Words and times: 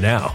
now. 0.00 0.34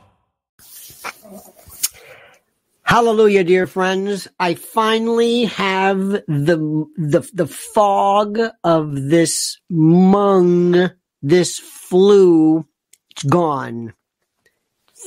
Hallelujah, 2.91 3.45
dear 3.45 3.67
friends. 3.67 4.27
I 4.37 4.55
finally 4.55 5.45
have 5.45 5.97
the, 6.09 6.85
the, 6.97 7.31
the 7.33 7.47
fog 7.47 8.37
of 8.65 8.93
this 8.93 9.61
mung, 9.69 10.91
this 11.21 11.57
flu. 11.57 12.67
It's 13.11 13.23
gone. 13.23 13.93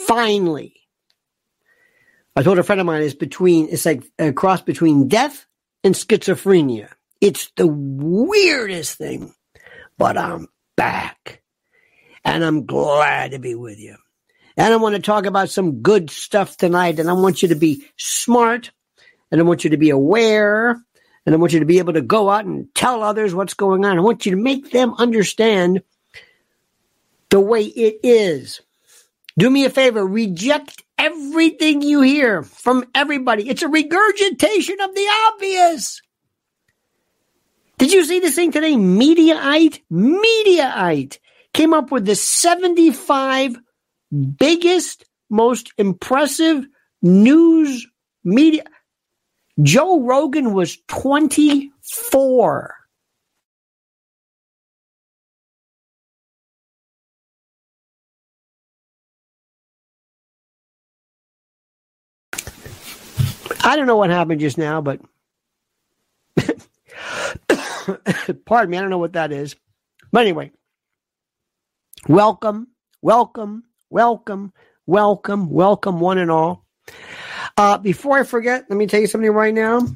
Finally. 0.06 0.72
I 2.34 2.42
told 2.42 2.58
a 2.58 2.62
friend 2.62 2.80
of 2.80 2.86
mine 2.86 3.02
it's 3.02 3.14
between, 3.14 3.68
it's 3.68 3.84
like 3.84 4.02
a 4.18 4.32
cross 4.32 4.62
between 4.62 5.08
death 5.08 5.44
and 5.84 5.94
schizophrenia. 5.94 6.88
It's 7.20 7.50
the 7.58 7.66
weirdest 7.66 8.96
thing, 8.96 9.34
but 9.98 10.16
I'm 10.16 10.48
back 10.74 11.42
and 12.24 12.42
I'm 12.42 12.64
glad 12.64 13.32
to 13.32 13.38
be 13.38 13.54
with 13.54 13.78
you. 13.78 13.98
And 14.56 14.72
I 14.72 14.76
want 14.76 14.94
to 14.94 15.02
talk 15.02 15.26
about 15.26 15.50
some 15.50 15.82
good 15.82 16.10
stuff 16.10 16.56
tonight. 16.56 16.98
And 16.98 17.10
I 17.10 17.12
want 17.14 17.42
you 17.42 17.48
to 17.48 17.54
be 17.54 17.86
smart 17.96 18.70
and 19.30 19.40
I 19.40 19.44
want 19.44 19.64
you 19.64 19.70
to 19.70 19.76
be 19.76 19.90
aware 19.90 20.80
and 21.26 21.34
I 21.34 21.38
want 21.38 21.52
you 21.52 21.60
to 21.60 21.66
be 21.66 21.78
able 21.78 21.94
to 21.94 22.02
go 22.02 22.30
out 22.30 22.44
and 22.44 22.72
tell 22.74 23.02
others 23.02 23.34
what's 23.34 23.54
going 23.54 23.84
on. 23.84 23.98
I 23.98 24.02
want 24.02 24.26
you 24.26 24.32
to 24.32 24.40
make 24.40 24.70
them 24.70 24.94
understand 24.98 25.82
the 27.30 27.40
way 27.40 27.64
it 27.64 28.00
is. 28.02 28.60
Do 29.36 29.50
me 29.50 29.64
a 29.64 29.70
favor, 29.70 30.06
reject 30.06 30.82
everything 30.98 31.82
you 31.82 32.02
hear 32.02 32.42
from 32.42 32.84
everybody. 32.94 33.48
It's 33.48 33.62
a 33.62 33.68
regurgitation 33.68 34.80
of 34.80 34.94
the 34.94 35.08
obvious. 35.26 36.00
Did 37.78 37.92
you 37.92 38.04
see 38.04 38.20
this 38.20 38.36
thing 38.36 38.52
today? 38.52 38.74
Mediaite? 38.74 39.80
Mediaite 39.90 41.18
came 41.52 41.74
up 41.74 41.90
with 41.90 42.04
the 42.04 42.14
75 42.14 43.56
biggest, 44.14 45.04
most 45.30 45.72
impressive 45.78 46.66
news 47.02 47.86
media. 48.24 48.64
Joe 49.62 50.00
Rogan 50.00 50.52
was 50.52 50.78
24. 50.88 52.74
I 63.66 63.76
don't 63.76 63.86
know 63.86 63.96
what 63.96 64.10
happened 64.10 64.40
just 64.40 64.58
now, 64.58 64.82
but 64.82 65.00
pardon 68.44 68.70
me, 68.70 68.76
I 68.76 68.80
don't 68.80 68.90
know 68.90 68.98
what 68.98 69.14
that 69.14 69.32
is. 69.32 69.56
But 70.12 70.22
anyway, 70.22 70.50
welcome, 72.06 72.68
welcome, 73.00 73.64
welcome, 73.90 74.52
welcome, 74.86 75.50
welcome, 75.50 76.00
one 76.00 76.18
and 76.18 76.30
all. 76.30 76.64
Uh, 77.56 77.78
before 77.78 78.18
I 78.18 78.24
forget, 78.24 78.66
let 78.68 78.76
me 78.76 78.86
tell 78.86 79.00
you 79.00 79.06
something 79.06 79.30
right 79.30 79.54
now. 79.54 79.86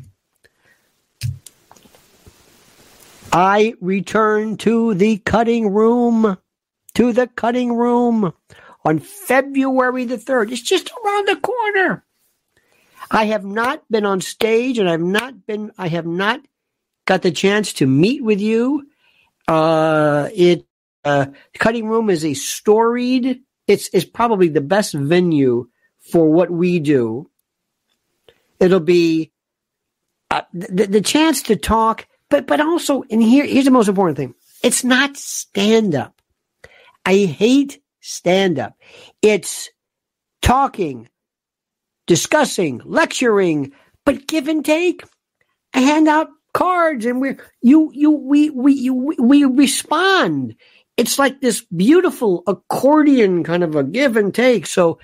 I 3.33 3.75
return 3.81 4.57
to 4.59 4.95
the 4.95 5.19
cutting 5.19 5.71
room, 5.71 6.39
to 6.95 7.13
the 7.13 7.27
cutting 7.27 7.75
room 7.75 8.33
on 8.85 8.99
February 9.01 10.05
the 10.05 10.17
3rd. 10.17 10.53
It's 10.53 10.63
just 10.63 10.91
around 10.91 11.29
the 11.29 11.37
corner. 11.37 12.05
I 13.11 13.27
have 13.27 13.45
not 13.45 13.83
been 13.91 14.07
on 14.07 14.21
stage 14.21 14.79
and 14.79 14.89
I've 14.89 15.01
not 15.01 15.47
been, 15.47 15.73
I 15.79 15.89
have 15.89 16.07
not 16.07 16.41
got 17.07 17.23
the 17.23 17.31
chance 17.31 17.73
to 17.75 17.87
meet 17.87 18.23
with 18.23 18.41
you. 18.41 18.87
Uh, 19.47 20.29
it, 20.35 20.67
uh, 21.05 21.27
Cutting 21.59 21.89
Room 21.89 22.11
is 22.11 22.25
a 22.25 22.35
storied, 22.35 23.41
it's, 23.69 23.89
it's 23.93 24.05
probably 24.05 24.49
the 24.49 24.61
best 24.61 24.95
venue 24.95 25.69
for 26.01 26.33
what 26.33 26.51
we 26.51 26.81
do. 26.81 27.31
It'll 28.59 28.81
be 28.81 29.31
uh, 30.31 30.43
the, 30.53 30.87
the 30.87 31.01
chance 31.01 31.43
to 31.43 31.57
talk, 31.57 32.09
but, 32.31 32.47
but 32.47 32.61
also, 32.61 33.05
and 33.11 33.23
here, 33.23 33.47
here's 33.47 33.67
the 33.67 33.71
most 33.71 33.89
important 33.89 34.17
thing. 34.17 34.35
It's 34.63 34.83
not 34.83 35.17
stand 35.17 35.95
up. 35.95 36.21
I 37.05 37.19
hate 37.25 37.81
stand 38.01 38.59
up. 38.59 38.75
It's 39.23 39.71
talking, 40.43 41.09
discussing, 42.07 42.81
lecturing, 42.85 43.73
but 44.05 44.27
give 44.27 44.49
and 44.49 44.65
take. 44.65 45.05
I 45.75 45.81
hand 45.81 46.09
out 46.09 46.29
cards 46.55 47.05
and 47.05 47.21
we 47.21 47.37
you 47.61 47.91
you 47.95 48.11
we 48.11 48.51
we 48.51 48.73
you, 48.73 49.15
we 49.19 49.45
respond. 49.45 50.55
It's 50.99 51.19
like 51.19 51.41
this 51.41 51.65
beautiful 51.75 52.43
accordion 52.49 53.45
kind 53.45 53.63
of 53.63 53.77
a 53.77 53.85
give 53.85 54.17
and 54.17 54.35
take. 54.35 54.67
So 54.67 54.99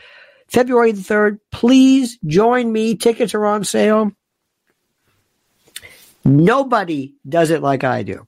February 0.49 0.91
the 0.91 1.00
3rd, 1.00 1.38
please 1.52 2.19
join 2.26 2.70
me. 2.70 2.96
Tickets 2.96 3.32
are 3.32 3.46
on 3.46 3.62
sale. 3.62 4.11
Nobody 6.25 7.14
does 7.26 7.50
it 7.50 7.62
like 7.62 7.85
I 7.85 8.02
do. 8.02 8.26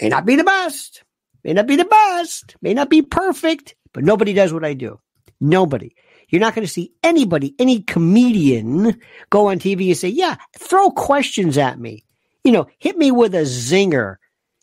May 0.00 0.08
not 0.08 0.24
be 0.24 0.36
the 0.36 0.44
best, 0.44 1.02
may 1.42 1.52
not 1.52 1.66
be 1.66 1.76
the 1.76 1.84
best, 1.84 2.54
may 2.62 2.74
not 2.74 2.88
be 2.88 3.02
perfect, 3.02 3.74
but 3.92 4.04
nobody 4.04 4.32
does 4.32 4.52
what 4.52 4.64
I 4.64 4.74
do. 4.74 5.00
Nobody. 5.40 5.94
You're 6.28 6.40
not 6.40 6.54
going 6.54 6.66
to 6.66 6.72
see 6.72 6.92
anybody, 7.02 7.56
any 7.58 7.80
comedian 7.82 9.00
go 9.30 9.48
on 9.48 9.58
TV 9.58 9.88
and 9.88 9.96
say, 9.96 10.08
yeah, 10.08 10.36
throw 10.56 10.90
questions 10.90 11.58
at 11.58 11.78
me. 11.78 12.04
You 12.44 12.52
know, 12.52 12.68
hit 12.78 12.96
me 12.96 13.10
with 13.10 13.34
a 13.34 13.42
zinger. 13.42 14.16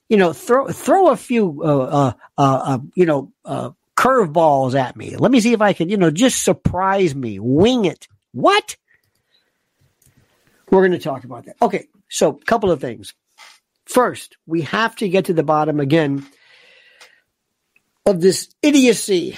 You 0.09 0.17
know, 0.17 0.33
throw, 0.33 0.67
throw 0.67 1.09
a 1.09 1.17
few, 1.17 1.61
uh, 1.63 1.67
uh, 1.67 2.13
uh, 2.37 2.61
uh 2.63 2.79
you 2.95 3.05
know, 3.05 3.31
uh, 3.43 3.71
curveballs 3.95 4.79
at 4.79 4.95
me. 4.95 5.17
Let 5.17 5.31
me 5.31 5.39
see 5.39 5.53
if 5.53 5.61
I 5.61 5.73
can, 5.73 5.89
you 5.89 5.97
know, 5.97 6.11
just 6.11 6.43
surprise 6.43 7.15
me, 7.15 7.39
wing 7.39 7.85
it. 7.85 8.07
What? 8.31 8.77
We're 10.69 10.81
going 10.87 10.91
to 10.91 10.99
talk 10.99 11.23
about 11.23 11.45
that. 11.45 11.55
Okay. 11.61 11.87
So, 12.09 12.31
a 12.41 12.45
couple 12.45 12.71
of 12.71 12.79
things. 12.79 13.13
First, 13.85 14.37
we 14.45 14.61
have 14.63 14.95
to 14.97 15.09
get 15.09 15.25
to 15.25 15.33
the 15.33 15.43
bottom 15.43 15.79
again 15.79 16.25
of 18.05 18.21
this 18.21 18.49
idiocy 18.61 19.37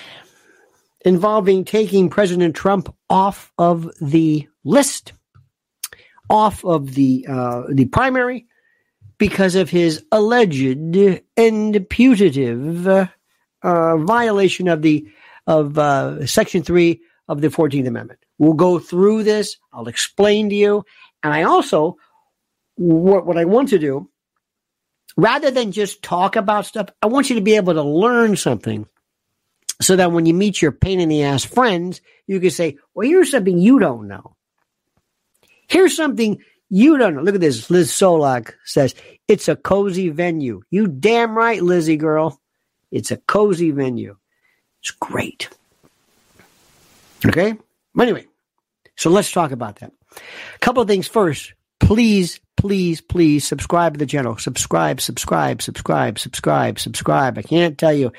involving 1.01 1.65
taking 1.65 2.09
President 2.09 2.55
Trump 2.55 2.93
off 3.09 3.51
of 3.57 3.89
the 4.01 4.47
list, 4.63 5.13
off 6.29 6.63
of 6.65 6.93
the 6.93 7.25
uh, 7.27 7.63
the 7.69 7.85
primary, 7.85 8.47
because 9.19 9.53
of 9.53 9.69
his 9.69 10.03
alleged 10.11 10.97
and 11.37 11.89
putative 11.89 12.87
uh, 12.87 13.97
violation 13.97 14.67
of 14.67 14.81
the 14.81 15.07
of 15.45 15.77
uh, 15.77 16.25
Section 16.25 16.63
Three 16.63 17.01
of 17.27 17.41
the 17.41 17.51
Fourteenth 17.51 17.87
Amendment. 17.87 18.19
We'll 18.39 18.53
go 18.53 18.79
through 18.79 19.23
this. 19.23 19.57
I'll 19.71 19.87
explain 19.87 20.49
to 20.49 20.55
you, 20.55 20.85
and 21.21 21.31
I 21.31 21.43
also 21.43 21.97
what 22.75 23.27
what 23.27 23.37
I 23.37 23.45
want 23.45 23.69
to 23.69 23.79
do. 23.79 24.09
Rather 25.17 25.51
than 25.51 25.73
just 25.73 26.01
talk 26.01 26.37
about 26.37 26.65
stuff, 26.65 26.89
I 27.01 27.07
want 27.07 27.29
you 27.29 27.35
to 27.35 27.41
be 27.41 27.55
able 27.55 27.73
to 27.73 27.83
learn 27.83 28.37
something 28.37 28.87
so 29.81 29.95
that 29.97 30.11
when 30.11 30.25
you 30.25 30.33
meet 30.33 30.61
your 30.61 30.71
pain 30.71 30.99
in 30.99 31.09
the 31.09 31.23
ass 31.23 31.43
friends, 31.43 31.99
you 32.25 32.39
can 32.39 32.51
say, 32.51 32.77
well, 32.93 33.07
here's 33.07 33.31
something 33.31 33.57
you 33.57 33.79
don't 33.79 34.07
know. 34.07 34.35
Here's 35.67 35.95
something 35.95 36.39
you 36.69 36.97
don't 36.97 37.15
know. 37.15 37.21
Look 37.21 37.35
at 37.35 37.41
this. 37.41 37.69
Liz 37.69 37.91
Solak 37.91 38.53
says, 38.65 38.95
it's 39.27 39.47
a 39.47 39.55
cozy 39.55 40.09
venue. 40.09 40.61
You 40.69 40.87
damn 40.87 41.35
right, 41.35 41.61
Lizzie 41.61 41.97
girl. 41.97 42.39
It's 42.91 43.11
a 43.11 43.17
cozy 43.17 43.71
venue. 43.71 44.17
It's 44.81 44.91
great. 44.91 45.49
Okay. 47.25 47.55
Anyway, 47.99 48.25
so 48.95 49.09
let's 49.09 49.31
talk 49.31 49.51
about 49.51 49.77
that. 49.77 49.91
A 50.55 50.59
couple 50.59 50.81
of 50.81 50.87
things 50.87 51.07
first. 51.07 51.53
Please 51.79 52.39
please, 52.59 52.99
please 52.99 53.47
subscribe 53.47 53.93
to 53.93 53.99
the 53.99 54.05
channel. 54.05 54.37
Subscribe, 54.37 54.99
subscribe, 54.99 55.61
subscribe, 55.61 56.19
subscribe, 56.19 56.77
subscribe. 56.77 57.37
I 57.37 57.41
can't 57.41 57.77
tell 57.77 57.93
you. 57.93 58.11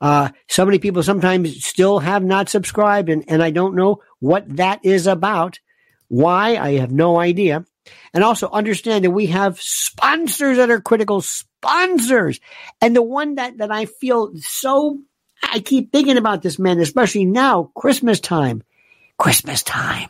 Uh, 0.00 0.30
so 0.48 0.66
many 0.66 0.80
people 0.80 1.04
sometimes 1.04 1.64
still 1.64 2.00
have 2.00 2.24
not 2.24 2.48
subscribed, 2.48 3.08
and, 3.08 3.24
and 3.28 3.40
I 3.40 3.50
don't 3.50 3.76
know 3.76 4.02
what 4.18 4.56
that 4.56 4.80
is 4.84 5.06
about. 5.06 5.60
Why? 6.08 6.56
I 6.56 6.72
have 6.78 6.90
no 6.90 7.20
idea. 7.20 7.64
And 8.12 8.24
also 8.24 8.48
understand 8.50 9.04
that 9.04 9.10
we 9.10 9.26
have 9.26 9.60
sponsors 9.60 10.56
that 10.56 10.70
are 10.70 10.80
critical 10.80 11.20
sponsors. 11.20 12.40
And 12.80 12.94
the 12.94 13.02
one 13.02 13.36
that, 13.36 13.58
that 13.58 13.70
I 13.70 13.86
feel 13.86 14.32
so, 14.36 14.98
I 15.42 15.60
keep 15.60 15.92
thinking 15.92 16.16
about 16.16 16.42
this 16.42 16.58
man, 16.58 16.80
especially 16.80 17.26
now, 17.26 17.70
Christmas 17.76 18.20
time. 18.20 18.62
Christmas 19.18 19.62
time. 19.62 20.08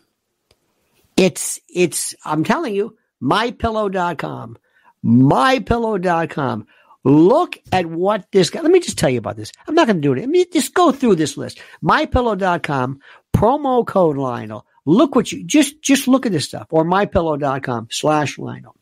It's, 1.16 1.60
it's, 1.68 2.14
I'm 2.24 2.44
telling 2.44 2.74
you, 2.74 2.96
mypillow.com. 3.22 4.58
Mypillow.com. 5.04 6.66
Look 7.04 7.58
at 7.70 7.84
what 7.86 8.26
this 8.32 8.48
guy, 8.48 8.62
let 8.62 8.70
me 8.70 8.80
just 8.80 8.98
tell 8.98 9.10
you 9.10 9.18
about 9.18 9.36
this. 9.36 9.52
I'm 9.68 9.74
not 9.74 9.86
going 9.86 9.96
to 9.96 10.02
do 10.02 10.12
it. 10.14 10.20
Let 10.20 10.28
me 10.28 10.46
just 10.50 10.72
go 10.72 10.90
through 10.90 11.16
this 11.16 11.36
list. 11.36 11.60
Mypillow.com, 11.82 13.00
promo 13.36 13.86
code 13.86 14.16
Lionel. 14.16 14.66
Look 14.86 15.14
what 15.14 15.32
you, 15.32 15.44
just, 15.44 15.80
just 15.82 16.08
look 16.08 16.26
at 16.26 16.32
this 16.32 16.44
stuff 16.44 16.66
or 16.70 16.84
mypillow.com 16.84 17.88
slash 17.90 18.38
Lionel. 18.38 18.76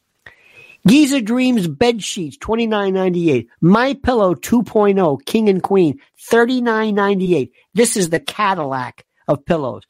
Giza 0.87 1.21
Dreams 1.21 1.69
bed 1.69 2.03
sheets, 2.03 2.37
twenty 2.37 2.67
nine 2.67 2.95
ninety 2.95 3.31
eight. 3.31 3.49
My 3.61 3.95
Pillow 3.95 4.35
2.0, 4.35 5.25
King 5.25 5.49
and 5.49 5.63
Queen, 5.63 6.01
thirty 6.19 6.61
nine 6.61 6.97
ninety 6.97 7.37
eight. 7.37 7.53
This 7.73 7.97
is 7.97 8.11
the 8.11 8.19
Cadillac 8.19 9.07
of 9.29 9.47
pillows. 9.47 9.85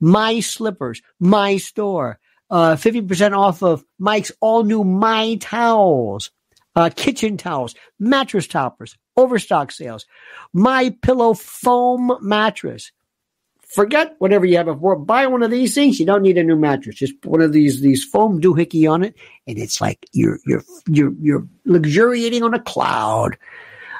My 0.00 0.40
slippers, 0.40 1.00
my 1.20 1.58
store 1.58 2.18
uh, 2.52 2.76
50% 2.76 3.36
off 3.36 3.62
of 3.62 3.82
Mike's 3.98 4.30
all 4.40 4.62
new 4.62 4.84
My 4.84 5.36
Towels, 5.36 6.30
uh, 6.76 6.90
kitchen 6.94 7.38
towels, 7.38 7.74
mattress 7.98 8.46
toppers, 8.46 8.98
overstock 9.16 9.72
sales, 9.72 10.04
My 10.52 10.94
Pillow 11.00 11.32
foam 11.32 12.18
mattress. 12.20 12.92
Forget 13.74 14.16
whatever 14.18 14.44
you 14.44 14.58
have 14.58 14.66
before. 14.66 14.96
Buy 14.96 15.26
one 15.26 15.42
of 15.42 15.50
these 15.50 15.74
things. 15.74 15.98
You 15.98 16.04
don't 16.04 16.22
need 16.22 16.36
a 16.36 16.44
new 16.44 16.56
mattress. 16.56 16.96
Just 16.96 17.14
one 17.24 17.40
of 17.40 17.52
these 17.52 17.80
these 17.80 18.04
foam 18.04 18.40
doohickey 18.40 18.90
on 18.90 19.02
it, 19.02 19.14
and 19.46 19.58
it's 19.58 19.80
like 19.80 20.06
you're 20.12 20.38
you're 20.46 20.62
you're 20.86 21.14
you're 21.20 21.48
luxuriating 21.64 22.42
on 22.42 22.54
a 22.54 22.60
cloud. 22.60 23.38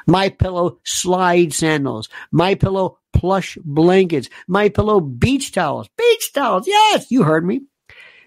My 0.05 0.29
Pillow 0.29 0.79
slide 0.83 1.53
sandals. 1.53 2.09
My 2.31 2.55
Pillow 2.55 2.99
plush 3.13 3.57
blankets. 3.63 4.29
My 4.47 4.69
Pillow 4.69 4.99
beach 4.99 5.51
towels. 5.51 5.89
Beach 5.97 6.31
towels. 6.33 6.67
Yes, 6.67 7.09
you 7.09 7.23
heard 7.23 7.45
me. 7.45 7.61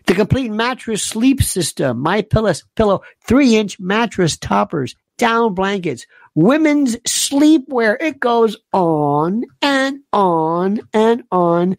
The 0.07 0.15
complete 0.15 0.51
mattress 0.51 1.03
sleep 1.03 1.43
system, 1.43 1.99
my 1.99 2.23
pillow, 2.23 2.53
pillow, 2.77 3.03
three 3.27 3.57
inch 3.57 3.81
mattress 3.81 4.37
toppers, 4.37 4.95
down 5.19 5.55
blankets, 5.55 6.07
women's 6.37 6.95
sleepwear. 6.99 7.97
It 8.01 8.21
goes 8.21 8.57
on 8.73 9.45
and 9.61 10.01
on 10.13 10.81
and 10.93 11.25
on. 11.33 11.77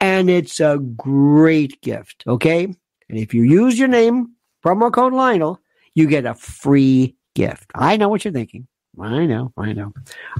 And 0.00 0.30
it's 0.30 0.60
a 0.60 0.78
great 0.78 1.80
gift. 1.82 2.22
Okay. 2.28 2.64
And 2.64 3.18
if 3.18 3.34
you 3.34 3.42
use 3.42 3.76
your 3.76 3.88
name, 3.88 4.30
promo 4.64 4.92
code 4.92 5.12
Lionel, 5.12 5.60
you 5.94 6.06
get 6.06 6.26
a 6.26 6.34
free 6.34 7.16
gift. 7.34 7.70
I 7.74 7.96
know 7.96 8.08
what 8.08 8.24
you're 8.24 8.32
thinking. 8.32 8.68
I 9.00 9.26
know. 9.26 9.52
I 9.56 9.72
know. 9.72 9.92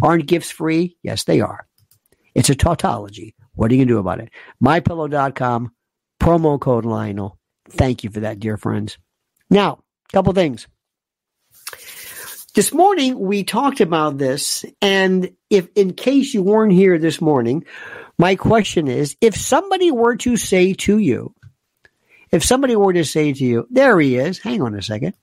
Aren't 0.03 0.27
gifts 0.27 0.51
free? 0.51 0.97
Yes, 1.03 1.25
they 1.25 1.41
are. 1.41 1.67
It's 2.35 2.51
a 2.51 2.55
tautology. 2.55 3.35
What 3.55 3.71
are 3.71 3.75
you 3.75 3.81
going 3.81 3.89
to 3.89 3.95
do 3.95 3.99
about 3.99 4.21
it? 4.21 4.31
MyPillow.com, 4.63 5.73
promo 6.21 6.61
code 6.61 6.85
Lionel. 6.85 7.39
Thank 7.71 8.05
you 8.05 8.11
for 8.11 8.21
that, 8.21 8.41
dear 8.41 8.57
friends. 8.57 8.99
Now, 9.51 9.83
couple 10.13 10.33
things. 10.33 10.67
This 12.55 12.73
morning 12.73 13.19
we 13.19 13.43
talked 13.43 13.81
about 13.81 14.17
this, 14.17 14.65
and 14.81 15.33
if 15.51 15.69
in 15.75 15.93
case 15.93 16.33
you 16.35 16.43
weren't 16.45 16.73
here 16.73 16.99
this 16.99 17.21
morning, 17.21 17.65
my 18.17 18.37
question 18.37 18.87
is 18.87 19.17
if 19.21 19.35
somebody 19.35 19.91
were 19.91 20.15
to 20.19 20.37
say 20.37 20.73
to 20.75 20.99
you, 20.99 21.35
if 22.31 22.45
somebody 22.45 22.77
were 22.77 22.93
to 22.93 23.05
say 23.05 23.33
to 23.33 23.45
you, 23.45 23.67
there 23.71 23.99
he 23.99 24.17
is, 24.17 24.39
hang 24.39 24.63
on 24.63 24.77
a 24.77 24.83
second. 24.83 25.15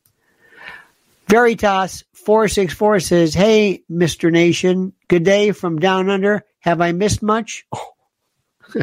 Veritas 1.30 2.04
464 2.16 3.00
says, 3.00 3.34
Hey, 3.34 3.84
Mr. 3.90 4.30
Nation, 4.30 4.92
good 5.08 5.24
day 5.24 5.54
from 5.54 5.80
down 5.80 6.10
under. 6.10 6.44
Have 6.60 6.82
I 6.82 6.92
missed 6.92 7.24
much? 7.24 7.66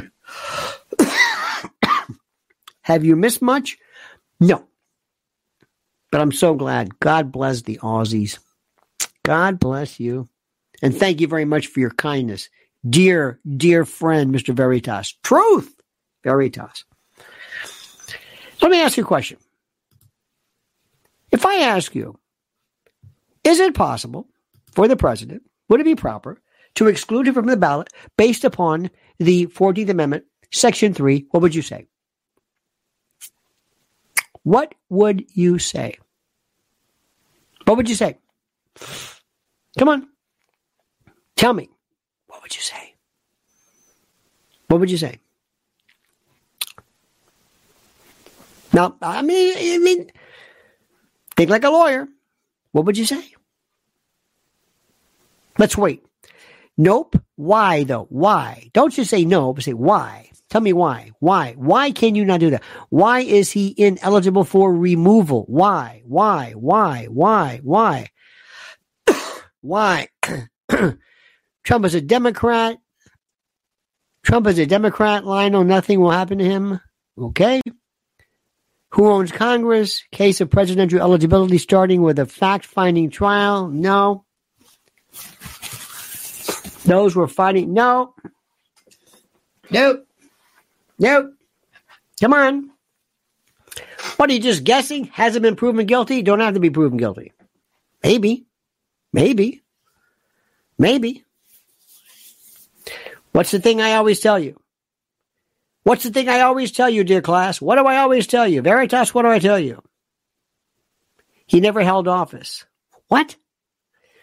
Have 2.81 3.05
you 3.05 3.15
missed 3.15 3.43
much? 3.43 3.77
No. 4.41 4.68
But 6.11 6.21
I'm 6.21 6.33
so 6.33 6.55
glad. 6.55 6.99
God 7.01 7.31
bless 7.33 7.63
the 7.63 7.79
Aussies. 7.79 8.39
God 9.25 9.61
bless 9.61 10.01
you. 10.01 10.29
And 10.83 10.97
thank 10.97 11.21
you 11.21 11.27
very 11.27 11.45
much 11.45 11.67
for 11.67 11.81
your 11.81 11.91
kindness. 11.91 12.49
Dear, 12.89 13.41
dear 13.57 13.85
friend, 13.85 14.35
Mr. 14.35 14.55
Veritas. 14.55 15.15
Truth, 15.23 15.75
Veritas. 16.25 16.85
Let 18.63 18.71
me 18.71 18.81
ask 18.81 18.97
you 18.97 19.03
a 19.03 19.07
question. 19.07 19.39
If 21.31 21.45
I 21.45 21.57
ask 21.57 21.95
you, 21.95 22.19
is 23.45 23.61
it 23.61 23.75
possible 23.75 24.29
for 24.73 24.89
the 24.89 24.97
president, 24.97 25.43
would 25.69 25.81
it 25.81 25.85
be 25.85 25.95
proper 25.95 26.41
to 26.77 26.87
exclude 26.87 27.29
him 27.29 27.35
from 27.35 27.47
the 27.47 27.57
ballot 27.57 27.89
based 28.17 28.45
upon 28.45 28.91
the 29.19 29.47
14th 29.49 29.89
Amendment, 29.89 30.25
Section 30.53 30.95
3? 30.95 31.27
What 31.31 31.43
would 31.43 31.55
you 31.55 31.63
say? 31.63 31.87
What 34.49 34.75
would 34.89 35.27
you 35.35 35.59
say? 35.59 35.99
What 37.67 37.77
would 37.77 37.87
you 37.87 37.95
say? 37.95 38.17
Come 39.77 39.91
on. 39.91 40.09
Tell 41.37 41.53
me. 41.53 41.69
What 42.29 42.41
would 42.41 42.57
you 42.57 42.63
say? 42.63 42.95
What 44.69 44.81
would 44.81 44.91
you 44.91 44.97
say? 44.97 45.21
Now, 48.73 48.97
I 49.03 49.21
mean, 49.21 49.55
I 49.59 49.77
mean, 49.85 50.11
think 51.37 51.51
like 51.51 51.65
a 51.65 51.71
lawyer. 51.71 52.09
What 52.73 52.87
would 52.87 52.97
you 52.97 53.05
say? 53.05 53.23
Let's 55.59 55.77
wait. 55.77 56.07
Nope. 56.79 57.17
Why 57.35 57.83
though? 57.83 58.07
Why? 58.09 58.71
Don't 58.73 58.95
just 58.95 59.11
say 59.11 59.25
no, 59.25 59.53
but 59.53 59.65
say 59.65 59.75
why. 59.75 60.31
Tell 60.49 60.61
me 60.61 60.73
why. 60.73 61.11
Why? 61.19 61.55
Why 61.59 61.91
can 61.91 62.15
you 62.15 62.25
not 62.25 62.41
do 62.41 62.51
that? 62.51 62.63
Why 62.89 63.21
is 63.21 63.51
he 63.51 63.75
ineligible 63.77 64.45
for 64.45 64.75
removal? 64.75 65.45
Why? 65.49 66.03
Why? 66.07 66.53
Why? 66.53 67.07
Why? 67.11 67.61
Why? 67.63 68.09
why? 69.61 70.09
Trump 71.65 71.85
is 71.85 71.95
a 71.95 72.01
Democrat. 72.01 72.79
Trump 74.23 74.47
is 74.47 74.59
a 74.59 74.67
Democrat. 74.67 75.27
Lionel, 75.27 75.65
nothing 75.65 76.01
will 76.01 76.11
happen 76.11 76.39
to 76.39 76.45
him. 76.45 76.81
Okay. 77.19 77.61
Who 78.93 79.11
owns 79.11 79.33
Congress? 79.33 80.03
Case 80.13 80.41
of 80.41 80.51
presidential 80.51 81.01
eligibility 81.01 81.59
starting 81.59 82.03
with 82.03 82.19
a 82.19 82.27
fact 82.27 82.65
finding 82.65 83.11
trial? 83.11 83.69
No. 83.69 84.25
Those 86.89 87.15
were 87.15 87.29
fighting? 87.29 87.75
No. 87.75 88.15
Nope. 89.71 90.07
Nope. 90.99 91.35
Come 92.19 92.33
on. 92.33 92.71
What 94.17 94.31
are 94.31 94.33
you 94.33 94.41
just 94.41 94.65
guessing? 94.65 95.05
Hasn't 95.05 95.43
been 95.43 95.55
proven 95.55 95.85
guilty? 95.85 96.23
Don't 96.23 96.41
have 96.41 96.55
to 96.55 96.61
be 96.61 96.71
proven 96.71 96.97
guilty. 96.97 97.33
Maybe. 98.03 98.47
Maybe. 99.13 99.63
Maybe. 100.79 101.25
What's 103.33 103.51
the 103.51 103.61
thing 103.61 103.83
I 103.83 103.93
always 103.93 104.21
tell 104.21 104.39
you? 104.39 104.59
What's 105.83 106.05
the 106.05 106.11
thing 106.11 106.31
I 106.31 106.41
always 106.41 106.73
tell 106.73 106.89
you, 106.89 107.05
dear 107.05 107.21
class? 107.21 107.61
What 107.61 107.77
do 107.77 107.85
I 107.85 107.99
always 107.99 108.27
tell 108.27 108.49
you? 108.49 108.63
Veritas, 108.63 109.15
what 109.15 109.23
do 109.23 109.29
I 109.29 109.41
tell 109.41 109.59
you? 109.59 109.83
He 111.47 111.61
never 111.61 111.83
held 111.83 112.09
office. 112.09 112.65
What? 113.09 113.37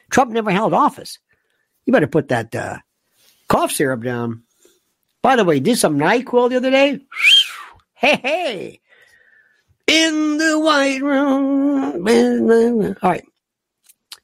Trump 0.09 0.31
never 0.31 0.49
held 0.49 0.73
office. 0.73 1.19
You 1.85 1.93
better 1.93 2.07
put 2.07 2.29
that 2.29 2.53
uh, 2.55 2.77
cough 3.47 3.71
syrup 3.71 4.03
down. 4.03 4.43
By 5.21 5.35
the 5.35 5.43
way, 5.43 5.59
did 5.59 5.77
some 5.77 5.97
NyQuil 5.97 6.49
the 6.49 6.57
other 6.57 6.71
day. 6.71 6.99
Hey, 7.97 8.19
hey. 8.21 8.79
In 9.87 10.37
the 10.37 10.59
white 10.59 11.01
room. 11.01 12.95
All 13.01 13.09
right. 13.09 13.23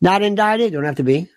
Not 0.02 0.22
indicted. 0.22 0.74
Don't 0.74 0.84
have 0.84 0.96
to 0.96 1.04
be. 1.04 1.30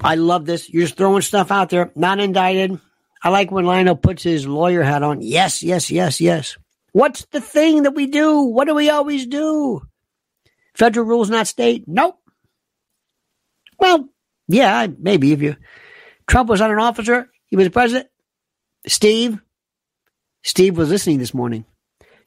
I 0.00 0.16
love 0.16 0.46
this. 0.46 0.68
You're 0.68 0.82
just 0.82 0.96
throwing 0.96 1.22
stuff 1.22 1.50
out 1.52 1.70
there. 1.70 1.92
Not 1.94 2.18
indicted. 2.18 2.80
I 3.22 3.28
like 3.28 3.50
when 3.50 3.66
Lionel 3.66 3.96
puts 3.96 4.22
his 4.22 4.46
lawyer 4.46 4.82
hat 4.82 5.02
on. 5.02 5.20
Yes, 5.20 5.62
yes, 5.62 5.90
yes, 5.90 6.20
yes. 6.20 6.56
What's 6.92 7.26
the 7.26 7.40
thing 7.40 7.84
that 7.84 7.94
we 7.94 8.06
do? 8.06 8.40
What 8.40 8.66
do 8.66 8.74
we 8.74 8.90
always 8.90 9.26
do? 9.26 9.82
Federal 10.74 11.06
rules, 11.06 11.30
not 11.30 11.46
state? 11.46 11.84
Nope. 11.86 12.18
Well, 13.80 14.08
yeah, 14.46 14.86
maybe 14.98 15.32
if 15.32 15.42
you. 15.42 15.56
Trump 16.26 16.48
was 16.48 16.60
not 16.60 16.70
an 16.70 16.78
officer, 16.78 17.28
he 17.46 17.56
was 17.56 17.66
a 17.66 17.70
president. 17.70 18.08
Steve, 18.86 19.40
Steve 20.42 20.76
was 20.76 20.90
listening 20.90 21.18
this 21.18 21.34
morning. 21.34 21.64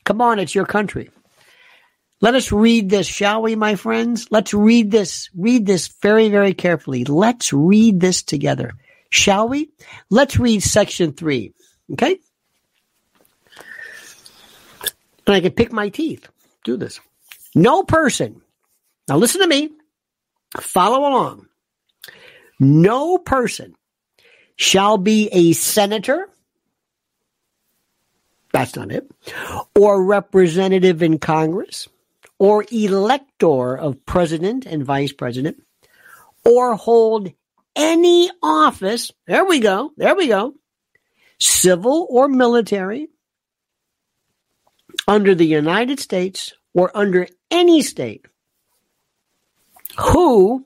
Come 0.03 0.21
on, 0.21 0.39
it's 0.39 0.53
your 0.53 0.65
country. 0.65 1.09
Let 2.19 2.35
us 2.35 2.51
read 2.51 2.89
this, 2.89 3.07
shall 3.07 3.41
we, 3.41 3.55
my 3.55 3.75
friends? 3.75 4.27
Let's 4.31 4.53
read 4.53 4.91
this. 4.91 5.29
Read 5.35 5.65
this 5.65 5.87
very, 6.01 6.29
very 6.29 6.53
carefully. 6.53 7.03
Let's 7.03 7.51
read 7.51 7.99
this 7.99 8.23
together. 8.23 8.73
Shall 9.09 9.49
we? 9.49 9.69
Let's 10.09 10.39
read 10.39 10.63
section 10.63 11.13
three. 11.13 11.53
Okay? 11.91 12.19
And 15.27 15.35
I 15.35 15.41
can 15.41 15.51
pick 15.51 15.71
my 15.71 15.89
teeth. 15.89 16.27
Do 16.63 16.77
this. 16.77 16.99
No 17.55 17.83
person. 17.83 18.41
Now 19.09 19.17
listen 19.17 19.41
to 19.41 19.47
me. 19.47 19.71
Follow 20.59 20.99
along. 20.99 21.47
No 22.59 23.17
person 23.17 23.75
shall 24.55 24.97
be 24.97 25.29
a 25.31 25.53
senator. 25.53 26.29
That's 28.51 28.75
not 28.75 28.91
it. 28.91 29.09
Or 29.75 30.03
representative 30.03 31.01
in 31.01 31.17
Congress 31.17 31.87
or 32.43 32.65
elector 32.71 33.77
of 33.77 34.05
president 34.05 34.65
and 34.65 34.83
vice 34.83 35.13
president, 35.13 35.63
or 36.43 36.75
hold 36.75 37.31
any 37.75 38.29
office, 38.41 39.11
there 39.27 39.45
we 39.45 39.59
go, 39.59 39.91
there 39.95 40.15
we 40.15 40.27
go, 40.27 40.53
civil 41.39 42.05
or 42.09 42.27
military, 42.27 43.07
under 45.07 45.33
the 45.33 45.45
United 45.45 45.99
States 45.99 46.53
or 46.73 46.91
under 46.95 47.27
any 47.49 47.81
state, 47.81 48.25
who, 49.97 50.65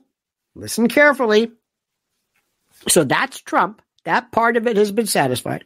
listen 0.54 0.88
carefully, 0.88 1.50
so 2.88 3.04
that's 3.04 3.40
Trump, 3.40 3.82
that 4.04 4.32
part 4.32 4.56
of 4.56 4.66
it 4.66 4.76
has 4.76 4.92
been 4.92 5.06
satisfied, 5.06 5.64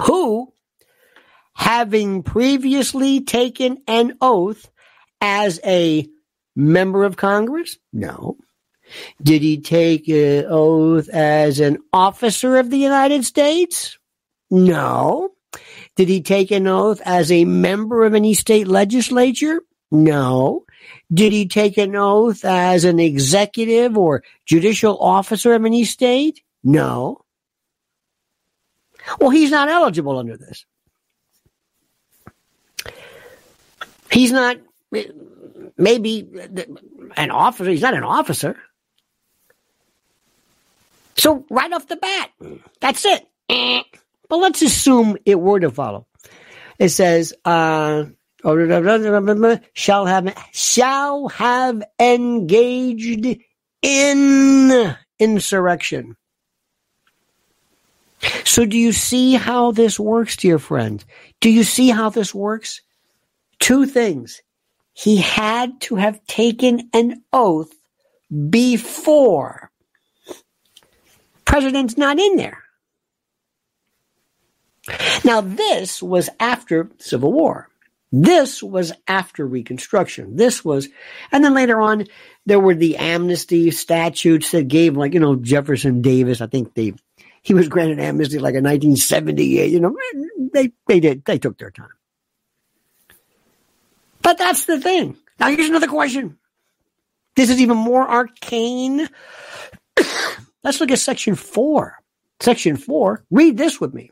who, 0.00 0.52
having 1.54 2.22
previously 2.22 3.22
taken 3.22 3.78
an 3.88 4.16
oath 4.20 4.70
as 5.20 5.58
a 5.64 6.06
member 6.54 7.04
of 7.04 7.16
Congress? 7.16 7.78
No. 7.92 8.36
Did 9.22 9.42
he 9.42 9.60
take 9.60 10.08
an 10.08 10.46
oath 10.48 11.08
as 11.08 11.60
an 11.60 11.78
officer 11.92 12.56
of 12.56 12.70
the 12.70 12.78
United 12.78 13.24
States? 13.24 13.98
No. 14.50 15.30
Did 15.96 16.08
he 16.08 16.20
take 16.20 16.50
an 16.50 16.66
oath 16.66 17.00
as 17.04 17.32
a 17.32 17.44
member 17.44 18.04
of 18.04 18.14
any 18.14 18.34
state 18.34 18.68
legislature? 18.68 19.60
No. 19.90 20.65
Did 21.12 21.32
he 21.32 21.46
take 21.46 21.78
an 21.78 21.94
oath 21.96 22.44
as 22.44 22.84
an 22.84 22.98
executive 22.98 23.96
or 23.96 24.22
judicial 24.44 24.98
officer 24.98 25.54
of 25.54 25.64
any 25.64 25.84
state? 25.84 26.42
No. 26.64 27.24
Well, 29.20 29.30
he's 29.30 29.50
not 29.50 29.68
eligible 29.68 30.18
under 30.18 30.36
this. 30.36 30.64
He's 34.10 34.32
not 34.32 34.56
maybe 35.76 36.28
an 37.16 37.30
officer. 37.30 37.70
He's 37.70 37.82
not 37.82 37.94
an 37.94 38.02
officer. 38.04 38.56
So 41.16 41.44
right 41.50 41.72
off 41.72 41.86
the 41.86 41.96
bat, 41.96 42.30
that's 42.80 43.04
it. 43.04 43.26
But 44.28 44.36
let's 44.36 44.62
assume 44.62 45.16
it 45.24 45.38
were 45.38 45.60
to 45.60 45.70
follow. 45.70 46.06
It 46.78 46.88
says, 46.90 47.32
uh, 47.44 48.06
shall 49.74 50.06
have 50.06 50.48
shall 50.52 51.28
have 51.28 51.82
engaged 51.98 53.38
in 53.82 54.96
insurrection. 55.18 56.16
So 58.44 58.64
do 58.64 58.78
you 58.78 58.92
see 58.92 59.34
how 59.34 59.72
this 59.72 59.98
works, 59.98 60.36
dear 60.36 60.58
friend? 60.58 61.04
Do 61.40 61.50
you 61.50 61.64
see 61.64 61.88
how 61.90 62.10
this 62.10 62.34
works? 62.34 62.80
Two 63.58 63.86
things. 63.86 64.42
He 64.92 65.18
had 65.18 65.80
to 65.82 65.96
have 65.96 66.24
taken 66.26 66.88
an 66.92 67.22
oath 67.32 67.72
before. 68.50 69.70
President's 71.44 71.98
not 71.98 72.18
in 72.18 72.36
there. 72.36 72.62
Now, 75.24 75.40
this 75.40 76.02
was 76.02 76.30
after 76.38 76.90
Civil 76.98 77.32
War. 77.32 77.68
This 78.22 78.62
was 78.62 78.94
after 79.06 79.46
Reconstruction. 79.46 80.36
This 80.36 80.64
was, 80.64 80.88
and 81.32 81.44
then 81.44 81.52
later 81.52 81.82
on, 81.82 82.06
there 82.46 82.58
were 82.58 82.74
the 82.74 82.96
amnesty 82.96 83.70
statutes 83.70 84.52
that 84.52 84.68
gave, 84.68 84.96
like, 84.96 85.12
you 85.12 85.20
know, 85.20 85.36
Jefferson 85.36 86.00
Davis, 86.00 86.40
I 86.40 86.46
think 86.46 86.72
they, 86.72 86.94
he 87.42 87.52
was 87.52 87.68
granted 87.68 88.00
amnesty 88.00 88.38
like 88.38 88.54
in 88.54 88.64
1978. 88.64 89.70
You 89.70 89.80
know, 89.80 89.96
they, 90.54 90.72
they 90.86 90.98
did, 90.98 91.26
they 91.26 91.38
took 91.38 91.58
their 91.58 91.70
time. 91.70 91.90
But 94.22 94.38
that's 94.38 94.64
the 94.64 94.80
thing. 94.80 95.18
Now, 95.38 95.50
here's 95.50 95.68
another 95.68 95.86
question. 95.86 96.38
This 97.34 97.50
is 97.50 97.60
even 97.60 97.76
more 97.76 98.08
arcane. 98.08 99.10
Let's 100.64 100.80
look 100.80 100.90
at 100.90 101.00
section 101.00 101.34
four. 101.34 101.98
Section 102.40 102.78
four, 102.78 103.24
read 103.30 103.58
this 103.58 103.78
with 103.78 103.92
me. 103.92 104.10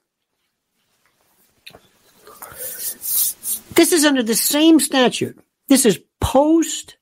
This 3.75 3.93
is 3.93 4.05
under 4.05 4.23
the 4.23 4.37
same 4.37 4.79
statute. 4.79 5.39
This 5.69 5.85
is 5.85 6.01
post, 6.21 6.97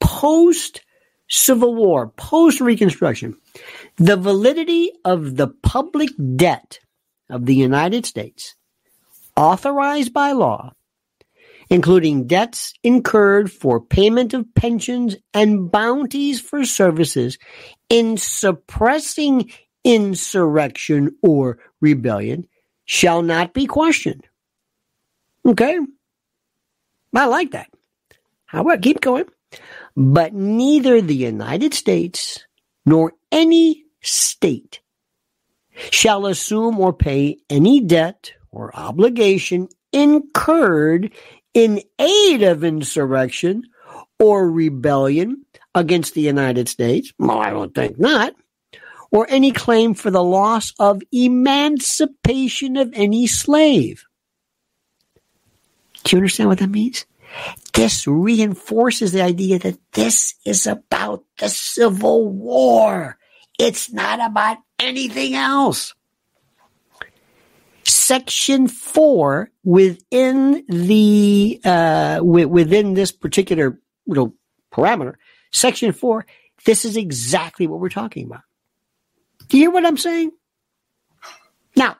post 0.00 0.80
Civil 1.28 1.74
War, 1.74 2.08
post 2.08 2.60
Reconstruction. 2.60 3.36
The 3.96 4.16
validity 4.16 4.92
of 5.04 5.36
the 5.36 5.48
public 5.48 6.10
debt 6.36 6.80
of 7.30 7.46
the 7.46 7.54
United 7.54 8.06
States, 8.06 8.56
authorized 9.36 10.12
by 10.12 10.32
law, 10.32 10.72
including 11.70 12.26
debts 12.26 12.72
incurred 12.82 13.52
for 13.52 13.80
payment 13.80 14.34
of 14.34 14.54
pensions 14.54 15.16
and 15.34 15.70
bounties 15.70 16.40
for 16.40 16.64
services 16.64 17.38
in 17.88 18.16
suppressing 18.16 19.52
insurrection 19.84 21.16
or 21.22 21.58
rebellion, 21.80 22.48
shall 22.86 23.22
not 23.22 23.52
be 23.52 23.66
questioned. 23.66 24.26
Okay? 25.46 25.78
I 27.14 27.26
like 27.26 27.52
that. 27.52 27.68
How 28.46 28.62
about 28.62 28.82
keep 28.82 29.00
going? 29.00 29.24
But 29.96 30.34
neither 30.34 31.00
the 31.00 31.14
United 31.14 31.74
States 31.74 32.44
nor 32.86 33.12
any 33.32 33.84
state 34.00 34.80
shall 35.90 36.26
assume 36.26 36.78
or 36.78 36.92
pay 36.92 37.38
any 37.50 37.80
debt 37.80 38.32
or 38.50 38.74
obligation 38.74 39.68
incurred 39.92 41.12
in 41.54 41.82
aid 41.98 42.42
of 42.42 42.64
insurrection 42.64 43.62
or 44.18 44.50
rebellion 44.50 45.44
against 45.74 46.14
the 46.14 46.20
United 46.20 46.68
States. 46.68 47.12
Well, 47.18 47.38
I 47.38 47.50
don't 47.50 47.74
think 47.74 47.98
not. 47.98 48.34
Or 49.10 49.26
any 49.30 49.52
claim 49.52 49.94
for 49.94 50.10
the 50.10 50.22
loss 50.22 50.72
of 50.78 51.00
emancipation 51.12 52.76
of 52.76 52.90
any 52.92 53.26
slave 53.26 54.04
do 56.08 56.16
you 56.16 56.20
understand 56.20 56.48
what 56.48 56.58
that 56.58 56.70
means? 56.70 57.04
This 57.74 58.06
reinforces 58.06 59.12
the 59.12 59.20
idea 59.20 59.58
that 59.58 59.78
this 59.92 60.34
is 60.46 60.66
about 60.66 61.22
the 61.38 61.50
Civil 61.50 62.30
War. 62.30 63.18
It's 63.58 63.92
not 63.92 64.18
about 64.18 64.56
anything 64.78 65.34
else. 65.34 65.94
Section 67.84 68.68
four 68.68 69.50
within 69.64 70.64
the 70.66 71.60
uh, 71.62 72.20
within 72.22 72.94
this 72.94 73.12
particular 73.12 73.78
you 74.06 74.14
know 74.14 74.34
parameter, 74.72 75.14
section 75.52 75.92
four. 75.92 76.24
This 76.64 76.86
is 76.86 76.96
exactly 76.96 77.66
what 77.66 77.80
we're 77.80 77.90
talking 77.90 78.24
about. 78.24 78.42
Do 79.48 79.58
you 79.58 79.64
hear 79.64 79.70
what 79.70 79.84
I'm 79.84 79.98
saying? 79.98 80.32
Now, 81.76 81.96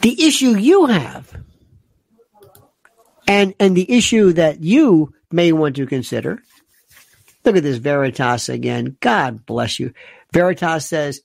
the 0.00 0.24
issue 0.24 0.56
you 0.56 0.86
have 0.86 1.45
and, 3.26 3.54
and 3.58 3.76
the 3.76 3.90
issue 3.90 4.32
that 4.32 4.62
you 4.62 5.12
may 5.30 5.52
want 5.52 5.76
to 5.76 5.86
consider, 5.86 6.42
look 7.44 7.56
at 7.56 7.62
this 7.62 7.78
Veritas 7.78 8.48
again. 8.48 8.96
God 9.00 9.44
bless 9.46 9.78
you. 9.78 9.92
Veritas 10.32 10.86
says, 10.86 11.22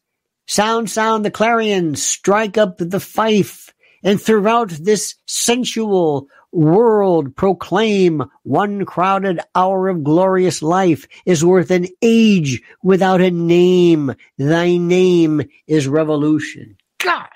sound, 0.47 0.89
sound 0.89 1.25
the 1.25 1.31
clarion, 1.31 1.95
strike 1.95 2.57
up 2.57 2.77
the 2.77 2.99
fife, 2.99 3.73
and 4.03 4.21
throughout 4.21 4.69
this 4.69 5.15
sensual 5.25 6.27
world 6.51 7.35
proclaim 7.35 8.23
one 8.43 8.85
crowded 8.85 9.39
hour 9.55 9.87
of 9.87 10.03
glorious 10.03 10.61
life 10.61 11.07
is 11.25 11.45
worth 11.45 11.71
an 11.71 11.87
age 12.01 12.61
without 12.83 13.21
a 13.21 13.31
name. 13.31 14.13
Thy 14.37 14.77
name 14.77 15.43
is 15.67 15.87
revolution. 15.87 16.77
God 16.99 17.29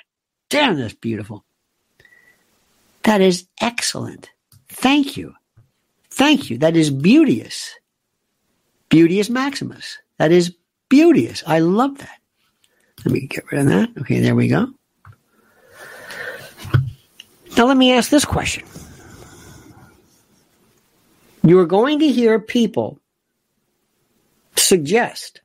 damn, 0.50 0.78
that's 0.78 0.94
beautiful. 0.94 1.46
That 3.04 3.22
is 3.22 3.48
excellent. 3.62 4.32
Thank 4.76 5.16
you. 5.18 5.34
Thank 6.12 6.50
you. 6.50 6.58
That 6.58 6.76
is 6.76 6.92
beauteous. 6.92 7.74
Beauteous 8.90 9.30
Maximus. 9.30 9.98
That 10.18 10.32
is 10.32 10.56
beauteous. 10.90 11.44
I 11.48 11.60
love 11.60 11.98
that. 12.00 12.20
Let 13.04 13.14
me 13.14 13.28
get 13.28 13.52
rid 13.52 13.62
of 13.62 13.68
that. 13.68 13.90
Okay, 14.02 14.20
there 14.20 14.36
we 14.36 14.48
go. 14.48 14.68
Now 17.58 17.66
let 17.66 17.78
me 17.78 17.94
ask 17.94 18.10
this 18.10 18.26
question. 18.26 18.66
You 21.44 21.60
are 21.60 21.66
going 21.66 22.00
to 22.00 22.08
hear 22.10 22.40
people 22.40 23.00
suggest, 24.56 25.42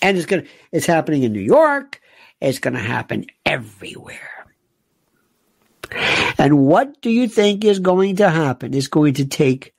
and 0.00 0.16
it's 0.16 0.26
going 0.26 0.42
to, 0.44 0.48
it's 0.70 0.86
happening 0.86 1.24
in 1.24 1.32
New 1.32 1.40
York, 1.40 2.00
it's 2.40 2.58
going 2.60 2.74
to 2.74 2.80
happen 2.80 3.26
everywhere. 3.44 4.37
And 6.38 6.58
what 6.58 7.00
do 7.02 7.10
you 7.10 7.28
think 7.28 7.64
is 7.64 7.80
going 7.80 8.16
to 8.16 8.30
happen? 8.30 8.72
Is 8.72 8.88
going 8.88 9.14
to 9.14 9.26
take 9.26 9.74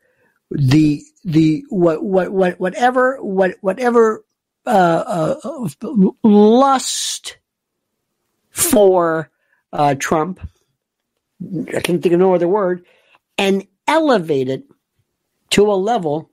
the 0.52 1.02
the 1.24 1.64
what 1.70 2.04
what 2.04 2.32
what 2.32 2.60
whatever 2.60 3.18
what 3.22 3.56
whatever 3.62 4.26
uh, 4.66 5.36
uh, 5.42 5.70
lust 6.24 7.38
for 8.50 9.30
uh, 9.72 9.96
Trump. 9.96 10.40
I 11.42 11.80
can't 11.80 12.04
think 12.04 12.14
of 12.14 12.20
no 12.20 12.36
other 12.36 12.48
word, 12.48 12.86
and 13.38 13.66
elevate 13.88 14.50
it 14.50 14.66
to 15.52 15.72
a 15.72 15.74
level 15.74 16.30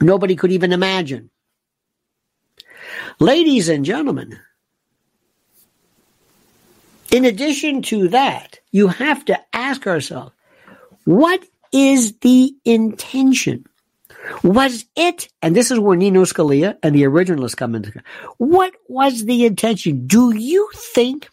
nobody 0.00 0.34
could 0.34 0.52
even 0.52 0.72
imagine. 0.72 1.30
Ladies 3.18 3.68
and 3.68 3.84
gentlemen, 3.84 4.38
in 7.10 7.24
addition 7.24 7.82
to 7.82 8.08
that, 8.08 8.60
you 8.72 8.88
have 8.88 9.24
to 9.26 9.38
ask 9.52 9.86
ourselves, 9.86 10.32
what 11.04 11.44
is 11.72 12.16
the 12.18 12.54
intention? 12.64 13.66
Was 14.42 14.86
it, 14.96 15.28
and 15.40 15.54
this 15.54 15.70
is 15.70 15.78
where 15.78 15.96
Nino 15.96 16.24
Scalia 16.24 16.76
and 16.82 16.94
the 16.94 17.04
originalists 17.04 17.56
come 17.56 17.74
into, 17.74 18.02
what 18.38 18.74
was 18.88 19.24
the 19.24 19.46
intention? 19.46 20.06
Do 20.06 20.34
you 20.34 20.68
think 20.74 21.28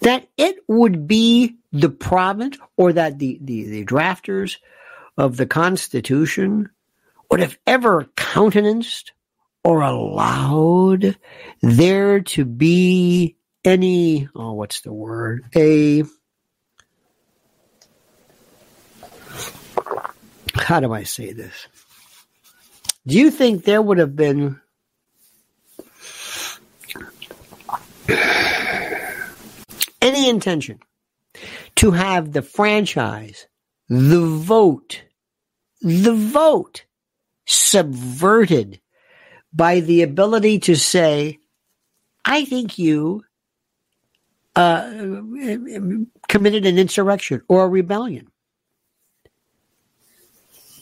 that 0.00 0.28
it 0.36 0.56
would 0.68 1.08
be 1.08 1.56
the 1.72 1.88
province 1.88 2.58
or 2.76 2.92
that 2.92 3.18
the, 3.18 3.38
the, 3.42 3.64
the 3.64 3.84
drafters 3.84 4.58
of 5.18 5.36
the 5.36 5.46
Constitution 5.46 6.70
would 7.30 7.40
have 7.40 7.58
ever 7.66 8.06
countenanced 8.16 9.12
or 9.66 9.80
allowed 9.80 11.18
there 11.60 12.20
to 12.20 12.44
be 12.44 13.36
any, 13.64 14.28
oh, 14.36 14.52
what's 14.52 14.82
the 14.82 14.92
word? 14.92 15.44
A, 15.56 16.04
how 20.54 20.78
do 20.78 20.92
I 20.92 21.02
say 21.02 21.32
this? 21.32 21.66
Do 23.08 23.18
you 23.18 23.28
think 23.32 23.64
there 23.64 23.82
would 23.82 23.98
have 23.98 24.14
been 24.14 24.60
any 30.00 30.28
intention 30.28 30.78
to 31.74 31.90
have 31.90 32.32
the 32.32 32.42
franchise, 32.42 33.48
the 33.88 34.24
vote, 34.24 35.02
the 35.80 36.14
vote 36.14 36.84
subverted 37.46 38.80
by 39.56 39.80
the 39.80 40.02
ability 40.02 40.58
to 40.60 40.76
say, 40.76 41.38
I 42.24 42.44
think 42.44 42.78
you 42.78 43.24
uh, 44.54 44.90
committed 46.28 46.66
an 46.66 46.78
insurrection 46.78 47.42
or 47.48 47.64
a 47.64 47.68
rebellion. 47.68 48.28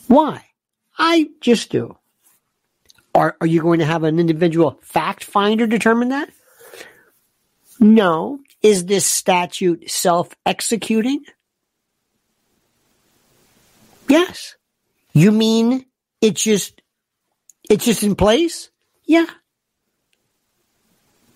Why? 0.09 0.45
I 0.99 1.31
just 1.41 1.71
do. 1.71 1.97
Are, 3.15 3.37
are 3.41 3.47
you 3.47 3.63
going 3.63 3.79
to 3.79 3.85
have 3.85 4.03
an 4.03 4.19
individual 4.19 4.79
fact 4.83 5.23
finder 5.23 5.67
determine 5.67 6.09
that? 6.09 6.31
No. 7.79 8.41
Is 8.61 8.87
this 8.87 9.07
statute 9.07 9.89
self 9.89 10.35
executing? 10.45 11.25
Yes. 14.09 14.57
You 15.13 15.31
mean 15.31 15.85
it's 16.21 16.43
just 16.43 16.81
it's 17.69 17.85
just 17.85 18.03
in 18.03 18.15
place? 18.15 18.71
Yeah. 19.05 19.27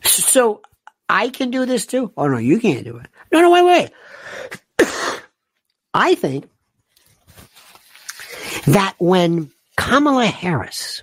So 0.02 0.62
I 1.08 1.28
can 1.28 1.50
do 1.50 1.66
this 1.66 1.86
too? 1.86 2.12
Oh 2.16 2.28
no, 2.28 2.38
you 2.38 2.60
can't 2.60 2.84
do 2.84 2.98
it. 2.98 3.06
No, 3.32 3.40
no, 3.40 3.50
wait, 3.50 3.90
wait. 4.78 4.80
I 5.94 6.14
think 6.14 6.48
that 8.66 8.94
when 8.98 9.50
Kamala 9.76 10.26
Harris 10.26 11.02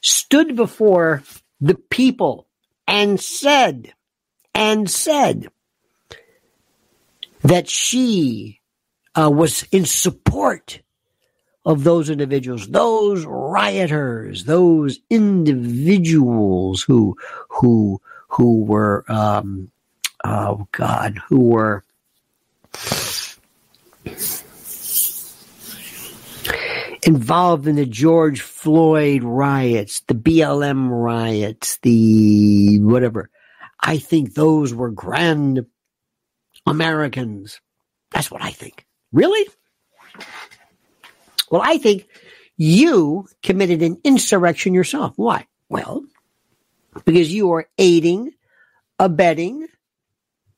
stood 0.00 0.56
before 0.56 1.22
the 1.60 1.74
people 1.74 2.46
and 2.86 3.20
said, 3.20 3.92
and 4.54 4.90
said 4.90 5.48
that 7.42 7.68
she 7.68 8.60
uh, 9.14 9.30
was 9.30 9.64
in 9.72 9.84
support 9.84 10.80
of 11.64 11.84
those 11.84 12.10
individuals, 12.10 12.68
those 12.68 13.24
rioters, 13.24 14.44
those 14.44 14.98
individuals 15.10 16.82
who, 16.82 17.16
who, 17.48 18.00
who 18.28 18.64
were, 18.64 19.04
um, 19.08 19.70
oh 20.24 20.66
God, 20.72 21.18
who 21.28 21.40
were 21.40 21.84
involved 27.02 27.66
in 27.66 27.76
the 27.76 27.86
George 27.86 28.40
Floyd 28.40 29.22
riots, 29.22 30.00
the 30.06 30.14
BLM 30.14 30.88
riots, 30.90 31.78
the 31.82 32.78
whatever. 32.80 33.30
I 33.80 33.98
think 33.98 34.34
those 34.34 34.72
were 34.72 34.90
grand 34.90 35.66
Americans. 36.66 37.60
That's 38.10 38.30
what 38.30 38.42
I 38.42 38.50
think. 38.50 38.86
Really? 39.12 39.46
Well, 41.52 41.62
I 41.64 41.78
think 41.78 42.08
you 42.56 43.28
committed 43.44 43.82
an 43.82 43.98
insurrection 44.02 44.74
yourself. 44.74 45.12
Why? 45.14 45.46
Well, 45.68 46.04
because 47.04 47.32
you 47.32 47.52
are 47.52 47.68
aiding, 47.78 48.32
abetting, 48.98 49.68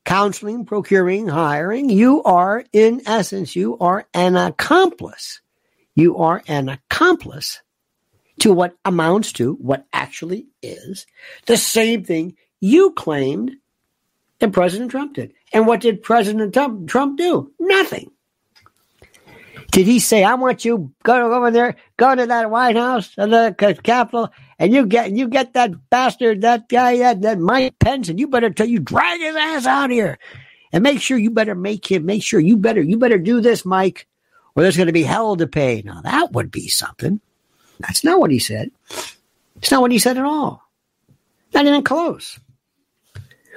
counseling, 0.07 0.65
procuring, 0.65 1.29
hiring. 1.29 1.91
You 1.91 2.23
are, 2.23 2.65
in 2.73 3.03
essence, 3.07 3.55
you 3.55 3.77
are 3.79 4.07
an 4.15 4.37
accomplice 4.37 5.43
you 5.95 6.19
are 6.19 6.43
an 6.49 6.69
accomplice 6.69 7.61
to 8.41 8.53
what 8.53 8.77
amounts 8.85 9.33
to, 9.35 9.55
what 9.55 9.87
actually 9.93 10.47
is, 10.63 11.07
the 11.47 11.57
same 11.57 12.05
thing 12.05 12.37
you 12.61 12.93
claimed 12.93 13.53
and 14.41 14.53
President 14.53 14.91
Trump 14.91 15.15
did. 15.15 15.33
And 15.53 15.67
what 15.67 15.81
did 15.81 16.03
President 16.03 16.53
Trump, 16.53 16.89
Trump 16.89 17.17
do? 17.17 17.53
Nothing. 17.59 18.11
Did 19.75 19.87
he 19.87 19.99
say, 19.99 20.23
I 20.23 20.35
want 20.35 20.65
you 20.65 20.93
go 21.03 21.33
over 21.33 21.51
there, 21.51 21.75
go 21.97 22.15
to 22.15 22.27
that 22.27 22.51
White 22.51 22.77
House, 22.77 23.13
uh, 23.19 23.27
the 23.27 23.81
Capitol, 23.83 24.31
and 24.59 24.73
you 24.73 24.87
get 24.87 25.11
you 25.11 25.29
get 25.29 25.55
that 25.55 25.91
bastard, 25.91 26.43
that 26.43 26.69
guy, 26.69 26.99
that, 26.99 27.23
that 27.23 27.41
Mike 27.41 27.79
Pence, 27.81 28.09
and 28.09 28.21
you 28.21 28.29
better 28.29 28.51
tell 28.51 28.69
you 28.69 28.79
drag 28.79 29.21
his 29.21 29.35
ass 29.35 29.67
out 29.67 29.91
here. 29.91 30.19
And 30.73 30.83
make 30.83 31.01
sure 31.01 31.19
you 31.19 31.31
better 31.31 31.55
make 31.55 31.91
him, 31.91 32.07
make 32.07 32.23
sure 32.23 32.41
you 32.41 32.57
better, 32.57 32.83
you 32.83 32.99
better 32.99 33.19
do 33.19 33.41
this, 33.41 33.65
Mike 33.65 34.09
or 34.55 34.63
there's 34.63 34.77
going 34.77 34.87
to 34.87 34.93
be 34.93 35.03
hell 35.03 35.37
to 35.37 35.47
pay. 35.47 35.83
Now 35.85 36.01
that 36.03 36.33
would 36.33 36.51
be 36.51 36.69
something. 36.69 37.21
That's 37.81 38.05
not 38.05 38.21
what 38.21 38.31
he 38.31 38.39
said. 38.39 38.71
It's 39.57 39.71
not 39.71 39.81
what 39.81 39.91
he 39.91 39.99
said 39.99 40.17
at 40.17 40.25
all. 40.25 40.63
Not 41.53 41.67
even 41.67 41.83
close. 41.83 42.39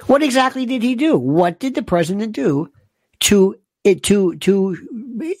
What 0.06 0.22
exactly 0.22 0.66
did 0.66 0.82
he 0.82 0.94
do? 0.94 1.16
What 1.16 1.58
did 1.58 1.74
the 1.74 1.82
president 1.82 2.32
do 2.32 2.70
to 3.20 3.58
to 3.94 4.36
to 4.36 4.76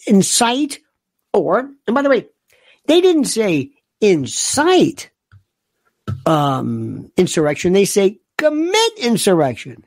incite 0.06 0.80
or 1.32 1.70
and 1.86 1.94
by 1.94 2.02
the 2.02 2.08
way, 2.08 2.26
they 2.86 3.00
didn't 3.00 3.26
say 3.26 3.70
incite 4.00 5.10
um, 6.26 7.10
insurrection. 7.16 7.72
They 7.72 7.84
say 7.84 8.20
commit 8.36 8.98
insurrection. 8.98 9.84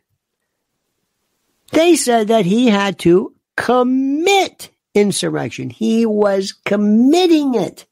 They 1.71 1.95
said 1.95 2.28
that 2.28 2.45
he 2.45 2.67
had 2.67 3.00
to 3.00 3.34
commit 3.56 4.69
insurrection. 4.93 5.69
He 5.69 6.06
was 6.06 6.54
committing 6.65 7.56
it. 7.56 7.86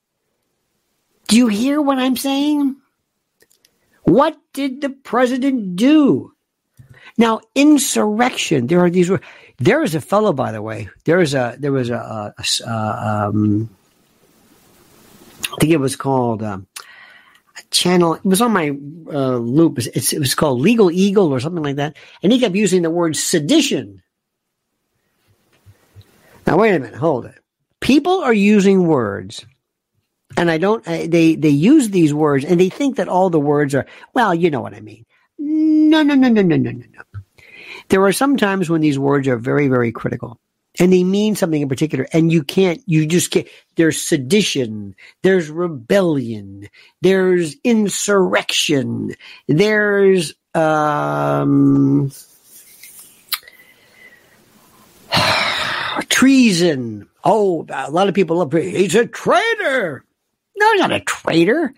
Do 1.28 1.38
you 1.38 1.48
hear 1.48 1.82
what 1.82 1.98
I'm 1.98 2.18
saying? 2.18 2.76
What 4.04 4.38
did 4.54 4.82
the 4.82 4.90
president 4.90 5.76
do? 5.76 6.34
Now, 7.18 7.42
insurrection. 7.54 8.68
There 8.68 8.84
are 8.84 8.90
these. 8.90 9.12
There 9.60 9.84
is 9.84 9.96
a 9.96 10.02
fellow, 10.02 10.34
by 10.34 10.52
the 10.52 10.62
way. 10.62 10.90
There 11.06 11.20
is 11.20 11.34
a. 11.34 11.56
There 11.60 11.72
was 11.72 11.90
a. 11.90 12.34
a, 12.38 12.44
a 12.66 13.28
um, 13.28 13.70
I 15.52 15.56
think 15.60 15.74
it 15.74 15.80
was 15.80 15.96
called 15.96 16.44
um, 16.44 16.68
a 17.58 17.62
channel. 17.72 18.14
It 18.14 18.26
was 18.26 18.42
on 18.42 18.52
my 18.52 18.70
uh, 18.70 19.38
loop. 19.38 19.80
It's, 19.80 20.14
it 20.14 20.20
was 20.20 20.36
called 20.36 20.62
Legal 20.62 20.92
Eagle 20.92 21.34
or 21.34 21.40
something 21.40 21.64
like 21.64 21.78
that. 21.78 21.98
And 22.24 22.32
he 22.32 22.40
kept 22.40 22.56
using 22.56 22.84
the 22.84 22.90
word 22.90 23.16
sedition 23.16 24.02
now, 26.50 26.58
wait 26.58 26.74
a 26.74 26.80
minute, 26.80 26.96
hold 26.96 27.28
it. 27.28 27.36
People 27.80 28.22
are 28.22 28.34
using 28.34 28.88
words, 28.88 29.46
and 30.36 30.50
I 30.50 30.58
don't, 30.58 30.84
they, 30.84 31.36
they 31.36 31.50
use 31.50 31.92
these 31.92 32.12
words 32.12 32.44
and 32.44 32.60
they 32.60 32.70
think 32.70 32.96
that 32.96 33.08
all 33.08 33.30
the 33.30 33.40
words 33.40 33.76
are, 33.76 33.86
well, 34.16 34.34
you 34.34 34.50
know 34.50 34.60
what 34.60 34.74
I 34.74 34.82
mean. 34.82 35.06
No, 35.38 36.02
no, 36.02 36.16
no, 36.16 36.28
no, 36.28 36.42
no, 36.42 36.58
no, 36.58 36.72
no, 36.72 36.86
no. 36.92 37.02
There 37.90 38.04
are 38.04 38.12
some 38.12 38.38
times 38.38 38.70
when 38.70 38.82
these 38.82 39.00
words 39.00 39.28
are 39.28 39.38
very, 39.38 39.68
very 39.68 39.92
critical 39.92 40.40
and 40.80 40.94
they 40.94 41.04
mean 41.04 41.36
something 41.36 41.62
in 41.62 41.70
particular 41.70 42.08
and 42.14 42.32
you 42.32 42.44
can't 42.44 42.82
you 42.86 43.08
just 43.08 43.32
can't 43.32 43.48
there's 43.76 44.00
sedition 44.00 44.96
there's 45.24 45.50
rebellion 45.50 46.70
there's 47.02 47.56
insurrection 47.64 49.16
there's 49.48 50.36
um 50.54 52.12
treason. 56.10 57.08
Oh, 57.24 57.66
a 57.70 57.92
lot 57.92 58.08
of 58.08 58.16
people 58.16 58.38
love. 58.38 58.54
He's 58.54 58.96
a 58.96 59.06
traitor. 59.06 60.04
No, 60.56 60.72
he's 60.72 60.82
not 60.82 60.92
a 60.92 61.00
traitor. 61.02 61.74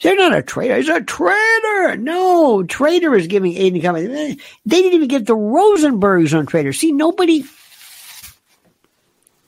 They're 0.00 0.16
not 0.16 0.36
a 0.36 0.42
traitor. 0.42 0.76
He's 0.76 0.88
a 0.88 1.00
traitor. 1.00 1.96
No, 1.96 2.62
traitor 2.62 3.14
is 3.14 3.26
giving 3.26 3.56
aid 3.56 3.74
and 3.74 3.82
comfort. 3.82 4.08
They 4.08 4.36
didn't 4.66 4.92
even 4.92 5.08
get 5.08 5.26
the 5.26 5.36
Rosenbergs 5.36 6.36
on 6.36 6.46
traitor. 6.46 6.72
See, 6.72 6.92
nobody. 6.92 7.44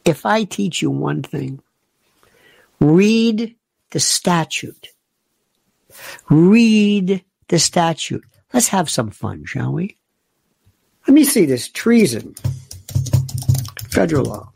If 0.04 0.26
I 0.26 0.44
teach 0.44 0.82
you 0.82 0.90
one 0.90 1.22
thing, 1.22 1.62
read 2.80 3.54
the 3.90 4.00
statute. 4.00 4.88
Read 6.28 7.24
the 7.48 7.58
statute. 7.58 8.24
Let's 8.52 8.68
have 8.68 8.90
some 8.90 9.10
fun, 9.10 9.44
shall 9.44 9.72
we? 9.72 9.96
Let 11.06 11.14
me 11.14 11.24
see 11.24 11.44
this 11.44 11.68
treason 11.68 12.34
federal 13.90 14.24
law. 14.24 14.52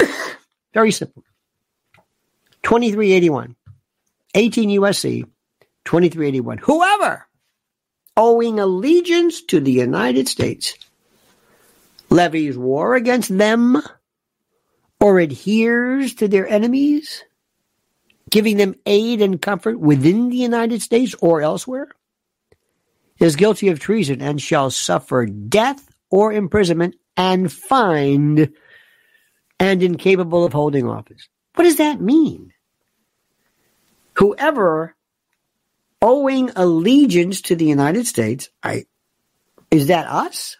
Very 0.74 0.90
simple. 0.92 1.24
2381. 2.62 3.56
18 4.36 4.68
USC 4.80 5.24
2381. 5.86 6.58
Whoever 6.58 7.26
owing 8.16 8.60
allegiance 8.60 9.42
to 9.42 9.60
the 9.60 9.72
United 9.72 10.28
States 10.28 10.74
levies 12.10 12.56
war 12.56 12.94
against 12.94 13.36
them 13.36 13.82
or 15.00 15.18
adheres 15.18 16.14
to 16.14 16.28
their 16.28 16.46
enemies, 16.46 17.24
giving 18.30 18.58
them 18.58 18.74
aid 18.84 19.22
and 19.22 19.40
comfort 19.40 19.80
within 19.80 20.28
the 20.28 20.36
United 20.36 20.82
States 20.82 21.14
or 21.20 21.40
elsewhere, 21.40 21.88
is 23.18 23.36
guilty 23.36 23.68
of 23.68 23.80
treason 23.80 24.20
and 24.20 24.40
shall 24.40 24.70
suffer 24.70 25.24
death 25.24 25.88
or 26.10 26.32
imprisonment 26.32 26.94
and 27.16 27.50
fined 27.50 28.52
and 29.58 29.82
incapable 29.82 30.44
of 30.44 30.52
holding 30.52 30.86
office. 30.86 31.26
What 31.54 31.64
does 31.64 31.76
that 31.76 32.02
mean? 32.02 32.52
Whoever 34.18 34.94
owing 36.02 36.50
allegiance 36.56 37.42
to 37.42 37.56
the 37.56 37.66
United 37.66 38.06
States, 38.06 38.50
I 38.62 38.86
is 39.70 39.88
that 39.88 40.06
us? 40.08 40.56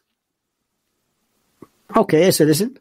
Okay, 1.96 2.28
a 2.28 2.32
citizen 2.32 2.78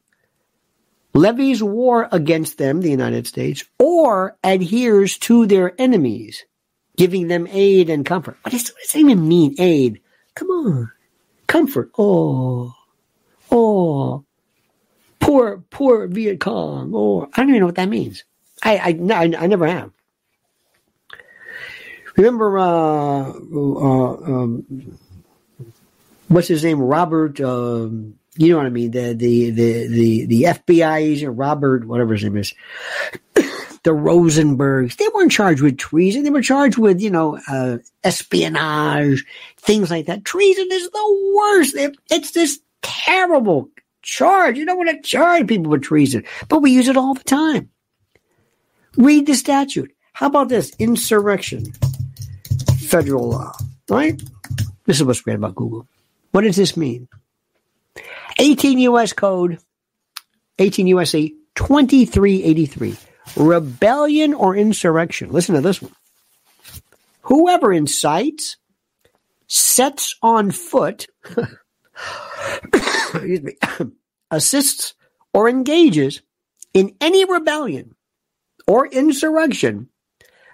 levies 1.14 1.64
war 1.64 2.10
against 2.12 2.58
them, 2.58 2.82
the 2.82 2.92
United 2.92 3.26
States, 3.26 3.64
or 3.80 4.38
adheres 4.44 5.18
to 5.18 5.46
their 5.48 5.74
enemies, 5.80 6.46
giving 6.98 7.28
them 7.28 7.48
aid 7.50 7.90
and 7.90 8.06
comfort. 8.06 8.38
What 8.44 8.52
does, 8.52 8.70
what 8.70 8.82
does 8.84 8.92
that 8.92 9.00
even 9.00 9.28
mean, 9.28 9.56
aid? 9.58 10.02
Come 10.36 10.50
on. 10.50 10.92
comfort. 11.48 11.92
Oh, 11.98 12.74
oh, 13.50 14.26
poor, 15.20 15.64
poor 15.70 16.08
Viet 16.08 16.40
Cong. 16.42 16.92
Oh, 16.94 17.30
I 17.34 17.38
don't 17.38 17.50
even 17.50 17.62
know 17.62 17.68
what 17.68 17.76
that 17.76 17.90
means. 17.90 18.26
I, 18.64 18.78
I, 18.78 19.14
I, 19.14 19.24
I 19.40 19.48
never 19.48 19.68
have. 19.68 19.92
Remember, 22.18 22.58
uh, 22.58 23.30
uh, 23.30 24.14
um, 24.14 24.98
what's 26.28 26.48
his 26.48 26.64
name? 26.64 26.80
Robert, 26.80 27.42
um, 27.42 28.16
you 28.38 28.50
know 28.50 28.58
what 28.58 28.66
I 28.66 28.70
mean? 28.70 28.92
The, 28.92 29.14
the, 29.14 29.50
the, 29.52 29.88
the, 29.88 30.26
the 30.26 30.44
FBI 30.44 30.98
agent, 30.98 31.38
Robert, 31.38 31.86
whatever 31.86 32.14
his 32.14 32.24
name 32.24 32.38
is. 32.38 32.54
the 33.34 33.92
Rosenbergs, 33.92 34.96
they 34.98 35.08
weren't 35.14 35.32
charged 35.32 35.62
with 35.62 35.78
treason. 35.78 36.24
They 36.24 36.30
were 36.30 36.42
charged 36.42 36.78
with, 36.78 37.02
you 37.02 37.12
know, 37.12 37.40
uh, 37.50 37.78
espionage, 38.04 39.26
things 39.58 39.92
like 39.92 40.08
that. 40.08 40.26
Treason 40.26 40.68
is 40.72 40.90
the 40.90 41.34
worst. 41.36 41.76
It's 42.10 42.32
this 42.32 42.60
terrible 42.82 43.70
charge. 44.02 44.58
You 44.58 44.66
don't 44.66 44.78
want 44.78 44.90
to 44.90 45.08
charge 45.08 45.48
people 45.48 45.72
with 45.72 45.84
treason, 45.84 46.24
but 46.48 46.62
we 46.62 46.72
use 46.72 46.88
it 46.88 46.98
all 46.98 47.14
the 47.14 47.24
time. 47.24 47.70
Read 48.98 49.26
the 49.28 49.36
statute. 49.36 49.92
How 50.14 50.28
about 50.28 50.48
this? 50.48 50.72
Insurrection. 50.80 51.74
Federal 52.86 53.30
law, 53.30 53.54
right? 53.90 54.22
This 54.86 54.98
is 54.98 55.04
what's 55.04 55.22
great 55.22 55.36
about 55.36 55.56
Google. 55.56 55.88
What 56.32 56.42
does 56.42 56.56
this 56.56 56.78
mean? 56.78 57.08
18 58.40 58.80
U.S. 58.80 59.14
Code, 59.14 59.60
18 60.60 60.88
U.S.C. 60.88 61.36
2383. 61.56 62.96
Rebellion 63.38 64.34
or 64.34 64.56
insurrection. 64.56 65.32
Listen 65.32 65.56
to 65.56 65.62
this 65.62 65.82
one. 65.82 65.94
Whoever 67.22 67.72
incites, 67.74 68.58
sets 69.48 70.16
on 70.22 70.52
foot, 70.52 71.08
excuse 72.74 73.42
me, 73.42 73.54
assists 74.32 74.94
or 75.34 75.50
engages 75.50 76.22
in 76.74 76.96
any 77.00 77.26
rebellion 77.26 77.96
or 78.68 78.88
insurrection 78.88 79.90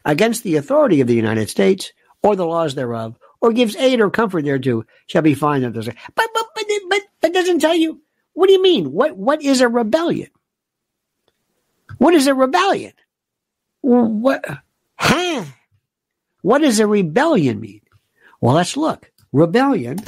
against 0.05 0.43
the 0.43 0.55
authority 0.55 1.01
of 1.01 1.07
the 1.07 1.15
United 1.15 1.49
States 1.49 1.91
or 2.23 2.35
the 2.35 2.45
laws 2.45 2.75
thereof, 2.75 3.17
or 3.41 3.51
gives 3.51 3.75
aid 3.75 3.99
or 3.99 4.09
comfort 4.09 4.45
thereto, 4.45 4.83
shall 5.07 5.21
be 5.21 5.33
fined 5.33 5.65
under 5.65 5.81
But, 5.81 5.95
but, 6.15 6.27
but, 6.33 6.65
but, 6.89 7.01
but 7.21 7.33
doesn't 7.33 7.59
tell 7.59 7.75
you. 7.75 8.01
What 8.33 8.47
do 8.47 8.53
you 8.53 8.61
mean? 8.61 8.91
What, 8.91 9.17
what 9.17 9.41
is 9.43 9.61
a 9.61 9.67
rebellion? 9.67 10.29
What 11.97 12.13
is 12.13 12.27
a 12.27 12.33
rebellion? 12.33 12.93
What, 13.81 14.45
huh? 14.95 15.45
What 16.41 16.59
does 16.59 16.79
a 16.79 16.87
rebellion 16.87 17.59
mean? 17.59 17.81
Well, 18.39 18.55
let's 18.55 18.77
look. 18.77 19.11
Rebellion, 19.31 19.99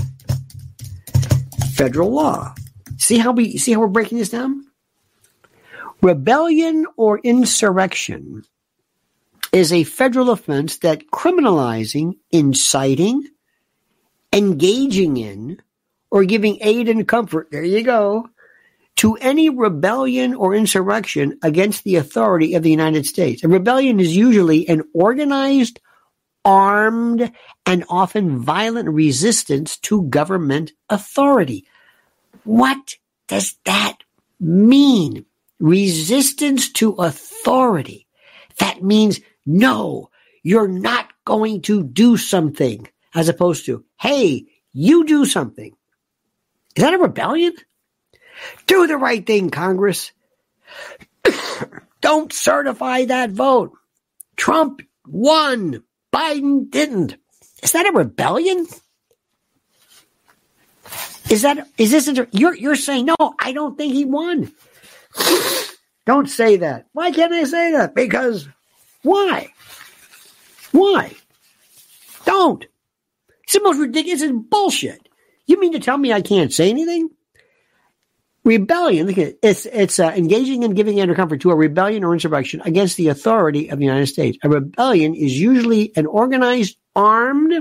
federal 1.73 2.11
law. 2.11 2.55
See 2.97 3.17
how 3.17 3.31
we 3.31 3.57
see 3.57 3.73
how 3.73 3.79
we're 3.79 3.87
breaking 3.87 4.17
this 4.17 4.29
down? 4.29 4.65
Rebellion 6.01 6.85
or 6.97 7.19
insurrection 7.19 8.43
is 9.53 9.71
a 9.71 9.83
federal 9.83 10.31
offense 10.31 10.77
that 10.79 11.07
criminalizing, 11.13 12.17
inciting, 12.31 13.23
engaging 14.33 15.15
in, 15.17 15.61
or 16.09 16.25
giving 16.25 16.57
aid 16.61 16.89
and 16.89 17.07
comfort, 17.07 17.49
there 17.51 17.63
you 17.63 17.83
go, 17.83 18.27
to 18.95 19.15
any 19.17 19.49
rebellion 19.49 20.33
or 20.33 20.55
insurrection 20.55 21.37
against 21.43 21.83
the 21.83 21.95
authority 21.95 22.55
of 22.55 22.63
the 22.63 22.71
United 22.71 23.05
States. 23.05 23.43
A 23.43 23.47
rebellion 23.47 23.99
is 23.99 24.15
usually 24.15 24.67
an 24.67 24.83
organized, 24.93 25.79
armed, 26.43 27.31
and 27.65 27.85
often 27.89 28.39
violent 28.39 28.89
resistance 28.89 29.77
to 29.77 30.03
government 30.03 30.71
authority. 30.89 31.65
What 32.43 32.95
does 33.27 33.55
that 33.65 33.97
mean? 34.39 35.25
Resistance 35.59 36.71
to 36.73 36.93
authority. 36.93 38.07
That 38.59 38.83
means 38.83 39.19
no, 39.45 40.09
you're 40.41 40.67
not 40.67 41.09
going 41.25 41.61
to 41.63 41.83
do 41.83 42.17
something 42.17 42.87
as 43.15 43.29
opposed 43.29 43.65
to, 43.65 43.83
hey, 43.99 44.45
you 44.73 45.05
do 45.05 45.25
something. 45.25 45.73
Is 46.75 46.83
that 46.83 46.93
a 46.93 46.97
rebellion? 46.97 47.53
Do 48.65 48.87
the 48.87 48.97
right 48.97 49.25
thing, 49.25 49.49
Congress. 49.49 50.11
Don't 52.01 52.33
certify 52.33 53.05
that 53.05 53.31
vote. 53.31 53.73
Trump 54.35 54.81
won. 55.07 55.83
Biden 56.11 56.69
didn't. 56.69 57.15
Is 57.61 57.71
that 57.71 57.87
a 57.87 57.91
rebellion? 57.91 58.67
Is 61.29 61.43
that 61.43 61.67
is 61.77 61.91
this 61.91 62.07
you're 62.31 62.55
you're 62.55 62.75
saying 62.75 63.05
no? 63.05 63.15
I 63.39 63.53
don't 63.53 63.77
think 63.77 63.93
he 63.93 64.05
won. 64.05 64.51
don't 66.05 66.29
say 66.29 66.57
that. 66.57 66.87
Why 66.91 67.11
can't 67.11 67.33
I 67.33 67.45
say 67.45 67.71
that? 67.71 67.95
Because 67.95 68.47
why? 69.03 69.53
Why? 70.71 71.13
Don't. 72.25 72.65
It's 73.43 73.53
the 73.53 73.61
most 73.61 73.79
ridiculous 73.79 74.21
it's 74.21 74.33
bullshit. 74.33 75.07
You 75.45 75.59
mean 75.59 75.73
to 75.73 75.79
tell 75.79 75.97
me 75.97 76.11
I 76.11 76.21
can't 76.21 76.51
say 76.51 76.69
anything? 76.69 77.09
Rebellion, 78.45 79.13
it's, 79.41 79.65
it's 79.65 79.99
uh, 79.99 80.11
engaging 80.15 80.63
in 80.63 80.73
giving 80.73 80.99
under 80.99 81.15
comfort 81.15 81.41
to 81.41 81.51
a 81.51 81.55
rebellion 81.55 82.03
or 82.03 82.11
insurrection 82.11 82.61
against 82.65 82.97
the 82.97 83.07
authority 83.07 83.69
of 83.69 83.79
the 83.79 83.85
United 83.85 84.07
States. 84.07 84.37
A 84.43 84.49
rebellion 84.49 85.15
is 85.15 85.39
usually 85.39 85.93
an 85.95 86.05
organized, 86.05 86.77
armed, 86.93 87.53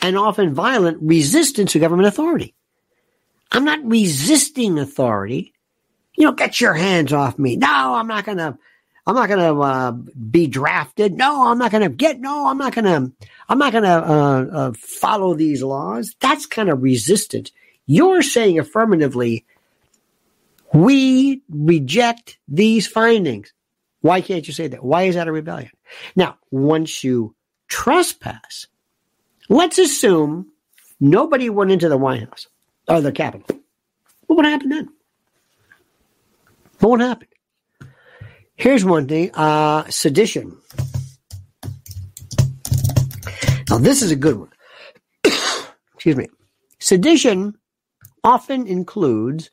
and 0.00 0.18
often 0.18 0.54
violent 0.54 0.98
resistance 1.00 1.72
to 1.72 1.78
government 1.78 2.08
authority. 2.08 2.54
I'm 3.52 3.64
not 3.64 3.84
resisting 3.84 4.78
authority. 4.78 5.54
You 6.16 6.26
know, 6.26 6.32
get 6.32 6.60
your 6.60 6.74
hands 6.74 7.12
off 7.12 7.38
me. 7.38 7.56
No, 7.56 7.94
I'm 7.94 8.08
not 8.08 8.24
going 8.24 8.38
to 8.38 8.58
I'm 9.06 9.16
not 9.16 9.28
going 9.28 9.40
to 9.40 9.60
uh, 9.60 9.90
be 9.92 10.46
drafted. 10.46 11.14
No, 11.14 11.48
I'm 11.48 11.58
not 11.58 11.72
going 11.72 11.82
to 11.82 11.88
get. 11.88 12.20
No, 12.20 12.46
I'm 12.46 12.58
not 12.58 12.74
going 12.74 12.84
to. 12.84 13.12
I'm 13.48 13.58
not 13.58 13.72
going 13.72 13.84
to 13.84 13.90
uh, 13.90 14.46
uh, 14.52 14.72
follow 14.76 15.34
these 15.34 15.62
laws. 15.62 16.14
That's 16.20 16.46
kind 16.46 16.68
of 16.70 16.82
resistant. 16.82 17.50
You're 17.86 18.22
saying 18.22 18.60
affirmatively, 18.60 19.44
we 20.72 21.42
reject 21.50 22.38
these 22.46 22.86
findings. 22.86 23.52
Why 24.02 24.20
can't 24.20 24.46
you 24.46 24.54
say 24.54 24.68
that? 24.68 24.84
Why 24.84 25.02
is 25.02 25.16
that 25.16 25.28
a 25.28 25.32
rebellion? 25.32 25.70
Now, 26.14 26.38
once 26.50 27.02
you 27.02 27.34
trespass, 27.68 28.68
let's 29.48 29.78
assume 29.78 30.52
nobody 31.00 31.50
went 31.50 31.72
into 31.72 31.88
the 31.88 31.98
White 31.98 32.28
House 32.28 32.46
or 32.88 33.00
the 33.00 33.12
Capitol. 33.12 33.58
What 34.26 34.36
would 34.36 34.46
happen 34.46 34.68
then? 34.70 34.88
What 36.78 36.90
would 36.90 37.00
happen? 37.00 37.28
Here's 38.62 38.84
one 38.84 39.08
thing 39.08 39.34
uh, 39.34 39.90
sedition. 39.90 40.56
Now, 43.68 43.78
this 43.78 44.02
is 44.02 44.12
a 44.12 44.16
good 44.16 44.38
one. 44.38 44.50
Excuse 45.94 46.14
me. 46.14 46.28
Sedition 46.78 47.58
often 48.22 48.68
includes 48.68 49.50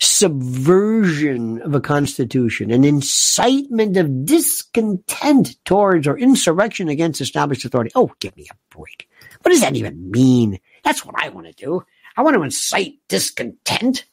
subversion 0.00 1.62
of 1.62 1.76
a 1.76 1.80
constitution, 1.80 2.72
an 2.72 2.82
incitement 2.82 3.96
of 3.96 4.26
discontent 4.26 5.54
towards 5.64 6.08
or 6.08 6.18
insurrection 6.18 6.88
against 6.88 7.20
established 7.20 7.64
authority. 7.64 7.92
Oh, 7.94 8.10
give 8.18 8.36
me 8.36 8.48
a 8.50 8.76
break. 8.76 9.08
What 9.42 9.52
does 9.52 9.60
that 9.60 9.76
even 9.76 10.10
mean? 10.10 10.58
That's 10.82 11.06
what 11.06 11.14
I 11.16 11.28
want 11.28 11.46
to 11.46 11.52
do. 11.52 11.84
I 12.16 12.22
want 12.22 12.34
to 12.34 12.42
incite 12.42 12.94
discontent. 13.06 14.06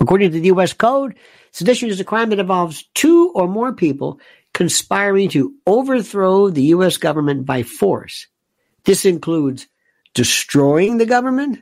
According 0.00 0.30
to 0.30 0.38
the 0.38 0.46
U.S. 0.46 0.72
Code, 0.72 1.16
Sedition 1.58 1.88
is 1.88 1.98
a 1.98 2.04
crime 2.04 2.30
that 2.30 2.38
involves 2.38 2.84
two 2.94 3.32
or 3.34 3.48
more 3.48 3.72
people 3.72 4.20
conspiring 4.54 5.28
to 5.30 5.54
overthrow 5.66 6.50
the 6.50 6.62
U.S. 6.66 6.98
government 6.98 7.46
by 7.46 7.64
force. 7.64 8.28
This 8.84 9.04
includes 9.04 9.66
destroying 10.14 10.98
the 10.98 11.04
government. 11.04 11.58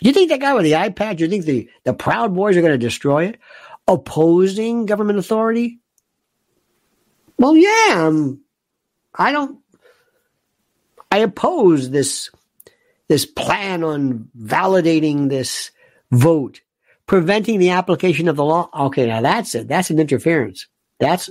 You 0.00 0.12
think 0.12 0.28
that 0.28 0.38
guy 0.38 0.54
with 0.54 0.62
the 0.62 0.74
iPad, 0.74 1.18
you 1.18 1.26
think 1.26 1.46
the, 1.46 1.68
the 1.82 1.92
Proud 1.92 2.32
Boys 2.32 2.56
are 2.56 2.60
going 2.60 2.70
to 2.70 2.78
destroy 2.78 3.24
it? 3.24 3.40
Opposing 3.88 4.86
government 4.86 5.18
authority? 5.18 5.80
Well, 7.38 7.56
yeah, 7.56 8.06
um, 8.06 8.40
I 9.12 9.32
don't, 9.32 9.58
I 11.10 11.18
oppose 11.18 11.90
this, 11.90 12.30
this 13.08 13.26
plan 13.26 13.82
on 13.82 14.28
validating 14.38 15.28
this 15.28 15.72
vote 16.12 16.60
preventing 17.08 17.58
the 17.58 17.70
application 17.70 18.28
of 18.28 18.36
the 18.36 18.44
law. 18.44 18.68
Okay, 18.72 19.06
now 19.06 19.20
that's 19.20 19.56
it. 19.56 19.66
That's 19.66 19.90
an 19.90 19.98
interference. 19.98 20.68
That's 21.00 21.28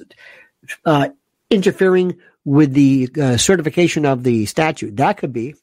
uh, 0.83 1.09
interfering 1.49 2.17
with 2.43 2.73
the 2.73 3.09
uh, 3.21 3.37
certification 3.37 4.05
of 4.05 4.23
the 4.23 4.45
statute. 4.47 4.97
That 4.97 5.17
could 5.17 5.31
be 5.31 5.55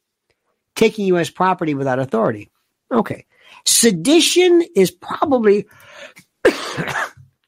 taking 0.77 1.07
U.S. 1.07 1.29
property 1.29 1.75
without 1.75 1.99
authority. 1.99 2.51
Okay. 2.91 3.27
Sedition 3.67 4.63
is 4.75 4.91
probably, 4.91 5.67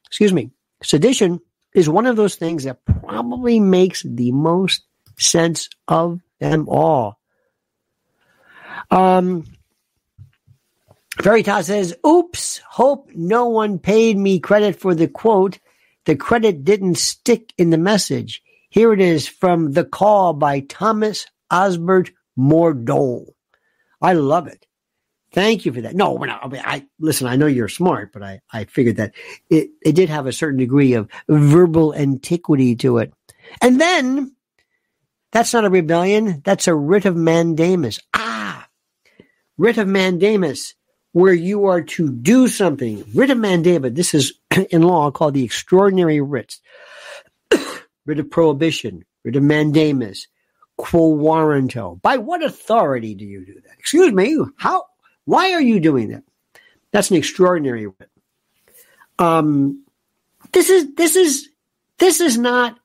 excuse 0.05 0.33
me, 0.33 0.51
sedition 0.83 1.39
is 1.73 1.89
one 1.89 2.05
of 2.05 2.15
those 2.15 2.35
things 2.35 2.65
that 2.65 2.83
probably 2.85 3.59
makes 3.59 4.03
the 4.03 4.31
most 4.31 4.83
sense 5.17 5.69
of 5.87 6.19
them 6.39 6.67
all. 6.67 7.19
Um, 8.89 9.45
Veritas 11.21 11.67
says, 11.67 11.95
oops, 12.05 12.61
hope 12.69 13.09
no 13.13 13.47
one 13.47 13.79
paid 13.79 14.17
me 14.17 14.39
credit 14.39 14.79
for 14.79 14.95
the 14.95 15.07
quote. 15.07 15.59
The 16.05 16.15
credit 16.15 16.63
didn't 16.63 16.95
stick 16.95 17.53
in 17.57 17.69
the 17.69 17.77
message. 17.77 18.41
Here 18.69 18.93
it 18.93 19.01
is 19.01 19.27
from 19.27 19.71
The 19.71 19.83
Call 19.83 20.33
by 20.33 20.61
Thomas 20.61 21.25
Osbert 21.51 22.11
Mordaunt. 22.37 23.27
I 24.01 24.13
love 24.13 24.47
it. 24.47 24.65
Thank 25.33 25.65
you 25.65 25.73
for 25.73 25.81
that. 25.81 25.95
No, 25.95 26.15
not, 26.17 26.43
I, 26.43 26.47
mean, 26.47 26.61
I 26.63 26.85
listen. 26.99 27.27
I 27.27 27.35
know 27.35 27.47
you're 27.47 27.67
smart, 27.67 28.13
but 28.13 28.23
I, 28.23 28.41
I 28.51 28.65
figured 28.65 28.97
that 28.97 29.13
it, 29.49 29.69
it 29.83 29.93
did 29.93 30.09
have 30.09 30.27
a 30.27 30.31
certain 30.31 30.59
degree 30.59 30.93
of 30.93 31.09
verbal 31.27 31.93
antiquity 31.93 32.75
to 32.77 32.99
it. 32.99 33.13
And 33.61 33.79
then 33.79 34.35
that's 35.31 35.53
not 35.53 35.65
a 35.65 35.69
rebellion. 35.69 36.41
That's 36.45 36.67
a 36.67 36.75
writ 36.75 37.05
of 37.05 37.15
mandamus. 37.15 37.99
Ah, 38.13 38.67
writ 39.57 39.77
of 39.77 39.87
mandamus, 39.87 40.75
where 41.17 41.33
you 41.33 41.65
are 41.65 41.81
to 41.81 42.11
do 42.11 42.47
something. 42.47 43.03
Writ 43.15 43.31
of 43.31 43.39
mandamus. 43.39 43.93
This 43.93 44.13
is 44.13 44.33
in 44.69 44.83
law 44.83 45.09
called 45.09 45.33
the 45.33 45.43
extraordinary 45.43 46.21
writs. 46.21 46.61
writ 48.05 48.19
of 48.19 48.29
prohibition, 48.29 49.03
writ 49.23 49.35
of 49.35 49.41
mandamus, 49.41 50.27
quo 50.77 51.17
warranto. 51.17 51.99
By 52.03 52.17
what 52.17 52.43
authority 52.43 53.15
do 53.15 53.25
you 53.25 53.43
do 53.43 53.55
that? 53.55 53.79
Excuse 53.79 54.13
me. 54.13 54.37
How? 54.57 54.85
Why 55.25 55.53
are 55.53 55.61
you 55.61 55.79
doing 55.79 56.09
that? 56.09 56.23
That's 56.91 57.09
an 57.09 57.17
extraordinary 57.17 57.87
writ. 57.87 58.09
Um, 59.17 59.85
this 60.53 60.69
is 60.69 60.93
this 60.93 61.15
is 61.15 61.49
this 61.97 62.21
is 62.21 62.37
not 62.37 62.77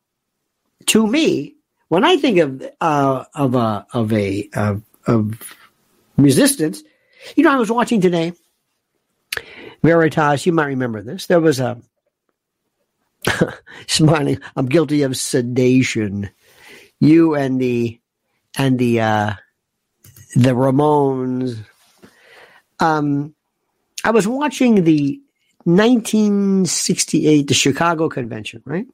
to 0.87 1.07
me 1.07 1.57
when 1.89 2.03
I 2.03 2.17
think 2.17 2.39
of 2.39 2.67
uh, 2.81 3.25
of 3.35 3.55
a 3.55 3.87
of 3.93 4.11
a 4.15 4.49
of, 4.55 4.83
of 5.07 5.55
resistance. 6.17 6.83
You 7.37 7.45
know, 7.45 7.53
I 7.53 7.57
was 7.57 7.71
watching 7.71 8.01
today. 8.01 8.33
Veritas, 9.83 10.47
you 10.47 10.53
might 10.53 10.67
remember 10.67 11.03
this. 11.03 11.27
There 11.27 11.41
was 11.41 11.61
a 11.61 11.81
smiling. 13.87 14.41
I'm 14.57 14.67
guilty 14.67 15.03
of 15.03 15.17
sedition. 15.17 16.31
You 17.01 17.35
and 17.35 17.61
the 17.61 18.01
and 18.57 18.79
the 18.79 19.01
uh, 19.01 19.33
the 20.35 20.51
Ramones. 20.51 21.65
Um, 22.79 23.35
I 24.05 24.11
was 24.11 24.27
watching 24.27 24.85
the 24.85 25.21
1968 25.65 27.47
the 27.47 27.55
Chicago 27.55 28.09
Convention, 28.09 28.63
right? 28.65 28.87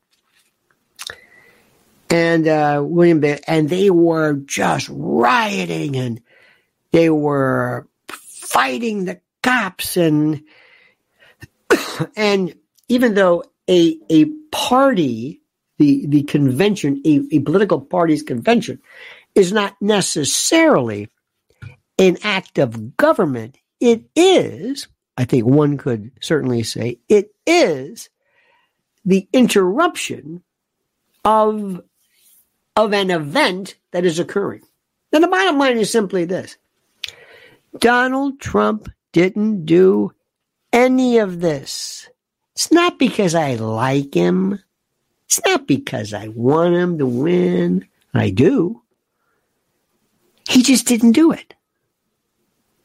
And 2.11 2.49
uh, 2.49 2.83
William 2.85 3.23
and 3.47 3.69
they 3.69 3.91
were 3.91 4.35
just 4.35 4.88
rioting 4.91 5.97
and 5.97 6.21
they 6.93 7.11
were 7.11 7.87
fighting 8.48 9.04
the 9.04 9.20
cops 9.42 9.96
and 9.96 10.42
and 12.16 12.54
even 12.88 13.14
though 13.14 13.44
a 13.68 13.98
a 14.11 14.26
party 14.50 15.42
the 15.78 16.06
the 16.06 16.22
convention 16.24 17.00
a, 17.04 17.20
a 17.32 17.38
political 17.40 17.80
party's 17.80 18.22
convention 18.22 18.80
is 19.34 19.52
not 19.52 19.76
necessarily 19.80 21.08
an 21.98 22.16
act 22.22 22.58
of 22.58 22.96
government 22.96 23.58
it 23.80 24.04
is 24.16 24.88
i 25.16 25.24
think 25.24 25.44
one 25.44 25.76
could 25.76 26.11
certainly 26.20 26.62
say 26.62 26.98
it 27.08 27.34
is 27.46 28.08
the 29.04 29.28
interruption 29.32 30.42
of 31.24 31.82
of 32.76 32.92
an 32.92 33.11
event 33.11 33.74
that 33.90 34.04
is 34.04 34.20
occurring. 34.20 34.62
And 35.12 35.24
the 35.24 35.28
bottom 35.28 35.58
line 35.58 35.78
is 35.78 35.90
simply 35.90 36.24
this 36.24 36.56
donald 37.78 38.40
trump 38.40 38.88
didn't 39.12 39.64
do 39.64 40.11
any 40.72 41.18
of 41.18 41.40
this 41.40 42.09
it's 42.54 42.70
not 42.72 42.98
because 42.98 43.35
i 43.35 43.54
like 43.54 44.14
him 44.14 44.59
it's 45.28 45.44
not 45.44 45.66
because 45.66 46.14
I 46.14 46.28
want 46.28 46.74
him 46.74 46.98
to 46.98 47.07
win. 47.07 47.87
I 48.14 48.31
do. 48.31 48.83
He 50.48 50.62
just 50.62 50.87
didn't 50.87 51.12
do 51.12 51.33
it. 51.33 51.52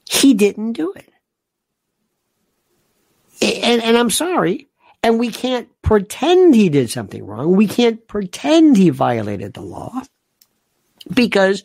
He 0.10 0.34
didn't 0.34 0.74
do 0.74 0.92
it. 0.92 1.10
And, 3.42 3.82
and 3.82 3.98
I'm 3.98 4.10
sorry. 4.10 4.68
And 5.02 5.20
we 5.20 5.32
can't 5.32 5.70
pretend 5.82 6.54
he 6.54 6.68
did 6.68 6.90
something 6.90 7.26
wrong. 7.26 7.56
We 7.56 7.66
can't 7.66 8.06
pretend 8.10 8.76
he 8.76 8.90
violated 8.90 9.54
the 9.54 9.62
law 9.62 10.02
because 11.14 11.64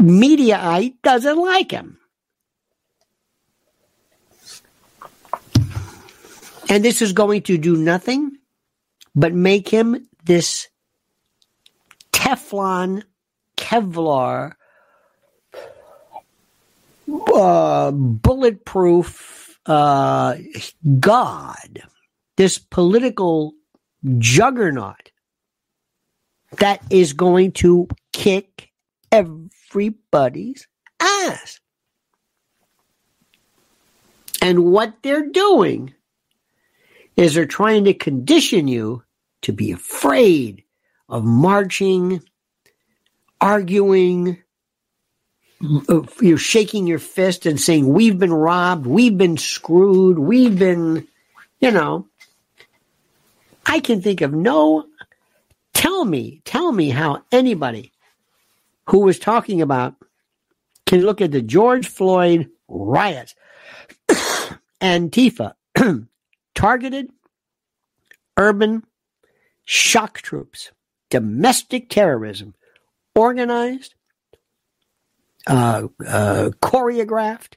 Mediaite 0.00 0.94
doesn't 1.02 1.36
like 1.36 1.70
him. 1.70 1.98
And 6.70 6.84
this 6.84 7.02
is 7.02 7.12
going 7.12 7.42
to 7.42 7.58
do 7.58 7.76
nothing 7.76 8.30
but 9.14 9.34
make 9.34 9.68
him 9.68 10.08
this 10.24 10.68
Teflon, 12.12 13.02
Kevlar, 13.56 14.52
uh, 17.34 17.90
bulletproof 17.90 19.58
uh, 19.66 20.36
God, 20.98 21.82
this 22.36 22.58
political 22.58 23.52
juggernaut 24.18 25.10
that 26.58 26.80
is 26.88 27.12
going 27.12 27.52
to 27.52 27.88
kick 28.12 28.70
everybody's 29.70 30.66
ass. 31.00 31.60
And 34.42 34.64
what 34.64 34.94
they're 35.02 35.28
doing 35.28 35.94
is 37.16 37.34
they're 37.34 37.46
trying 37.46 37.84
to 37.84 37.94
condition 37.94 38.68
you 38.68 39.02
to 39.42 39.52
be 39.52 39.72
afraid 39.72 40.64
of 41.08 41.24
marching, 41.24 42.22
arguing, 43.40 44.38
you're 46.20 46.38
shaking 46.38 46.86
your 46.86 46.98
fist 46.98 47.44
and 47.44 47.60
saying, 47.60 47.86
We've 47.86 48.18
been 48.18 48.32
robbed, 48.32 48.86
we've 48.86 49.18
been 49.18 49.36
screwed, 49.36 50.18
we've 50.18 50.58
been, 50.58 51.06
you 51.60 51.70
know. 51.70 52.06
I 53.66 53.80
can 53.80 54.00
think 54.00 54.22
of 54.22 54.32
no, 54.32 54.86
tell 55.74 56.04
me, 56.04 56.40
tell 56.44 56.72
me 56.72 56.88
how 56.88 57.22
anybody 57.30 57.92
who 58.90 58.98
was 59.00 59.18
talking 59.20 59.62
about 59.62 59.94
can 60.84 61.02
look 61.02 61.20
at 61.20 61.30
the 61.30 61.40
George 61.40 61.86
Floyd 61.86 62.50
riots, 62.68 63.36
Antifa, 64.80 65.54
targeted 66.56 67.08
urban 68.36 68.82
shock 69.64 70.20
troops, 70.22 70.72
domestic 71.08 71.88
terrorism, 71.88 72.54
organized, 73.14 73.94
uh, 75.46 75.86
uh, 76.04 76.50
choreographed, 76.60 77.54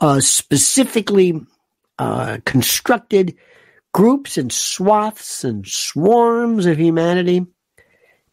uh, 0.00 0.20
specifically 0.20 1.40
uh, 1.98 2.36
constructed 2.44 3.34
groups 3.94 4.36
and 4.36 4.52
swaths 4.52 5.42
and 5.42 5.66
swarms 5.66 6.66
of 6.66 6.78
humanity 6.78 7.46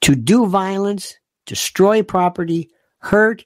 to 0.01 0.13
do 0.13 0.45
violence, 0.45 1.15
destroy 1.45 2.03
property, 2.03 2.69
hurt, 2.99 3.45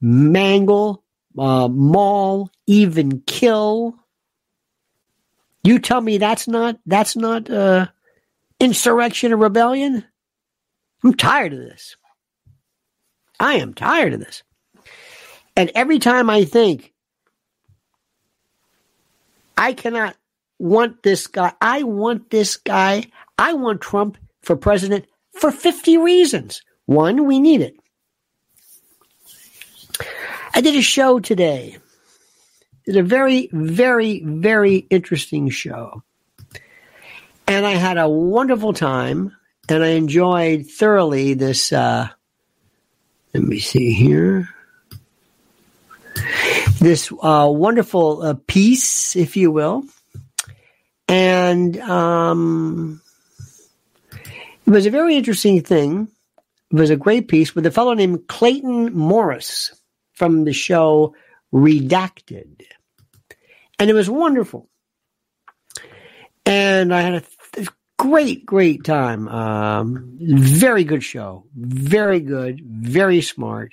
mangle, 0.00 1.04
uh, 1.38 1.68
maul, 1.68 2.50
even 2.66 3.20
kill 3.26 3.98
you 5.66 5.80
tell 5.80 6.00
me 6.00 6.18
that's 6.18 6.46
not 6.46 6.78
that's 6.86 7.16
not 7.16 7.50
uh, 7.50 7.88
insurrection 8.60 9.32
or 9.32 9.36
rebellion? 9.36 10.04
I'm 11.02 11.14
tired 11.14 11.52
of 11.52 11.58
this. 11.58 11.96
I 13.40 13.54
am 13.54 13.74
tired 13.74 14.14
of 14.14 14.20
this. 14.20 14.44
And 15.56 15.72
every 15.74 15.98
time 15.98 16.30
I 16.30 16.44
think 16.44 16.92
I 19.56 19.72
cannot 19.72 20.16
want 20.60 21.02
this 21.02 21.26
guy, 21.26 21.52
I 21.60 21.82
want 21.82 22.30
this 22.30 22.58
guy, 22.58 23.10
I 23.36 23.54
want 23.54 23.80
Trump 23.80 24.18
for 24.42 24.54
president 24.54 25.06
for 25.32 25.50
50 25.50 25.98
reasons. 25.98 26.62
One, 26.86 27.26
we 27.26 27.40
need 27.40 27.60
it. 27.60 27.76
I 30.54 30.60
did 30.60 30.74
a 30.74 30.82
show 30.82 31.20
today 31.20 31.78
it's 32.86 32.96
a 32.96 33.02
very, 33.02 33.48
very, 33.52 34.20
very 34.24 34.76
interesting 34.90 35.50
show. 35.50 36.04
And 37.48 37.66
I 37.66 37.72
had 37.72 37.98
a 37.98 38.08
wonderful 38.08 38.72
time 38.72 39.36
and 39.68 39.82
I 39.82 39.88
enjoyed 39.88 40.66
thoroughly 40.66 41.34
this. 41.34 41.72
Uh, 41.72 42.08
let 43.34 43.42
me 43.42 43.58
see 43.58 43.92
here. 43.92 44.48
This 46.78 47.12
uh, 47.22 47.48
wonderful 47.50 48.22
uh, 48.22 48.34
piece, 48.46 49.16
if 49.16 49.36
you 49.36 49.50
will. 49.50 49.84
And 51.08 51.76
um, 51.80 53.00
it 54.64 54.70
was 54.70 54.86
a 54.86 54.90
very 54.90 55.16
interesting 55.16 55.60
thing 55.62 56.08
was 56.70 56.90
a 56.90 56.96
great 56.96 57.28
piece 57.28 57.54
with 57.54 57.66
a 57.66 57.70
fellow 57.70 57.94
named 57.94 58.28
Clayton 58.28 58.94
Morris 58.94 59.72
from 60.14 60.44
the 60.44 60.52
show 60.52 61.14
Redacted. 61.52 62.62
And 63.78 63.90
it 63.90 63.94
was 63.94 64.10
wonderful. 64.10 64.68
And 66.44 66.94
I 66.94 67.00
had 67.02 67.14
a 67.14 67.22
th- 67.52 67.68
great, 67.98 68.46
great 68.46 68.84
time. 68.84 69.28
Um, 69.28 70.16
very 70.20 70.84
good 70.84 71.02
show. 71.02 71.44
Very 71.54 72.20
good. 72.20 72.60
Very 72.64 73.20
smart. 73.20 73.72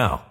now. 0.01 0.30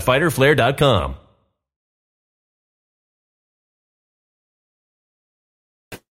www.fighterflare.com. 0.01 1.15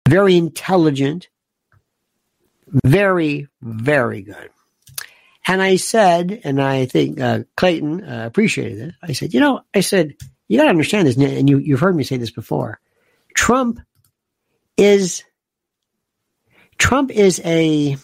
Very 0.08 0.36
intelligent. 0.36 1.30
Very, 2.86 3.48
very 3.62 4.22
good. 4.22 4.50
And 5.48 5.62
I 5.62 5.78
said, 5.78 6.42
and 6.44 6.62
I 6.62 6.86
think 6.86 7.20
uh, 7.20 7.40
Clayton 7.58 8.04
uh, 8.04 8.26
appreciated 8.28 8.90
it. 8.90 8.96
I 9.02 9.14
said, 9.14 9.34
you 9.34 9.40
know, 9.40 9.62
I 9.74 9.82
said, 9.82 10.16
you 10.48 10.58
got 10.58 10.66
to 10.66 10.70
understand 10.70 11.08
this, 11.08 11.18
and 11.18 11.50
you, 11.50 11.58
you've 11.58 11.80
heard 11.80 11.96
me 11.96 12.04
say 12.04 12.18
this 12.18 12.32
before. 12.32 12.80
Trump 13.34 13.80
is 14.78 15.24
Trump 16.78 17.12
is 17.12 17.40
a 17.46 17.96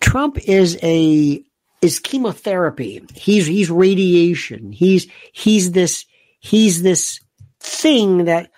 Trump 0.00 0.38
is 0.38 0.78
a 0.82 1.45
is 1.82 1.98
chemotherapy. 2.00 3.02
He's 3.14 3.46
he's 3.46 3.70
radiation. 3.70 4.72
He's 4.72 5.06
he's 5.32 5.72
this 5.72 6.04
he's 6.40 6.82
this 6.82 7.20
thing 7.60 8.24
that 8.24 8.50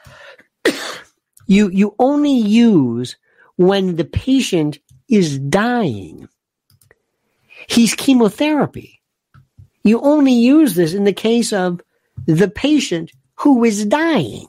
you 1.47 1.69
you 1.71 1.95
only 1.99 2.37
use 2.37 3.17
when 3.57 3.97
the 3.97 4.05
patient 4.05 4.79
is 5.09 5.39
dying. 5.39 6.29
He's 7.69 7.95
chemotherapy. 7.95 9.01
You 9.83 10.01
only 10.01 10.33
use 10.33 10.75
this 10.75 10.95
in 10.95 11.05
the 11.05 11.13
case 11.13 11.53
of 11.53 11.81
the 12.27 12.49
patient 12.49 13.13
who 13.37 13.65
is 13.65 13.85
dying. 13.85 14.47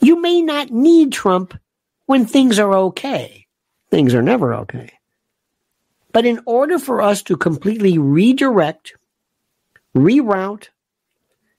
You 0.00 0.20
may 0.20 0.42
not 0.42 0.70
need 0.70 1.12
Trump 1.12 1.58
when 2.06 2.26
things 2.26 2.58
are 2.58 2.74
okay. 2.74 3.46
Things 3.90 4.14
are 4.14 4.22
never 4.22 4.54
okay. 4.54 4.90
But 6.14 6.26
in 6.26 6.40
order 6.46 6.78
for 6.78 7.02
us 7.02 7.24
to 7.24 7.36
completely 7.36 7.98
redirect, 7.98 8.94
reroute, 9.96 10.68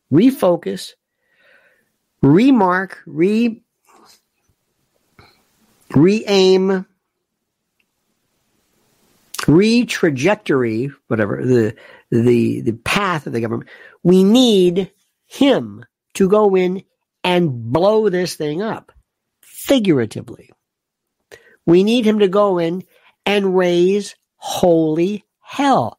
refocus, 0.10 0.94
remark, 2.22 3.04
re 3.06 3.62
re-aim, 5.94 6.86
re-trajectory, 9.46 10.92
whatever 11.08 11.46
the 11.46 11.76
the 12.10 12.62
the 12.62 12.72
path 12.72 13.28
of 13.28 13.34
the 13.34 13.42
government, 13.42 13.70
we 14.04 14.24
need 14.24 14.90
him 15.26 15.84
to 16.14 16.30
go 16.30 16.56
in 16.56 16.86
and 17.26 17.74
blow 17.74 18.08
this 18.08 18.36
thing 18.36 18.62
up, 18.62 18.94
figuratively. 19.42 20.50
We 21.66 21.84
need 21.84 22.06
him 22.06 22.20
to 22.20 22.30
go 22.30 22.58
in 22.58 22.86
and 23.26 23.58
raise 23.58 24.16
holy 24.46 25.26
hell 25.42 25.98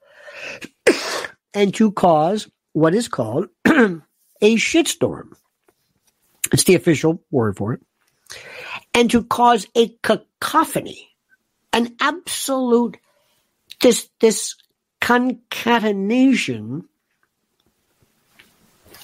and 1.55 1.74
to 1.74 1.90
cause 1.90 2.49
what 2.74 2.94
is 2.94 3.09
called 3.09 3.49
a 3.66 4.01
shitstorm. 4.40 5.32
It's 6.53 6.62
the 6.62 6.76
official 6.76 7.20
word 7.32 7.57
for 7.57 7.72
it. 7.72 7.80
And 8.94 9.11
to 9.11 9.24
cause 9.24 9.66
a 9.74 9.88
cacophony, 10.05 11.09
an 11.72 11.97
absolute 12.01 12.99
this 13.80 14.09
this 14.20 14.55
concatenation 15.01 16.84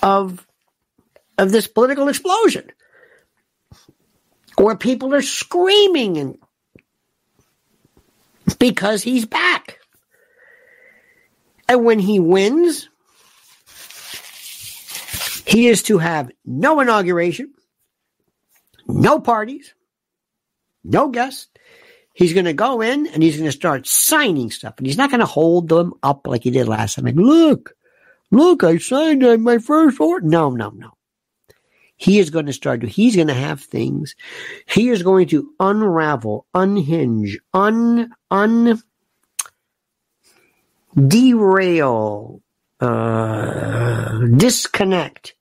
of 0.04 0.46
of 1.36 1.50
this 1.50 1.66
political 1.66 2.08
explosion 2.08 2.70
where 4.56 4.76
people 4.76 5.12
are 5.12 5.22
screaming 5.22 6.16
and 6.16 6.38
because 8.58 9.02
he's 9.02 9.26
back. 9.26 9.78
And 11.68 11.84
when 11.84 11.98
he 11.98 12.18
wins, 12.18 12.88
he 15.46 15.68
is 15.68 15.82
to 15.84 15.98
have 15.98 16.30
no 16.44 16.80
inauguration, 16.80 17.52
no 18.86 19.20
parties, 19.20 19.74
no 20.84 21.08
guests. 21.08 21.48
He's 22.14 22.34
going 22.34 22.44
to 22.44 22.52
go 22.52 22.82
in 22.82 23.06
and 23.06 23.22
he's 23.22 23.36
going 23.36 23.48
to 23.48 23.56
start 23.56 23.86
signing 23.86 24.50
stuff. 24.50 24.74
And 24.76 24.86
he's 24.86 24.98
not 24.98 25.10
going 25.10 25.20
to 25.20 25.26
hold 25.26 25.68
them 25.68 25.94
up 26.02 26.26
like 26.26 26.42
he 26.42 26.50
did 26.50 26.68
last 26.68 26.94
time. 26.96 27.06
Like, 27.06 27.14
look, 27.14 27.74
look, 28.30 28.64
I 28.64 28.76
signed 28.76 29.24
uh, 29.24 29.38
my 29.38 29.58
first 29.58 29.98
order. 29.98 30.26
No, 30.26 30.50
no, 30.50 30.70
no. 30.70 30.92
He 32.02 32.18
is 32.18 32.30
going 32.30 32.46
to 32.46 32.52
start 32.52 32.80
to, 32.80 32.88
he's 32.88 33.14
going 33.14 33.28
to 33.28 33.34
have 33.34 33.60
things. 33.60 34.16
He 34.66 34.88
is 34.88 35.04
going 35.04 35.28
to 35.28 35.52
unravel, 35.60 36.46
unhinge, 36.52 37.36
un, 37.54 38.10
un, 38.28 38.82
derail, 40.96 42.42
uh, 42.80 44.18
disconnect 44.36 45.34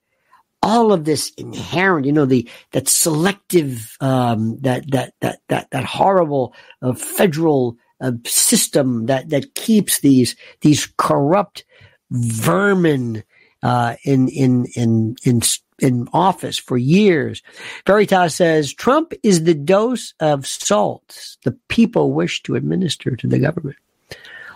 all 0.62 0.92
of 0.92 1.04
this 1.04 1.32
inherent, 1.36 2.06
you 2.06 2.12
know, 2.12 2.26
the 2.26 2.48
that 2.70 2.88
selective, 2.88 3.96
um, 4.00 4.56
that 4.60 4.88
that 4.92 5.14
that 5.20 5.40
that 5.48 5.68
that 5.72 5.84
horrible 5.84 6.54
uh, 6.80 6.92
federal 6.92 7.76
uh, 8.00 8.12
system 8.24 9.06
that 9.06 9.30
that 9.30 9.56
keeps 9.56 9.98
these 9.98 10.36
these 10.60 10.86
corrupt 10.96 11.64
vermin 12.12 13.24
uh, 13.64 13.96
in 14.04 14.28
in 14.28 14.66
in 14.76 15.16
in 15.24 15.40
in 15.82 16.08
office 16.12 16.58
for 16.58 16.78
years. 16.78 17.42
Veritas 17.86 18.34
says 18.34 18.72
Trump 18.72 19.12
is 19.22 19.44
the 19.44 19.54
dose 19.54 20.14
of 20.20 20.46
salt 20.46 21.36
the 21.44 21.58
people 21.68 22.12
wish 22.12 22.42
to 22.42 22.54
administer 22.54 23.16
to 23.16 23.26
the 23.26 23.38
government. 23.38 23.76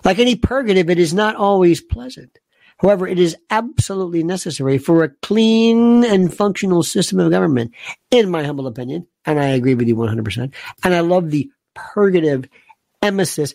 Like 0.05 0.19
any 0.19 0.37
purgative, 0.37 0.89
it 0.89 0.99
is 0.99 1.13
not 1.13 1.37
always 1.37 1.81
pleasant. 1.81 2.39
However, 2.79 3.09
it 3.09 3.19
is 3.19 3.37
absolutely 3.51 4.23
necessary 4.23 4.79
for 4.79 5.03
a 5.03 5.09
clean 5.09 6.05
and 6.05 6.33
functional 6.33 6.83
system 6.83 7.19
of 7.19 7.31
government, 7.31 7.73
in 8.11 8.31
my 8.31 8.45
humble 8.45 8.67
opinion. 8.67 9.07
And 9.25 9.41
I 9.41 9.47
agree 9.47 9.75
with 9.75 9.89
you 9.89 9.97
100%. 9.97 10.53
And 10.85 10.95
I 10.95 11.01
love 11.01 11.31
the 11.31 11.51
purgative 11.75 12.49
emesis, 13.03 13.55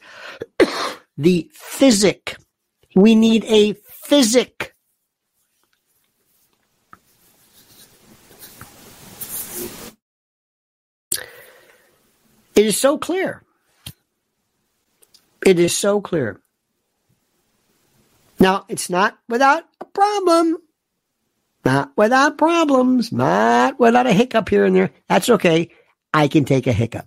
the 1.18 1.50
physic. 1.54 2.36
We 2.96 3.16
need 3.16 3.46
a 3.46 3.74
physic. 3.84 4.71
It 12.62 12.68
is 12.68 12.80
so 12.80 12.98
clear. 12.98 13.44
It 15.46 15.58
is 15.58 15.76
so 15.76 16.00
clear 16.00 16.40
now, 18.42 18.66
it's 18.68 18.90
not 18.90 19.18
without 19.30 19.64
a 19.80 19.86
problem. 19.86 20.58
Not 21.64 21.92
without 21.96 22.40
problems. 22.40 23.12
Not 23.12 23.80
without 23.80 24.08
a 24.08 24.14
hiccup 24.14 24.50
here 24.50 24.66
and 24.66 24.76
there. 24.76 24.90
That's 25.08 25.30
okay. 25.30 25.70
I 26.12 26.28
can 26.28 26.44
take 26.44 26.66
a 26.66 26.74
hiccup. 26.74 27.06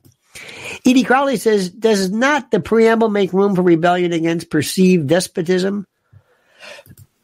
Edie 0.86 1.02
Crowley 1.02 1.36
says, 1.36 1.70
does 1.70 2.12
not 2.12 2.52
the 2.52 2.60
preamble 2.60 3.08
make 3.08 3.32
room 3.32 3.56
for 3.56 3.62
rebellion 3.62 4.12
against 4.12 4.48
perceived 4.48 5.08
despotism? 5.08 5.86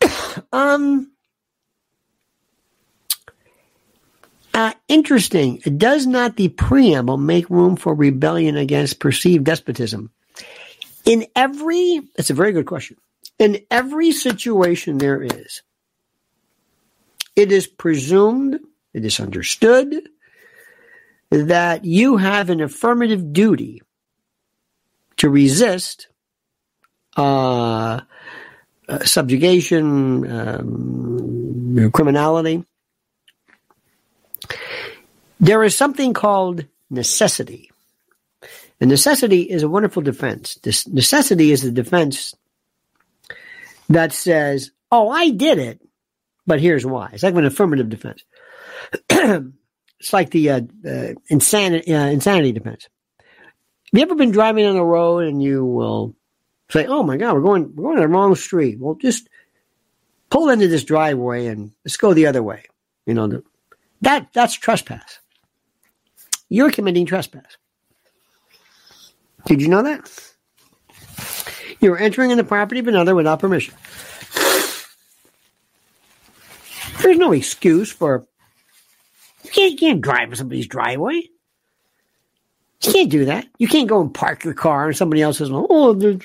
um, 0.52 1.12
uh, 4.60 4.72
interesting. 4.88 5.56
Does 5.58 6.06
not 6.06 6.36
the 6.36 6.48
preamble 6.48 7.16
make 7.16 7.48
room 7.48 7.76
for 7.76 7.94
rebellion 7.94 8.56
against 8.56 9.00
perceived 9.00 9.44
despotism? 9.44 10.10
In 11.06 11.26
every, 11.34 12.02
that's 12.14 12.28
a 12.28 12.34
very 12.34 12.52
good 12.52 12.66
question. 12.66 12.98
In 13.38 13.64
every 13.70 14.12
situation 14.12 14.98
there 14.98 15.22
is, 15.22 15.62
it 17.34 17.52
is 17.52 17.66
presumed, 17.66 18.60
it 18.92 19.04
is 19.04 19.18
understood 19.18 20.08
that 21.30 21.86
you 21.86 22.18
have 22.18 22.50
an 22.50 22.60
affirmative 22.60 23.32
duty 23.32 23.80
to 25.16 25.30
resist 25.30 26.08
uh, 27.16 28.00
uh, 28.88 28.98
subjugation, 29.04 30.30
um, 30.30 31.90
criminality. 31.92 32.64
There 35.40 35.64
is 35.64 35.74
something 35.74 36.12
called 36.12 36.66
necessity. 36.90 37.70
And 38.80 38.90
necessity 38.90 39.42
is 39.42 39.62
a 39.62 39.68
wonderful 39.68 40.02
defense. 40.02 40.56
This 40.56 40.86
necessity 40.86 41.50
is 41.50 41.62
the 41.62 41.70
defense 41.70 42.34
that 43.88 44.12
says, 44.12 44.70
"Oh, 44.90 45.08
I 45.08 45.30
did 45.30 45.58
it, 45.58 45.80
but 46.46 46.60
here's 46.60 46.86
why." 46.86 47.10
It's 47.12 47.22
like 47.22 47.34
an 47.34 47.44
affirmative 47.44 47.88
defense. 47.88 48.24
it's 49.10 50.12
like 50.12 50.30
the 50.30 50.50
uh, 50.50 50.60
uh, 50.86 51.14
insanity 51.28 51.94
uh, 51.94 52.06
insanity 52.06 52.52
defense. 52.52 52.88
Have 53.18 53.98
you 53.98 54.02
ever 54.02 54.14
been 54.14 54.30
driving 54.30 54.66
on 54.66 54.74
the 54.76 54.84
road 54.84 55.24
and 55.24 55.42
you 55.42 55.64
will 55.64 56.14
say, 56.70 56.86
"Oh 56.86 57.02
my 57.02 57.16
God, 57.18 57.34
we're 57.34 57.42
going 57.42 57.74
we're 57.74 57.84
going 57.84 57.98
on 57.98 58.02
the 58.02 58.08
wrong 58.08 58.34
street." 58.34 58.78
Well, 58.78 58.94
just 58.94 59.28
pull 60.30 60.48
into 60.48 60.68
this 60.68 60.84
driveway 60.84 61.46
and 61.46 61.72
let's 61.84 61.98
go 61.98 62.14
the 62.14 62.26
other 62.26 62.42
way. 62.42 62.64
You 63.06 63.14
know 63.14 63.42
that 64.00 64.28
that's 64.32 64.54
trespass. 64.54 65.18
You're 66.50 66.70
committing 66.70 67.06
trespass. 67.06 67.56
Did 69.46 69.62
you 69.62 69.68
know 69.68 69.82
that? 69.82 70.10
You 71.80 71.94
are 71.94 71.98
entering 71.98 72.30
in 72.30 72.36
the 72.36 72.44
property 72.44 72.80
of 72.80 72.88
another 72.88 73.14
without 73.14 73.40
permission. 73.40 73.74
There's 77.00 77.16
no 77.16 77.32
excuse 77.32 77.90
for 77.90 78.26
you 79.44 79.50
can't, 79.50 79.72
you 79.72 79.78
can't 79.78 80.00
drive 80.02 80.28
in 80.28 80.36
somebody's 80.36 80.66
driveway. 80.66 81.28
You 82.82 82.92
can't 82.92 83.10
do 83.10 83.24
that. 83.26 83.46
You 83.58 83.68
can't 83.68 83.88
go 83.88 84.00
and 84.00 84.12
park 84.12 84.44
your 84.44 84.54
car 84.54 84.88
and 84.88 84.96
somebody 84.96 85.22
else 85.22 85.38
says, 85.38 85.50
"Oh, 85.52 85.94
there's." 85.94 86.20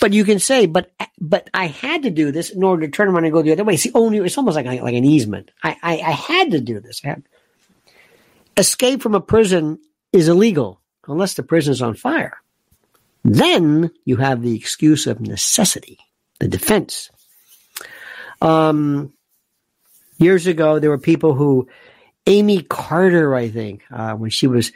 But 0.00 0.12
you 0.12 0.24
can 0.24 0.38
say, 0.38 0.66
"But 0.66 0.90
but 1.20 1.50
I 1.54 1.66
had 1.66 2.02
to 2.02 2.10
do 2.10 2.32
this 2.32 2.50
in 2.50 2.62
order 2.62 2.86
to 2.86 2.92
turn 2.92 3.08
around 3.08 3.24
and 3.24 3.32
go 3.32 3.42
the 3.42 3.52
other 3.52 3.64
way." 3.64 3.76
See, 3.76 3.90
only 3.94 4.18
it's 4.18 4.38
almost 4.38 4.56
like 4.56 4.66
like 4.66 4.94
an 4.94 5.04
easement. 5.04 5.50
I 5.62 5.76
I, 5.82 5.92
I 5.98 6.10
had 6.12 6.50
to 6.52 6.60
do 6.60 6.80
this. 6.80 7.02
Escape 8.58 9.00
from 9.00 9.14
a 9.14 9.20
prison 9.20 9.78
is 10.12 10.28
illegal 10.28 10.80
unless 11.06 11.34
the 11.34 11.42
prison 11.42 11.72
is 11.72 11.80
on 11.80 11.94
fire. 11.94 12.38
Then 13.24 13.90
you 14.04 14.16
have 14.16 14.42
the 14.42 14.56
excuse 14.56 15.06
of 15.06 15.20
necessity, 15.20 15.98
the 16.40 16.48
defense. 16.48 17.10
Um, 18.42 19.12
years 20.18 20.46
ago, 20.46 20.78
there 20.78 20.90
were 20.90 20.98
people 20.98 21.34
who, 21.34 21.68
Amy 22.26 22.62
Carter, 22.62 23.34
I 23.34 23.48
think, 23.48 23.84
uh, 23.90 24.14
when 24.14 24.30
she 24.30 24.46
was, 24.46 24.72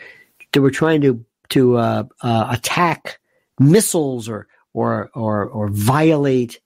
they 0.52 0.60
were 0.60 0.70
trying 0.70 1.00
to 1.02 1.24
to 1.50 1.76
uh, 1.76 2.04
uh, 2.22 2.46
attack 2.50 3.20
missiles 3.58 4.28
or 4.28 4.46
or 4.72 5.10
or 5.14 5.44
or 5.46 5.68
violate. 5.68 6.60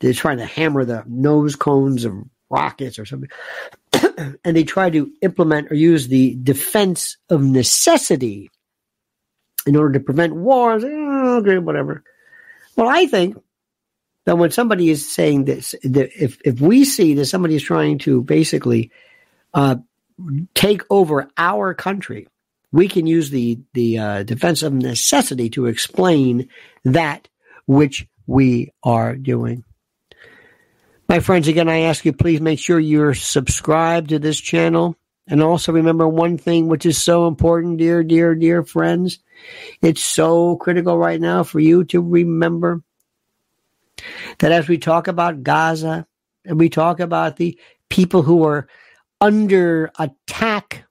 They're 0.00 0.12
trying 0.12 0.38
to 0.38 0.46
hammer 0.46 0.84
the 0.84 1.04
nose 1.06 1.56
cones 1.56 2.04
of 2.04 2.14
rockets 2.50 2.98
or 2.98 3.06
something, 3.06 3.30
and 4.44 4.56
they 4.56 4.64
try 4.64 4.90
to 4.90 5.10
implement 5.22 5.70
or 5.70 5.74
use 5.74 6.08
the 6.08 6.36
defense 6.42 7.16
of 7.28 7.42
necessity 7.42 8.50
in 9.66 9.76
order 9.76 9.94
to 9.94 10.04
prevent 10.04 10.34
wars. 10.34 10.84
Oh, 10.84 11.38
okay, 11.38 11.58
whatever. 11.58 12.02
Well, 12.76 12.88
I 12.88 13.06
think 13.06 13.36
that 14.24 14.38
when 14.38 14.50
somebody 14.50 14.90
is 14.90 15.10
saying 15.10 15.44
this, 15.44 15.74
that 15.82 16.10
if 16.20 16.38
if 16.44 16.60
we 16.60 16.84
see 16.84 17.14
that 17.14 17.26
somebody 17.26 17.54
is 17.54 17.62
trying 17.62 17.98
to 18.00 18.22
basically 18.22 18.90
uh, 19.52 19.76
take 20.54 20.82
over 20.90 21.28
our 21.36 21.74
country, 21.74 22.28
we 22.72 22.88
can 22.88 23.06
use 23.06 23.30
the 23.30 23.60
the 23.72 23.98
uh, 23.98 24.22
defense 24.22 24.62
of 24.62 24.72
necessity 24.72 25.50
to 25.50 25.66
explain 25.66 26.48
that 26.84 27.28
which 27.66 28.06
we 28.26 28.72
are 28.82 29.16
doing. 29.16 29.64
My 31.14 31.20
friends, 31.20 31.46
again, 31.46 31.68
I 31.68 31.82
ask 31.82 32.04
you, 32.04 32.12
please 32.12 32.40
make 32.40 32.58
sure 32.58 32.80
you're 32.80 33.14
subscribed 33.14 34.08
to 34.08 34.18
this 34.18 34.40
channel. 34.40 34.96
And 35.28 35.40
also 35.40 35.70
remember 35.70 36.08
one 36.08 36.38
thing 36.38 36.66
which 36.66 36.84
is 36.84 37.00
so 37.00 37.28
important, 37.28 37.78
dear, 37.78 38.02
dear, 38.02 38.34
dear 38.34 38.64
friends. 38.64 39.20
It's 39.80 40.02
so 40.02 40.56
critical 40.56 40.98
right 40.98 41.20
now 41.20 41.44
for 41.44 41.60
you 41.60 41.84
to 41.84 42.02
remember 42.02 42.82
that 44.40 44.50
as 44.50 44.66
we 44.66 44.76
talk 44.76 45.06
about 45.06 45.44
Gaza 45.44 46.04
and 46.44 46.58
we 46.58 46.68
talk 46.68 46.98
about 46.98 47.36
the 47.36 47.60
people 47.88 48.22
who 48.22 48.42
are 48.42 48.66
under 49.20 49.92
attack, 49.96 50.84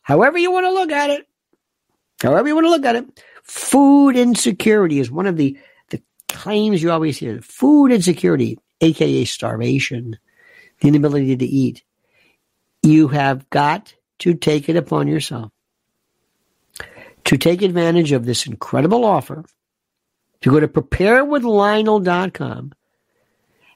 however 0.00 0.38
you 0.38 0.50
want 0.50 0.64
to 0.64 0.72
look 0.72 0.92
at 0.92 1.10
it, 1.10 1.28
however 2.22 2.48
you 2.48 2.54
want 2.54 2.64
to 2.64 2.70
look 2.70 2.86
at 2.86 2.96
it, 2.96 3.22
food 3.42 4.16
insecurity 4.16 4.98
is 4.98 5.10
one 5.10 5.26
of 5.26 5.36
the, 5.36 5.58
the 5.90 6.00
claims 6.26 6.82
you 6.82 6.90
always 6.90 7.18
hear. 7.18 7.42
Food 7.42 7.92
insecurity, 7.92 8.58
aka 8.80 9.24
starvation, 9.24 10.18
the 10.80 10.88
inability 10.88 11.36
to 11.36 11.46
eat. 11.46 11.82
You 12.82 13.08
have 13.08 13.48
got 13.50 13.94
to 14.20 14.34
take 14.34 14.68
it 14.68 14.76
upon 14.76 15.08
yourself 15.08 15.52
to 17.24 17.36
take 17.36 17.62
advantage 17.62 18.12
of 18.12 18.24
this 18.24 18.46
incredible 18.46 19.04
offer 19.04 19.44
to 20.40 20.50
go 20.50 20.60
to 20.60 20.68
preparewithlionel.com 20.68 22.72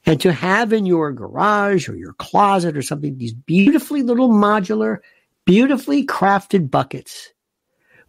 and 0.06 0.20
to 0.20 0.32
have 0.32 0.72
in 0.72 0.86
your 0.86 1.12
garage 1.12 1.88
or 1.88 1.96
your 1.96 2.14
closet 2.14 2.76
or 2.76 2.82
something 2.82 3.18
these 3.18 3.34
beautifully 3.34 4.02
little 4.02 4.28
modular, 4.28 4.98
beautifully 5.44 6.06
crafted 6.06 6.70
buckets 6.70 7.32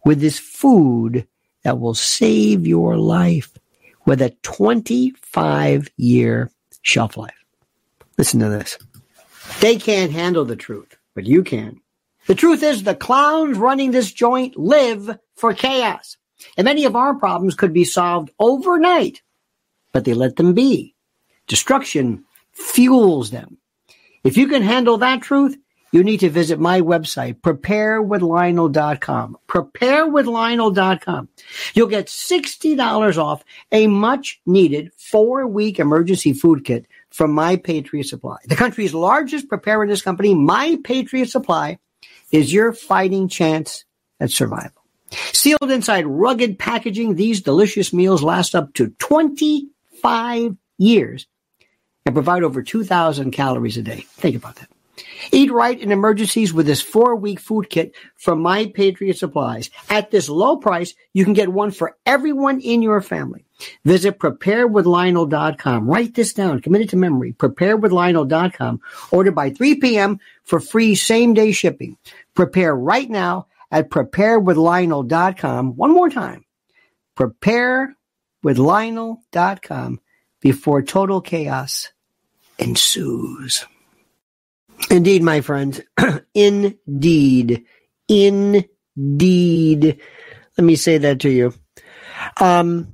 with 0.04 0.20
this 0.20 0.38
food 0.38 1.26
that 1.62 1.78
will 1.78 1.94
save 1.94 2.66
your 2.66 2.96
life 2.96 3.52
with 4.06 4.22
a 4.22 4.30
25 4.42 5.90
year 5.96 6.50
shelf 6.84 7.16
life. 7.16 7.34
Listen 8.16 8.38
to 8.40 8.48
this. 8.48 8.78
They 9.60 9.76
can't 9.76 10.12
handle 10.12 10.44
the 10.44 10.54
truth, 10.54 10.96
but 11.14 11.26
you 11.26 11.42
can. 11.42 11.80
The 12.26 12.34
truth 12.34 12.62
is 12.62 12.82
the 12.82 12.94
clowns 12.94 13.58
running 13.58 13.90
this 13.90 14.12
joint 14.12 14.56
live 14.56 15.18
for 15.34 15.52
chaos. 15.52 16.16
And 16.56 16.64
many 16.64 16.84
of 16.84 16.94
our 16.94 17.14
problems 17.14 17.54
could 17.54 17.72
be 17.72 17.84
solved 17.84 18.30
overnight, 18.38 19.22
but 19.92 20.04
they 20.04 20.14
let 20.14 20.36
them 20.36 20.54
be. 20.54 20.94
Destruction 21.46 22.24
fuels 22.52 23.30
them. 23.30 23.58
If 24.22 24.36
you 24.36 24.46
can 24.48 24.62
handle 24.62 24.98
that 24.98 25.22
truth, 25.22 25.56
you 25.94 26.02
need 26.02 26.18
to 26.18 26.28
visit 26.28 26.58
my 26.58 26.80
website, 26.80 27.40
preparewithlionel.com. 27.40 29.38
Preparewithlionel.com. 29.46 31.28
You'll 31.72 31.86
get 31.86 32.06
$60 32.06 33.16
off 33.16 33.44
a 33.70 33.86
much 33.86 34.40
needed 34.44 34.90
four 34.96 35.46
week 35.46 35.78
emergency 35.78 36.32
food 36.32 36.64
kit 36.64 36.86
from 37.10 37.30
My 37.30 37.54
Patriot 37.54 38.08
Supply. 38.08 38.38
The 38.46 38.56
country's 38.56 38.92
largest 38.92 39.48
preparedness 39.48 40.02
company, 40.02 40.34
My 40.34 40.80
Patriot 40.82 41.30
Supply, 41.30 41.78
is 42.32 42.52
your 42.52 42.72
fighting 42.72 43.28
chance 43.28 43.84
at 44.18 44.32
survival. 44.32 44.82
Sealed 45.32 45.70
inside 45.70 46.08
rugged 46.08 46.58
packaging, 46.58 47.14
these 47.14 47.40
delicious 47.40 47.92
meals 47.92 48.20
last 48.20 48.56
up 48.56 48.74
to 48.74 48.88
25 48.98 50.56
years 50.76 51.28
and 52.04 52.16
provide 52.16 52.42
over 52.42 52.64
2,000 52.64 53.30
calories 53.30 53.76
a 53.76 53.82
day. 53.82 54.04
Think 54.08 54.34
about 54.34 54.56
that. 54.56 54.73
Eat 55.32 55.52
right 55.52 55.78
in 55.78 55.92
emergencies 55.92 56.52
with 56.52 56.66
this 56.66 56.82
four 56.82 57.16
week 57.16 57.40
food 57.40 57.70
kit 57.70 57.94
from 58.16 58.42
My 58.42 58.66
Patriot 58.66 59.18
Supplies. 59.18 59.70
At 59.90 60.10
this 60.10 60.28
low 60.28 60.56
price, 60.56 60.94
you 61.12 61.24
can 61.24 61.32
get 61.32 61.48
one 61.48 61.70
for 61.70 61.96
everyone 62.06 62.60
in 62.60 62.82
your 62.82 63.00
family. 63.00 63.44
Visit 63.84 64.18
preparewithlionel.com. 64.18 65.88
Write 65.88 66.14
this 66.14 66.32
down. 66.32 66.60
Commit 66.60 66.82
it 66.82 66.90
to 66.90 66.96
memory. 66.96 67.32
Preparewithlionel.com. 67.32 68.80
Order 69.10 69.32
by 69.32 69.50
3 69.50 69.76
p.m. 69.76 70.20
for 70.42 70.60
free 70.60 70.94
same 70.94 71.34
day 71.34 71.52
shipping. 71.52 71.96
Prepare 72.34 72.74
right 72.74 73.08
now 73.08 73.46
at 73.70 73.90
preparewithlionel.com. 73.90 75.76
One 75.76 75.92
more 75.92 76.10
time. 76.10 76.44
Preparewithlionel.com 77.16 80.00
before 80.40 80.82
total 80.82 81.20
chaos 81.20 81.92
ensues. 82.58 83.64
Indeed, 84.90 85.22
my 85.22 85.40
friends. 85.40 85.80
Indeed. 86.34 87.64
Indeed. 88.08 90.00
Let 90.56 90.64
me 90.64 90.76
say 90.76 90.98
that 90.98 91.20
to 91.20 91.30
you. 91.30 91.54
Um, 92.40 92.92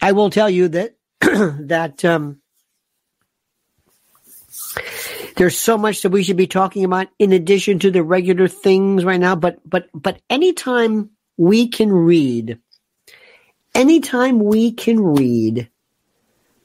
I 0.00 0.12
will 0.12 0.30
tell 0.30 0.48
you 0.48 0.68
that 0.68 0.96
that 1.20 2.04
um, 2.04 2.40
there's 5.36 5.58
so 5.58 5.76
much 5.76 6.02
that 6.02 6.10
we 6.10 6.22
should 6.22 6.36
be 6.36 6.46
talking 6.46 6.84
about 6.84 7.08
in 7.18 7.32
addition 7.32 7.78
to 7.80 7.90
the 7.90 8.02
regular 8.02 8.48
things 8.48 9.04
right 9.04 9.20
now. 9.20 9.36
But 9.36 9.58
but 9.68 9.88
but 9.94 10.20
anytime 10.30 11.10
we 11.36 11.68
can 11.68 11.92
read, 11.92 12.58
anytime 13.74 14.38
we 14.38 14.72
can 14.72 15.00
read 15.00 15.70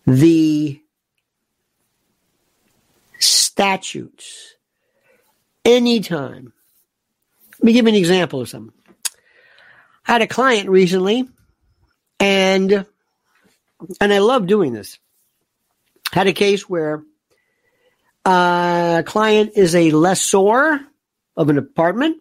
the 0.05 0.80
statutes, 3.61 4.55
anytime. 5.63 6.51
Let 7.59 7.63
me 7.63 7.73
give 7.73 7.85
you 7.85 7.89
an 7.89 7.95
example 7.95 8.41
of 8.41 8.49
something. 8.49 8.73
I 10.07 10.13
had 10.13 10.23
a 10.23 10.27
client 10.27 10.67
recently, 10.67 11.29
and 12.19 12.87
and 14.01 14.13
I 14.13 14.17
love 14.17 14.47
doing 14.47 14.73
this. 14.73 14.97
Had 16.11 16.25
a 16.25 16.33
case 16.33 16.67
where 16.67 17.03
uh, 18.25 18.97
a 19.01 19.03
client 19.05 19.51
is 19.55 19.75
a 19.75 19.91
lessor 19.91 20.79
of 21.37 21.49
an 21.49 21.59
apartment, 21.59 22.17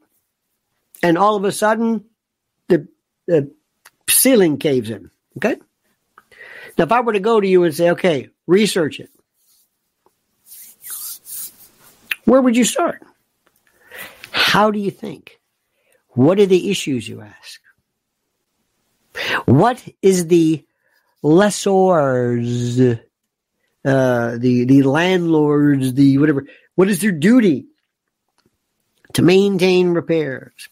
and 1.02 1.16
all 1.16 1.36
of 1.36 1.44
a 1.44 1.52
sudden 1.52 2.04
the, 2.68 2.86
the 3.26 3.50
ceiling 4.10 4.58
caves 4.58 4.90
in. 4.90 5.10
Okay? 5.38 5.56
Now, 6.76 6.84
if 6.84 6.92
I 6.92 7.00
were 7.00 7.14
to 7.14 7.20
go 7.20 7.40
to 7.40 7.48
you 7.48 7.64
and 7.64 7.74
say, 7.74 7.92
okay, 7.92 8.28
research 8.46 9.00
it, 9.00 9.08
where 12.30 12.40
would 12.40 12.56
you 12.56 12.64
start? 12.64 13.02
How 14.30 14.70
do 14.70 14.78
you 14.78 14.92
think? 14.92 15.40
What 16.10 16.38
are 16.38 16.46
the 16.46 16.70
issues 16.70 17.08
you 17.08 17.22
ask? 17.22 17.60
What 19.46 19.82
is 20.00 20.28
the 20.28 20.64
lessor's 21.22 22.80
uh, 22.80 24.36
the 24.36 24.64
the 24.64 24.82
landlords, 24.82 25.94
the 25.94 26.18
whatever. 26.18 26.46
What 26.76 26.88
is 26.88 27.00
their 27.00 27.10
duty 27.10 27.66
to 29.14 29.22
maintain 29.22 29.90
repairs? 29.90 30.68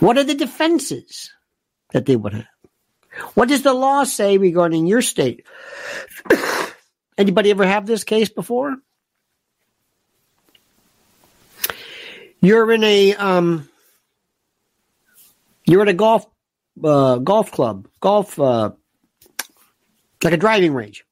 What 0.00 0.16
are 0.16 0.24
the 0.24 0.34
defenses 0.34 1.30
that 1.92 2.06
they 2.06 2.16
would 2.16 2.32
have? 2.32 2.46
What 3.34 3.48
does 3.48 3.62
the 3.62 3.74
law 3.74 4.04
say 4.04 4.38
regarding 4.38 4.86
your 4.86 5.02
state? 5.02 5.44
Anybody 7.18 7.50
ever 7.50 7.66
have 7.66 7.84
this 7.84 8.04
case 8.04 8.30
before? 8.30 8.76
You're 12.42 12.72
in 12.72 12.82
a 12.82 13.14
um, 13.14 13.68
you're 15.64 15.82
at 15.82 15.88
a 15.88 15.94
golf 15.94 16.26
uh, 16.82 17.18
golf 17.18 17.52
club, 17.52 17.86
golf 18.00 18.38
uh, 18.38 18.72
like 20.24 20.34
a 20.34 20.36
driving 20.36 20.74
range. 20.74 21.04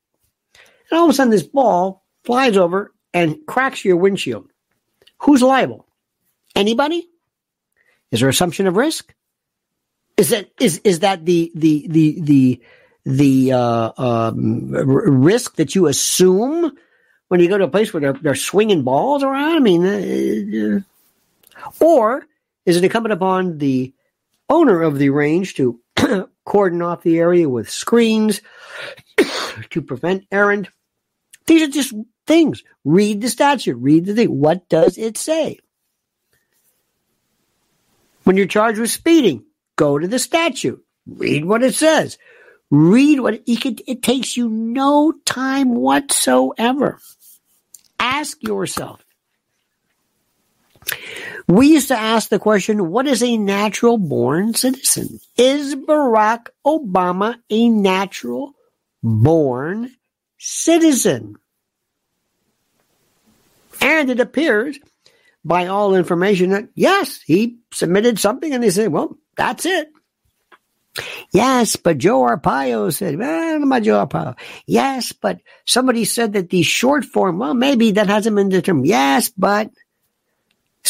And 0.90 0.98
all 0.98 1.04
of 1.04 1.10
a 1.10 1.12
sudden, 1.14 1.30
this 1.30 1.44
ball 1.44 2.04
flies 2.24 2.56
over 2.56 2.92
and 3.14 3.38
cracks 3.46 3.84
your 3.84 3.96
windshield. 3.96 4.50
Who's 5.18 5.40
liable? 5.40 5.86
Anybody? 6.56 7.08
Is 8.10 8.20
there 8.20 8.28
assumption 8.28 8.66
of 8.66 8.76
risk? 8.76 9.14
Is 10.16 10.30
that 10.30 10.50
is 10.58 10.80
is 10.82 10.98
that 10.98 11.24
the 11.24 11.52
the 11.54 11.86
the 11.88 12.20
the 12.20 12.60
the 13.04 13.52
uh, 13.52 13.92
um, 13.96 14.72
risk 14.72 15.54
that 15.56 15.76
you 15.76 15.86
assume 15.86 16.76
when 17.28 17.38
you 17.38 17.48
go 17.48 17.56
to 17.56 17.64
a 17.64 17.68
place 17.68 17.94
where 17.94 18.00
they're, 18.00 18.12
they're 18.14 18.34
swinging 18.34 18.82
balls 18.82 19.22
around? 19.22 19.56
I 19.56 19.60
mean, 19.60 19.86
uh, 19.86 20.76
uh 20.76 20.80
or 21.78 22.26
is 22.66 22.76
it 22.76 22.84
incumbent 22.84 23.12
upon 23.12 23.58
the 23.58 23.94
owner 24.48 24.82
of 24.82 24.98
the 24.98 25.10
range 25.10 25.54
to 25.54 25.80
cordon 26.44 26.82
off 26.82 27.02
the 27.02 27.18
area 27.18 27.48
with 27.48 27.70
screens 27.70 28.40
to 29.70 29.82
prevent 29.82 30.26
errand. 30.30 30.68
These 31.46 31.62
are 31.62 31.72
just 31.72 31.94
things. 32.26 32.62
Read 32.84 33.20
the 33.20 33.28
statute. 33.28 33.76
Read 33.76 34.04
the 34.04 34.14
thing. 34.14 34.38
What 34.38 34.68
does 34.68 34.98
it 34.98 35.16
say? 35.16 35.58
When 38.24 38.36
you're 38.36 38.46
charged 38.46 38.78
with 38.78 38.90
speeding, 38.90 39.44
go 39.76 39.98
to 39.98 40.06
the 40.06 40.18
statute. 40.18 40.84
Read 41.06 41.44
what 41.44 41.62
it 41.62 41.74
says. 41.74 42.18
Read 42.70 43.20
what 43.20 43.42
it, 43.46 43.60
could, 43.60 43.82
it 43.86 44.02
takes 44.02 44.36
you 44.36 44.48
no 44.48 45.12
time 45.24 45.74
whatsoever. 45.74 47.00
Ask 47.98 48.42
yourself, 48.42 49.04
we 51.50 51.68
used 51.68 51.88
to 51.88 51.98
ask 51.98 52.28
the 52.28 52.38
question, 52.38 52.90
what 52.90 53.06
is 53.06 53.22
a 53.22 53.36
natural 53.36 53.98
born 53.98 54.54
citizen? 54.54 55.20
Is 55.36 55.74
Barack 55.74 56.46
Obama 56.64 57.36
a 57.50 57.68
natural 57.68 58.54
born 59.02 59.90
citizen? 60.38 61.36
And 63.80 64.10
it 64.10 64.20
appears 64.20 64.78
by 65.44 65.66
all 65.66 65.94
information 65.94 66.50
that 66.50 66.68
yes, 66.74 67.20
he 67.22 67.58
submitted 67.72 68.18
something 68.18 68.52
and 68.52 68.62
they 68.62 68.70
said, 68.70 68.92
well, 68.92 69.16
that's 69.36 69.66
it. 69.66 69.90
Yes, 71.32 71.76
but 71.76 71.98
Joe 71.98 72.22
Arpaio 72.22 72.92
said, 72.92 73.16
well, 73.16 73.62
about 73.62 73.82
Joe 73.82 74.06
Arpaio. 74.06 74.36
Yes, 74.66 75.12
but 75.12 75.40
somebody 75.64 76.04
said 76.04 76.34
that 76.34 76.50
the 76.50 76.62
short 76.62 77.04
form, 77.04 77.38
well, 77.38 77.54
maybe 77.54 77.92
that 77.92 78.08
hasn't 78.08 78.36
been 78.36 78.48
determined. 78.50 78.86
Yes, 78.86 79.30
but, 79.30 79.70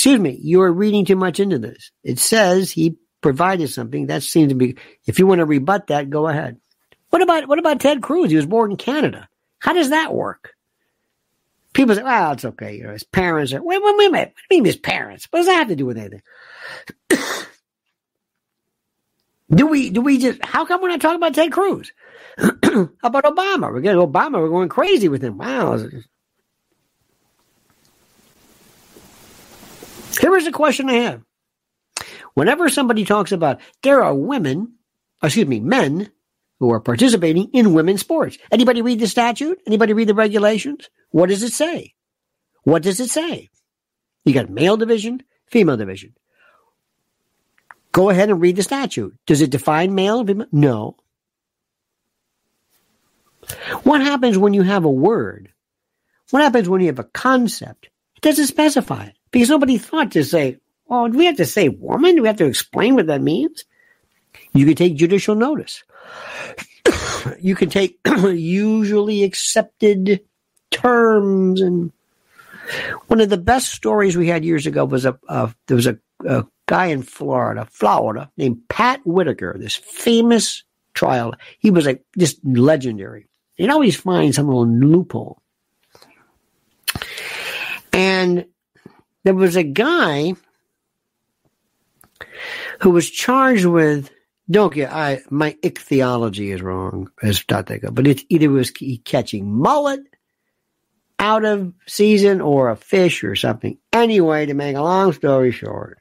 excuse 0.00 0.18
me, 0.18 0.38
you 0.42 0.62
are 0.62 0.72
reading 0.72 1.04
too 1.04 1.14
much 1.14 1.40
into 1.40 1.58
this. 1.58 1.90
It 2.02 2.18
says 2.18 2.70
he 2.70 2.96
provided 3.20 3.68
something. 3.68 4.06
That 4.06 4.22
seems 4.22 4.48
to 4.48 4.54
be, 4.54 4.76
if 5.06 5.18
you 5.18 5.26
want 5.26 5.40
to 5.40 5.44
rebut 5.44 5.88
that, 5.88 6.08
go 6.08 6.26
ahead. 6.26 6.56
What 7.10 7.20
about, 7.20 7.46
what 7.46 7.58
about 7.58 7.80
Ted 7.80 8.00
Cruz? 8.00 8.30
He 8.30 8.36
was 8.36 8.46
born 8.46 8.70
in 8.70 8.76
Canada. 8.78 9.28
How 9.58 9.74
does 9.74 9.90
that 9.90 10.14
work? 10.14 10.54
People 11.74 11.96
say, 11.96 12.02
well, 12.02 12.32
it's 12.32 12.46
okay. 12.46 12.78
You 12.78 12.84
know, 12.84 12.92
his 12.92 13.04
parents 13.04 13.52
are, 13.52 13.62
wait, 13.62 13.82
wait, 13.82 13.96
wait, 13.98 14.10
wait. 14.10 14.28
What 14.28 14.34
do 14.48 14.56
you 14.56 14.62
mean 14.62 14.64
his 14.64 14.78
parents? 14.78 15.28
What 15.28 15.40
does 15.40 15.46
that 15.48 15.58
have 15.58 15.68
to 15.68 15.76
do 15.76 15.84
with 15.84 15.98
anything? 15.98 16.22
Do 19.52 19.66
we, 19.66 19.90
do 19.90 20.00
we 20.00 20.18
just, 20.18 20.38
how 20.44 20.64
come 20.64 20.80
we're 20.80 20.90
not 20.90 21.00
talking 21.00 21.16
about 21.16 21.34
Ted 21.34 21.50
Cruz? 21.50 21.90
how 22.38 22.88
about 23.02 23.24
Obama? 23.24 23.72
We're 23.72 23.80
getting 23.80 24.00
Obama. 24.00 24.40
We're 24.40 24.48
going 24.48 24.68
crazy 24.68 25.08
with 25.08 25.24
him. 25.24 25.38
Wow. 25.38 25.88
Here 30.20 30.36
is 30.36 30.46
a 30.46 30.52
question 30.52 30.90
I 30.90 30.94
have. 30.94 31.22
Whenever 32.34 32.68
somebody 32.68 33.04
talks 33.04 33.32
about 33.32 33.60
there 33.82 34.04
are 34.04 34.14
women, 34.14 34.74
excuse 35.22 35.46
me, 35.46 35.60
men 35.60 36.10
who 36.58 36.70
are 36.72 36.80
participating 36.80 37.48
in 37.54 37.72
women's 37.72 38.00
sports. 38.00 38.36
Anybody 38.52 38.82
read 38.82 39.00
the 39.00 39.06
statute? 39.06 39.58
Anybody 39.66 39.94
read 39.94 40.08
the 40.08 40.14
regulations? 40.14 40.90
What 41.10 41.30
does 41.30 41.42
it 41.42 41.52
say? 41.52 41.94
What 42.64 42.82
does 42.82 43.00
it 43.00 43.08
say? 43.08 43.48
You 44.26 44.34
got 44.34 44.50
male 44.50 44.76
division, 44.76 45.22
female 45.46 45.78
division. 45.78 46.14
Go 47.92 48.10
ahead 48.10 48.28
and 48.28 48.42
read 48.42 48.56
the 48.56 48.62
statute. 48.62 49.16
Does 49.26 49.40
it 49.40 49.50
define 49.50 49.94
male? 49.94 50.24
Female? 50.24 50.46
No. 50.52 50.96
What 53.84 54.02
happens 54.02 54.36
when 54.36 54.52
you 54.52 54.62
have 54.62 54.84
a 54.84 54.90
word? 54.90 55.50
What 56.28 56.42
happens 56.42 56.68
when 56.68 56.82
you 56.82 56.88
have 56.88 56.98
a 56.98 57.04
concept? 57.04 57.86
It 58.16 58.20
doesn't 58.20 58.46
specify 58.46 59.04
it 59.04 59.16
because 59.30 59.48
nobody 59.48 59.78
thought 59.78 60.12
to 60.12 60.24
say, 60.24 60.58
well, 60.86 61.08
do 61.08 61.18
we 61.18 61.26
have 61.26 61.36
to 61.36 61.46
say 61.46 61.68
woman? 61.68 62.16
Do 62.16 62.22
we 62.22 62.28
have 62.28 62.38
to 62.38 62.46
explain 62.46 62.94
what 62.94 63.06
that 63.06 63.22
means? 63.22 63.64
You 64.52 64.66
can 64.66 64.74
take 64.74 64.96
judicial 64.96 65.34
notice. 65.34 65.84
you 67.40 67.54
can 67.54 67.70
take 67.70 67.98
usually 68.06 69.22
accepted 69.22 70.20
terms 70.70 71.60
and 71.60 71.92
one 73.08 73.20
of 73.20 73.28
the 73.28 73.36
best 73.36 73.72
stories 73.72 74.16
we 74.16 74.28
had 74.28 74.44
years 74.44 74.66
ago 74.66 74.84
was 74.84 75.04
a 75.04 75.18
there 75.66 75.76
was 75.76 75.86
a, 75.86 75.98
a 76.24 76.46
guy 76.66 76.86
in 76.86 77.02
Florida, 77.02 77.66
Florida, 77.70 78.30
named 78.36 78.68
Pat 78.68 79.00
Whitaker, 79.04 79.56
this 79.58 79.74
famous 79.74 80.62
trial. 80.94 81.34
He 81.58 81.70
was 81.70 81.86
like 81.86 82.04
just 82.16 82.38
legendary. 82.44 83.26
He'd 83.56 83.70
always 83.70 83.96
find 83.96 84.34
some 84.34 84.46
little 84.46 84.68
loophole. 84.68 85.42
And 87.92 88.46
there 89.24 89.34
was 89.34 89.56
a 89.56 89.62
guy 89.62 90.34
who 92.80 92.90
was 92.90 93.10
charged 93.10 93.66
with 93.66 94.10
don't 94.50 94.74
get 94.74 94.92
I 94.92 95.20
my 95.30 95.56
ichthyology 95.62 96.50
is 96.50 96.62
wrong 96.62 97.10
as 97.22 97.44
they 97.66 97.78
but 97.78 98.06
it's 98.06 98.24
either 98.28 98.50
was 98.50 98.72
catching 99.04 99.52
mullet 99.52 100.00
out 101.20 101.44
of 101.44 101.72
season 101.86 102.40
or 102.40 102.70
a 102.70 102.76
fish 102.76 103.22
or 103.22 103.36
something. 103.36 103.76
Anyway, 103.92 104.46
to 104.46 104.54
make 104.54 104.74
a 104.74 104.82
long 104.82 105.12
story 105.12 105.52
short, 105.52 105.98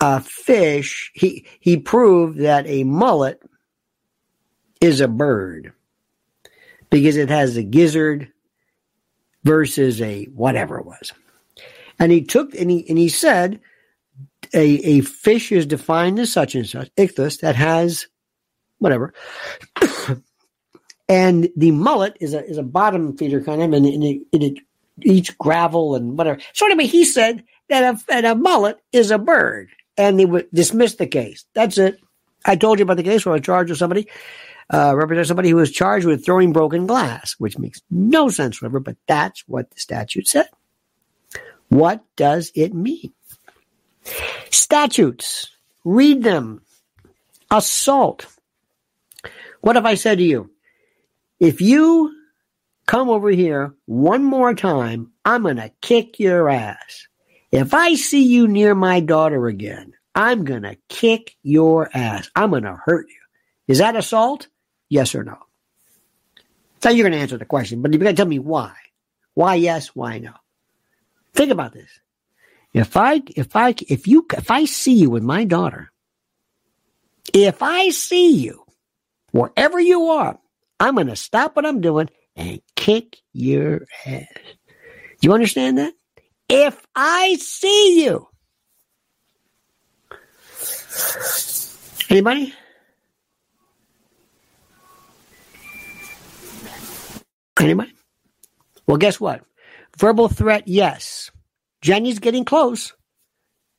a 0.00 0.20
fish, 0.20 1.12
he, 1.14 1.46
he 1.60 1.76
proved 1.76 2.40
that 2.40 2.66
a 2.66 2.82
mullet 2.82 3.40
is 4.80 5.00
a 5.00 5.06
bird 5.06 5.72
because 6.90 7.16
it 7.16 7.28
has 7.28 7.56
a 7.56 7.62
gizzard 7.62 8.32
versus 9.44 10.02
a 10.02 10.24
whatever 10.24 10.78
it 10.80 10.84
was. 10.84 11.12
And 11.98 12.12
he 12.12 12.22
took, 12.22 12.54
and 12.54 12.70
he, 12.70 12.88
and 12.88 12.98
he 12.98 13.08
said, 13.08 13.60
a, 14.54 14.60
a 14.60 15.00
fish 15.00 15.52
is 15.52 15.66
defined 15.66 16.18
as 16.18 16.32
such 16.32 16.54
and 16.54 16.66
such, 16.66 16.90
ichthus, 16.96 17.40
that 17.40 17.56
has 17.56 18.06
whatever. 18.78 19.14
and 21.08 21.48
the 21.56 21.70
mullet 21.70 22.16
is 22.20 22.34
a, 22.34 22.44
is 22.44 22.58
a 22.58 22.62
bottom 22.62 23.16
feeder 23.16 23.42
kind 23.42 23.62
of, 23.62 23.72
and, 23.72 23.86
and 23.86 24.04
it, 24.04 24.22
it, 24.32 24.58
eats 25.00 25.30
gravel 25.30 25.94
and 25.94 26.18
whatever. 26.18 26.40
So 26.52 26.66
anyway, 26.66 26.86
he 26.86 27.04
said 27.04 27.44
that 27.68 27.94
a, 27.94 27.98
that 28.08 28.24
a 28.24 28.34
mullet 28.34 28.78
is 28.92 29.10
a 29.10 29.18
bird 29.18 29.70
and 29.96 30.18
they 30.18 30.26
would 30.26 30.48
dismiss 30.52 30.96
the 30.96 31.06
case. 31.06 31.44
That's 31.54 31.78
it. 31.78 31.98
I 32.44 32.56
told 32.56 32.78
you 32.78 32.84
about 32.84 32.96
the 32.96 33.02
case 33.02 33.24
where 33.24 33.32
I 33.32 33.36
was 33.36 33.46
charged 33.46 33.70
with 33.70 33.78
somebody, 33.78 34.08
uh, 34.72 34.94
represent 34.96 35.28
somebody 35.28 35.50
who 35.50 35.56
was 35.56 35.70
charged 35.70 36.06
with 36.06 36.24
throwing 36.24 36.52
broken 36.52 36.86
glass, 36.86 37.34
which 37.38 37.58
makes 37.58 37.80
no 37.90 38.28
sense 38.28 38.60
whatever, 38.60 38.80
but 38.80 38.96
that's 39.06 39.44
what 39.46 39.70
the 39.70 39.80
statute 39.80 40.28
said. 40.28 40.48
What 41.72 42.04
does 42.16 42.52
it 42.54 42.74
mean? 42.74 43.14
Statutes. 44.50 45.50
Read 45.86 46.22
them. 46.22 46.60
Assault. 47.50 48.26
What 49.62 49.78
if 49.78 49.86
I 49.86 49.94
said 49.94 50.18
to 50.18 50.24
you, 50.24 50.50
if 51.40 51.62
you 51.62 52.14
come 52.84 53.08
over 53.08 53.30
here 53.30 53.74
one 53.86 54.22
more 54.22 54.52
time, 54.52 55.12
I'm 55.24 55.44
going 55.44 55.56
to 55.56 55.72
kick 55.80 56.20
your 56.20 56.50
ass. 56.50 57.06
If 57.50 57.72
I 57.72 57.94
see 57.94 58.24
you 58.24 58.48
near 58.48 58.74
my 58.74 59.00
daughter 59.00 59.46
again, 59.46 59.94
I'm 60.14 60.44
going 60.44 60.64
to 60.64 60.76
kick 60.90 61.36
your 61.42 61.88
ass. 61.94 62.28
I'm 62.36 62.50
going 62.50 62.64
to 62.64 62.78
hurt 62.84 63.06
you. 63.08 63.22
Is 63.66 63.78
that 63.78 63.96
assault? 63.96 64.48
Yes 64.90 65.14
or 65.14 65.24
no? 65.24 65.38
So 66.82 66.90
you're 66.90 67.08
going 67.08 67.18
to 67.18 67.22
answer 67.22 67.38
the 67.38 67.46
question, 67.46 67.80
but 67.80 67.92
you're 67.94 68.00
going 68.00 68.14
to 68.14 68.20
tell 68.20 68.28
me 68.28 68.40
why. 68.40 68.74
Why 69.32 69.54
yes, 69.54 69.88
why 69.94 70.18
no? 70.18 70.34
Think 71.34 71.50
about 71.50 71.72
this. 71.72 71.88
If 72.72 72.96
I, 72.96 73.22
if 73.36 73.54
I, 73.54 73.74
if 73.88 74.06
you, 74.06 74.26
if 74.36 74.50
I 74.50 74.64
see 74.64 74.94
you 74.94 75.10
with 75.10 75.22
my 75.22 75.44
daughter, 75.44 75.90
if 77.34 77.62
I 77.62 77.90
see 77.90 78.36
you 78.36 78.64
wherever 79.30 79.78
you 79.80 80.08
are, 80.08 80.38
I'm 80.80 80.94
going 80.94 81.06
to 81.08 81.16
stop 81.16 81.56
what 81.56 81.66
I'm 81.66 81.80
doing 81.80 82.10
and 82.34 82.60
kick 82.76 83.18
your 83.32 83.86
ass. 84.06 84.26
Do 85.20 85.28
you 85.28 85.32
understand 85.34 85.78
that? 85.78 85.94
if 86.52 86.86
I 86.94 87.36
see 87.40 88.04
you. 88.04 88.28
Anybody? 92.10 92.52
Anybody? 97.58 97.92
Well, 98.86 98.98
guess 98.98 99.18
what? 99.18 99.42
Verbal 99.98 100.28
threat, 100.28 100.66
yes. 100.66 101.30
Jenny's 101.80 102.18
getting 102.18 102.44
close. 102.44 102.92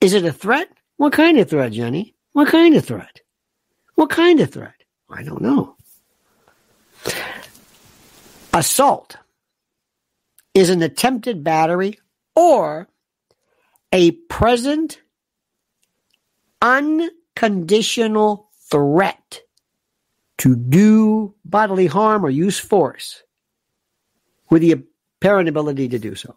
Is 0.02 0.14
it 0.14 0.26
a 0.26 0.34
threat? 0.34 0.70
What 0.98 1.14
kind 1.14 1.40
of 1.40 1.50
threat, 1.50 1.72
Jenny? 1.72 2.16
What 2.34 2.50
kind 2.50 2.76
of 2.76 2.86
threat? 2.86 3.22
What 3.96 4.10
kind 4.10 4.40
of 4.40 4.52
threat? 4.52 4.76
I 5.10 5.24
don't 5.24 5.42
know. 5.42 5.76
Assault 8.54 9.18
is 10.54 10.70
an 10.70 10.82
attempted 10.84 11.44
battery 11.44 12.00
or 12.36 12.88
a 13.92 14.12
present 14.12 15.00
unconditional 16.62 18.50
threat 18.70 19.42
to 20.40 20.56
do 20.56 21.36
bodily 21.46 21.88
harm 21.88 22.26
or 22.26 22.30
use 22.30 22.60
force 22.60 23.24
with 24.50 24.62
the 24.62 24.84
apparent 25.24 25.48
ability 25.48 25.88
to 25.88 25.98
do 25.98 26.16
so. 26.16 26.36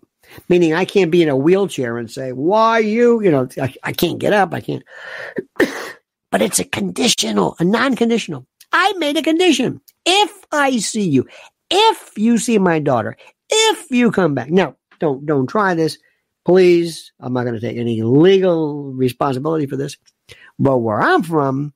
Meaning, 0.49 0.73
I 0.73 0.85
can't 0.85 1.11
be 1.11 1.21
in 1.21 1.29
a 1.29 1.37
wheelchair 1.37 1.99
and 1.99 2.09
say, 2.09 2.33
Why 2.33 2.79
you? 2.79 3.21
You 3.21 3.33
know, 3.33 3.49
I, 3.61 3.75
I 3.83 3.93
can't 3.93 4.21
get 4.21 4.33
up. 4.33 4.55
I 4.55 4.61
can't. 4.61 4.85
but 6.31 6.41
it's 6.41 6.61
a 6.61 6.65
conditional, 6.65 7.57
a 7.59 7.65
non 7.65 7.97
conditional. 7.97 8.47
I 8.73 8.93
made 8.99 9.17
a 9.17 9.23
condition. 9.23 9.81
If 10.05 10.45
I 10.53 10.79
see 10.79 11.09
you, 11.09 11.27
if 11.69 12.13
you 12.17 12.39
see 12.39 12.59
my 12.59 12.79
daughter, 12.79 13.17
if 13.51 13.91
you 13.91 14.13
come 14.13 14.35
back. 14.35 14.51
Now, 14.51 14.77
don't 15.01 15.27
don't 15.27 15.49
try 15.49 15.75
this. 15.75 15.99
Please, 16.45 17.13
I'm 17.19 17.33
not 17.33 17.43
going 17.43 17.55
to 17.55 17.61
take 17.61 17.77
any 17.77 18.03
legal 18.03 18.93
responsibility 18.93 19.67
for 19.67 19.77
this. 19.77 19.97
But 20.61 20.79
where 20.79 21.03
I'm 21.03 21.25
from, 21.25 21.75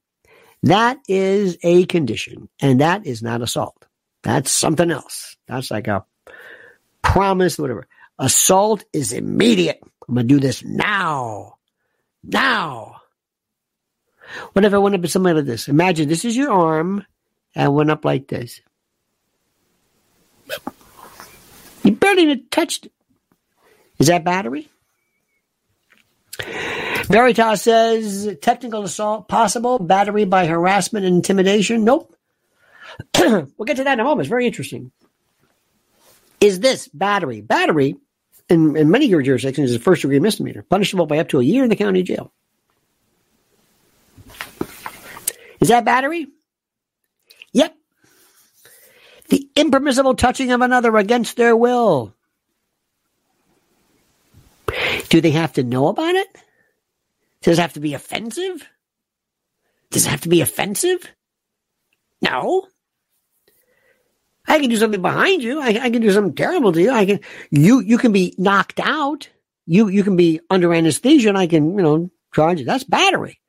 that 0.63 0.99
is 1.09 1.59
a 1.65 1.87
condition, 1.87 2.49
and 2.61 2.81
that 2.81 3.05
is 3.05 3.21
not 3.21 3.43
assault. 3.43 3.85
That's 4.23 4.53
something 4.53 4.93
else. 4.93 5.37
That's 5.49 5.73
like 5.73 5.89
a 5.89 6.05
promise, 7.03 7.59
whatever. 7.59 7.87
Assault 8.19 8.85
is 8.93 9.13
immediate. 9.13 9.81
I'm 10.09 10.15
going 10.15 10.29
to 10.29 10.35
do 10.35 10.41
this 10.41 10.65
now. 10.65 11.57
Now. 12.23 13.01
What 14.53 14.65
if 14.65 14.75
I 14.75 14.79
went 14.79 14.95
up 14.95 15.03
to 15.03 15.09
somebody 15.09 15.37
like 15.37 15.47
this? 15.47 15.69
Imagine 15.69 16.09
this 16.09 16.25
is 16.25 16.37
your 16.37 16.53
arm 16.53 17.05
and 17.55 17.75
went 17.75 17.91
up 17.91 18.05
like 18.05 18.29
this. 18.29 18.61
You 21.83 21.93
barely 21.93 22.23
even 22.23 22.47
touched 22.51 22.87
it. 22.87 22.93
Is 23.99 24.09
that 24.09 24.25
battery? 24.25 24.69
Veritas 27.05 27.63
says 27.63 28.37
technical 28.41 28.85
assault 28.85 29.29
possible, 29.29 29.79
battery 29.79 30.25
by 30.25 30.47
harassment 30.47 31.05
and 31.05 31.17
intimidation. 31.17 31.85
Nope. 31.85 32.15
we'll 33.19 33.67
get 33.67 33.77
to 33.77 33.85
that 33.85 33.95
in 33.95 34.01
a 34.01 34.05
moment. 34.05 34.21
It's 34.21 34.29
very 34.29 34.47
interesting. 34.47 34.93
Is 36.41 36.61
this 36.61 36.89
battery? 36.89 37.41
Battery 37.43 37.97
in, 38.49 38.77
in 38.77 38.91
many 38.91 39.09
jurisdictions 39.09 39.71
is 39.71 39.77
a 39.77 39.81
first 39.81 40.03
degree 40.03 40.19
misdemeanor, 40.19 40.63
punishable 40.69 41.07
by 41.07 41.19
up 41.19 41.29
to 41.29 41.41
a 41.41 41.45
year 41.45 41.63
in 41.63 41.71
the 41.71 41.77
county 41.77 42.03
jail. 42.03 42.33
Is 45.61 45.69
that 45.69 45.85
battery? 45.85 46.27
Yep. 47.53 47.75
The 49.29 49.49
impermissible 49.55 50.15
touching 50.15 50.51
of 50.51 50.63
another 50.63 50.97
against 50.97 51.37
their 51.37 51.57
will. 51.57 52.15
Do 55.09 55.21
they 55.21 55.33
have 55.33 55.53
to 55.55 55.63
know 55.63 55.89
about 55.89 56.15
it? 56.15 56.29
Does 57.43 57.59
it 57.59 57.63
have 57.63 57.75
to 57.75 57.81
be 57.81 57.95
offensive? 57.95 58.67
Does 59.91 60.07
it 60.07 60.11
have 60.11 60.23
to 60.23 60.29
be 60.29 60.41
offensive? 60.41 61.07
No. 62.23 62.67
I 64.51 64.59
can 64.59 64.69
do 64.69 64.77
something 64.77 65.01
behind 65.01 65.45
you. 65.45 65.61
I, 65.61 65.69
I, 65.69 65.91
can 65.91 66.03
do 66.03 66.11
something 66.11 66.35
terrible 66.35 66.73
to 66.73 66.83
you. 66.83 66.91
I 66.91 67.07
can 67.07 67.21
you 67.51 67.79
you 67.79 67.99
can 67.99 68.11
be 68.11 68.35
knocked 68.37 68.81
out. 68.81 69.29
You 69.65 69.87
you 69.87 70.03
can 70.03 70.17
be 70.17 70.41
under 70.51 70.75
anesthesia, 70.75 71.29
and 71.29 71.39
I 71.39 71.47
can 71.47 71.77
you 71.77 71.83
know 71.83 72.11
charge 72.35 72.59
you. 72.59 72.67
That's 72.67 72.83
battery. 72.83 73.41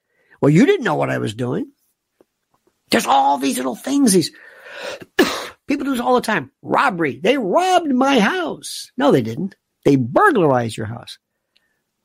Well, 0.42 0.52
you 0.52 0.68
didn't 0.68 0.86
know 0.86 0.96
what 0.96 1.10
I 1.10 1.18
was 1.18 1.34
doing. 1.34 1.72
There's 2.92 3.08
all 3.08 3.40
these 3.40 3.58
little 3.58 3.76
things. 3.76 4.14
These 4.14 4.32
people 5.68 5.86
do 5.86 5.92
this 5.92 6.00
all 6.00 6.16
the 6.16 6.22
time. 6.22 6.52
Robbery. 6.62 7.20
They 7.20 7.38
robbed 7.38 7.92
my 7.92 8.20
house. 8.20 8.92
No, 8.96 9.12
they 9.12 9.24
didn't. 9.24 9.56
They 9.86 9.96
burglarized 9.96 10.78
your 10.78 10.86
house. 10.86 11.18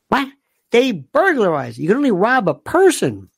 What? 0.09 0.29
They 0.71 0.93
burglarized. 0.93 1.77
You 1.77 1.89
can 1.89 1.99
only 1.99 2.13
rob 2.13 2.49
a 2.49 2.55
person. 2.55 3.29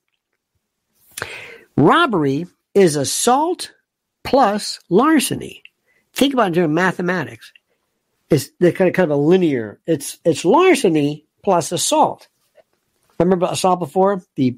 Robbery 1.76 2.46
is 2.74 2.94
assault 2.94 3.72
plus 4.28 4.78
larceny. 4.90 5.62
Think 6.12 6.34
about 6.34 6.54
in 6.54 6.74
mathematics. 6.74 7.50
It's 8.28 8.50
the 8.60 8.72
kind 8.72 8.88
of, 8.88 8.94
kind 8.94 9.10
of 9.10 9.18
a 9.18 9.20
linear. 9.20 9.80
It's 9.86 10.18
it's 10.22 10.44
larceny 10.44 11.24
plus 11.42 11.72
assault. 11.72 12.28
Remember 13.18 13.48
assault 13.50 13.78
before? 13.78 14.22
The 14.34 14.56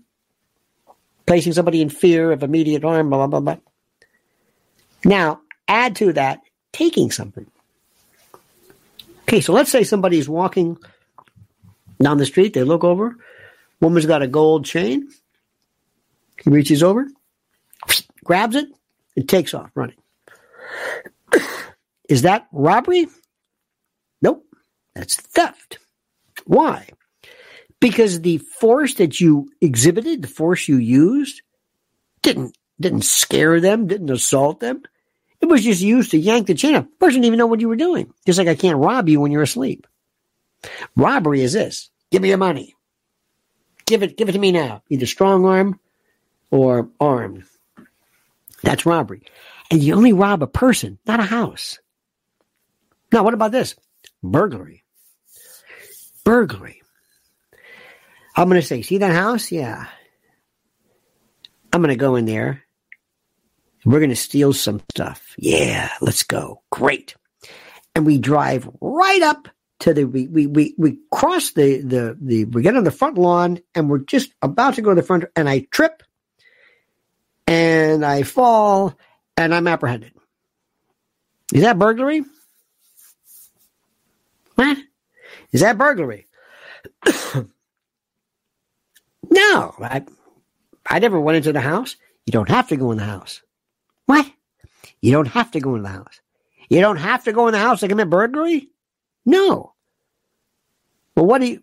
placing 1.24 1.52
somebody 1.52 1.80
in 1.80 1.88
fear 1.88 2.32
of 2.32 2.42
immediate 2.42 2.82
harm, 2.82 3.10
blah, 3.10 3.26
blah, 3.26 3.40
blah, 3.40 3.54
blah. 3.54 3.62
Now, 5.04 5.40
add 5.68 5.94
to 5.96 6.12
that 6.14 6.40
taking 6.72 7.12
something. 7.12 7.46
Okay, 9.22 9.40
so 9.40 9.52
let's 9.52 9.70
say 9.70 9.84
somebody's 9.84 10.28
walking 10.28 10.76
down 12.02 12.18
the 12.18 12.26
street, 12.26 12.54
they 12.54 12.64
look 12.64 12.82
over, 12.82 13.16
woman's 13.80 14.06
got 14.06 14.22
a 14.22 14.26
gold 14.26 14.64
chain. 14.64 15.08
He 16.42 16.50
reaches 16.50 16.82
over, 16.82 17.06
grabs 18.24 18.56
it, 18.56 18.66
and 19.16 19.28
takes 19.28 19.54
off 19.54 19.70
running. 19.74 19.96
Is 22.08 22.22
that 22.22 22.48
robbery? 22.52 23.06
Nope. 24.20 24.44
That's 24.94 25.16
theft. 25.16 25.78
Why? 26.44 26.88
Because 27.80 28.20
the 28.20 28.38
force 28.38 28.94
that 28.94 29.20
you 29.20 29.48
exhibited, 29.60 30.22
the 30.22 30.28
force 30.28 30.68
you 30.68 30.76
used, 30.76 31.42
didn't 32.22 32.56
didn't 32.80 33.04
scare 33.04 33.60
them, 33.60 33.86
didn't 33.86 34.10
assault 34.10 34.60
them. 34.60 34.82
It 35.40 35.46
was 35.46 35.64
just 35.64 35.80
used 35.80 36.10
to 36.10 36.18
yank 36.18 36.46
the 36.46 36.54
chain 36.54 36.74
off. 36.74 36.86
Person 36.98 37.20
didn't 37.20 37.26
even 37.26 37.38
know 37.38 37.46
what 37.46 37.60
you 37.60 37.68
were 37.68 37.76
doing. 37.76 38.12
Just 38.26 38.38
like 38.38 38.48
I 38.48 38.54
can't 38.54 38.78
rob 38.78 39.08
you 39.08 39.20
when 39.20 39.32
you're 39.32 39.42
asleep. 39.42 39.86
Robbery 40.96 41.42
is 41.42 41.52
this. 41.52 41.90
Give 42.10 42.20
me 42.20 42.28
your 42.28 42.38
money. 42.38 42.74
Give 43.86 44.02
it, 44.02 44.16
give 44.16 44.28
it 44.28 44.32
to 44.32 44.38
me 44.38 44.52
now. 44.52 44.82
Either 44.90 45.06
strong 45.06 45.44
arm 45.46 45.80
or 46.50 46.90
armed. 47.00 47.44
That's 48.62 48.86
robbery. 48.86 49.22
And 49.70 49.82
you 49.82 49.94
only 49.94 50.12
rob 50.12 50.42
a 50.42 50.46
person, 50.46 50.98
not 51.06 51.20
a 51.20 51.24
house. 51.24 51.78
Now, 53.12 53.24
what 53.24 53.34
about 53.34 53.52
this? 53.52 53.76
Burglary. 54.22 54.84
Burglary. 56.24 56.82
I'm 58.36 58.48
going 58.48 58.60
to 58.60 58.66
say, 58.66 58.82
see 58.82 58.98
that 58.98 59.12
house? 59.12 59.50
Yeah. 59.50 59.86
I'm 61.72 61.80
going 61.80 61.90
to 61.90 61.96
go 61.96 62.16
in 62.16 62.26
there. 62.26 62.64
We're 63.84 64.00
going 64.00 64.10
to 64.10 64.16
steal 64.16 64.52
some 64.52 64.82
stuff. 64.90 65.34
Yeah, 65.38 65.90
let's 66.00 66.22
go. 66.22 66.62
Great. 66.70 67.14
And 67.94 68.04
we 68.04 68.18
drive 68.18 68.68
right 68.80 69.22
up 69.22 69.48
to 69.80 69.94
the 69.94 70.04
we 70.04 70.26
we 70.26 70.46
we, 70.46 70.74
we 70.76 70.98
cross 71.10 71.52
the, 71.52 71.80
the 71.80 72.16
the 72.20 72.44
we 72.44 72.62
get 72.62 72.76
on 72.76 72.84
the 72.84 72.90
front 72.90 73.16
lawn 73.16 73.60
and 73.74 73.88
we're 73.88 73.98
just 73.98 74.32
about 74.42 74.74
to 74.74 74.82
go 74.82 74.90
to 74.90 75.00
the 75.00 75.06
front 75.06 75.24
and 75.34 75.48
I 75.48 75.60
trip 75.70 76.02
and 77.50 78.06
I 78.06 78.22
fall 78.22 78.96
and 79.36 79.52
I'm 79.52 79.66
apprehended. 79.66 80.12
Is 81.52 81.62
that 81.62 81.80
burglary? 81.80 82.22
What? 84.54 84.78
Is 85.50 85.62
that 85.62 85.76
burglary? 85.76 86.28
no, 87.34 87.44
I 89.30 90.04
I 90.86 91.00
never 91.00 91.20
went 91.20 91.36
into 91.38 91.52
the 91.52 91.60
house. 91.60 91.96
You 92.24 92.30
don't 92.32 92.48
have 92.48 92.68
to 92.68 92.76
go 92.76 92.92
in 92.92 92.98
the 92.98 93.04
house. 93.04 93.42
What? 94.06 94.30
You 95.00 95.10
don't 95.12 95.26
have 95.28 95.50
to 95.52 95.60
go 95.60 95.74
in 95.74 95.82
the 95.82 95.88
house. 95.88 96.20
You 96.68 96.80
don't 96.80 96.98
have 96.98 97.24
to 97.24 97.32
go 97.32 97.48
in 97.48 97.52
the 97.52 97.58
house 97.58 97.80
to 97.80 97.88
commit 97.88 98.10
burglary? 98.10 98.68
No. 99.26 99.74
Well, 101.16 101.26
what 101.26 101.40
do 101.40 101.48
you, 101.48 101.62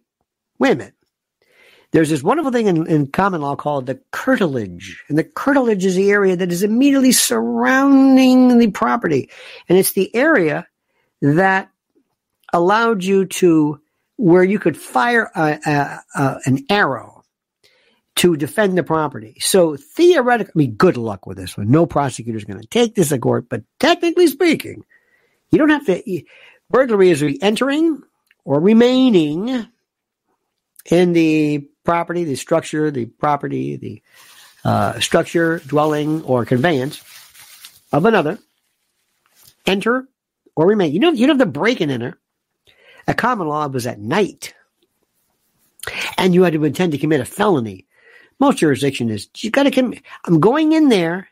wait 0.60 0.74
a 0.74 0.76
minute. 0.76 0.94
There's 1.98 2.12
this 2.12 2.22
wonderful 2.22 2.52
thing 2.52 2.68
in, 2.68 2.86
in 2.86 3.08
common 3.08 3.42
law 3.42 3.56
called 3.56 3.88
the 3.88 4.00
curtilage. 4.12 5.04
And 5.10 5.18
the 5.18 5.24
curtilage 5.24 5.84
is 5.84 5.96
the 5.96 6.12
area 6.12 6.36
that 6.36 6.52
is 6.52 6.62
immediately 6.62 7.12
surrounding 7.12 8.60
the 8.60 8.70
property. 8.70 9.32
And 9.68 9.80
it's 9.80 9.94
the 9.94 10.16
area 10.16 10.68
that 11.24 11.72
allowed 12.54 13.04
you 13.04 13.26
to, 13.26 13.82
where 14.16 14.44
you 14.44 14.60
could 14.60 14.78
fire 14.78 15.32
a, 15.36 15.58
a, 15.66 16.04
a, 16.14 16.40
an 16.46 16.66
arrow 16.70 17.24
to 18.18 18.38
defend 18.38 18.78
the 18.78 18.84
property. 18.84 19.34
So 19.40 19.76
theoretically, 19.76 20.52
I 20.66 20.68
mean, 20.68 20.76
good 20.76 20.98
luck 20.98 21.26
with 21.26 21.38
this 21.38 21.58
one. 21.58 21.72
No 21.72 21.88
prosecutor 21.88 22.38
is 22.38 22.46
going 22.46 22.62
to 22.62 22.68
take 22.68 22.94
this 22.94 23.10
to 23.10 23.18
court, 23.18 23.50
but 23.50 23.64
technically 23.80 24.28
speaking, 24.28 24.86
you 25.50 25.58
don't 25.58 25.70
have 25.70 25.88
to, 25.88 26.22
burglary 26.70 27.10
is 27.10 27.24
entering 27.42 28.04
or 28.46 28.60
remaining 28.60 29.66
in 30.92 31.14
the 31.14 31.68
property, 31.88 32.26
the 32.26 32.36
structure, 32.36 32.92
the 32.92 33.06
property, 33.06 33.78
the 33.78 34.02
uh, 34.66 35.00
structure, 35.00 35.60
dwelling, 35.68 36.22
or 36.24 36.44
conveyance 36.44 37.02
of 37.94 38.04
another, 38.04 38.38
enter 39.66 40.06
or 40.58 40.68
remain. 40.68 40.92
You 40.92 41.00
know, 41.00 41.14
you 41.14 41.26
don't 41.26 41.40
have 41.40 41.48
to 41.48 41.60
break 41.60 41.80
and 41.80 41.90
enter. 41.90 42.20
A 43.08 43.14
common 43.14 43.48
law 43.48 43.68
was 43.68 43.88
at 43.88 44.02
night, 44.02 44.54
and 46.18 46.34
you 46.34 46.44
had 46.44 46.52
to 46.52 46.66
intend 46.66 46.92
to 46.92 46.98
commit 46.98 47.22
a 47.22 47.26
felony. 47.26 47.88
Most 48.38 48.58
jurisdiction 48.58 49.10
is 49.10 49.30
you 49.38 49.50
got 49.50 49.64
to 49.64 49.72
commit. 49.72 50.02
I'm 50.26 50.42
going 50.42 50.74
in 50.74 50.90
there 50.90 51.30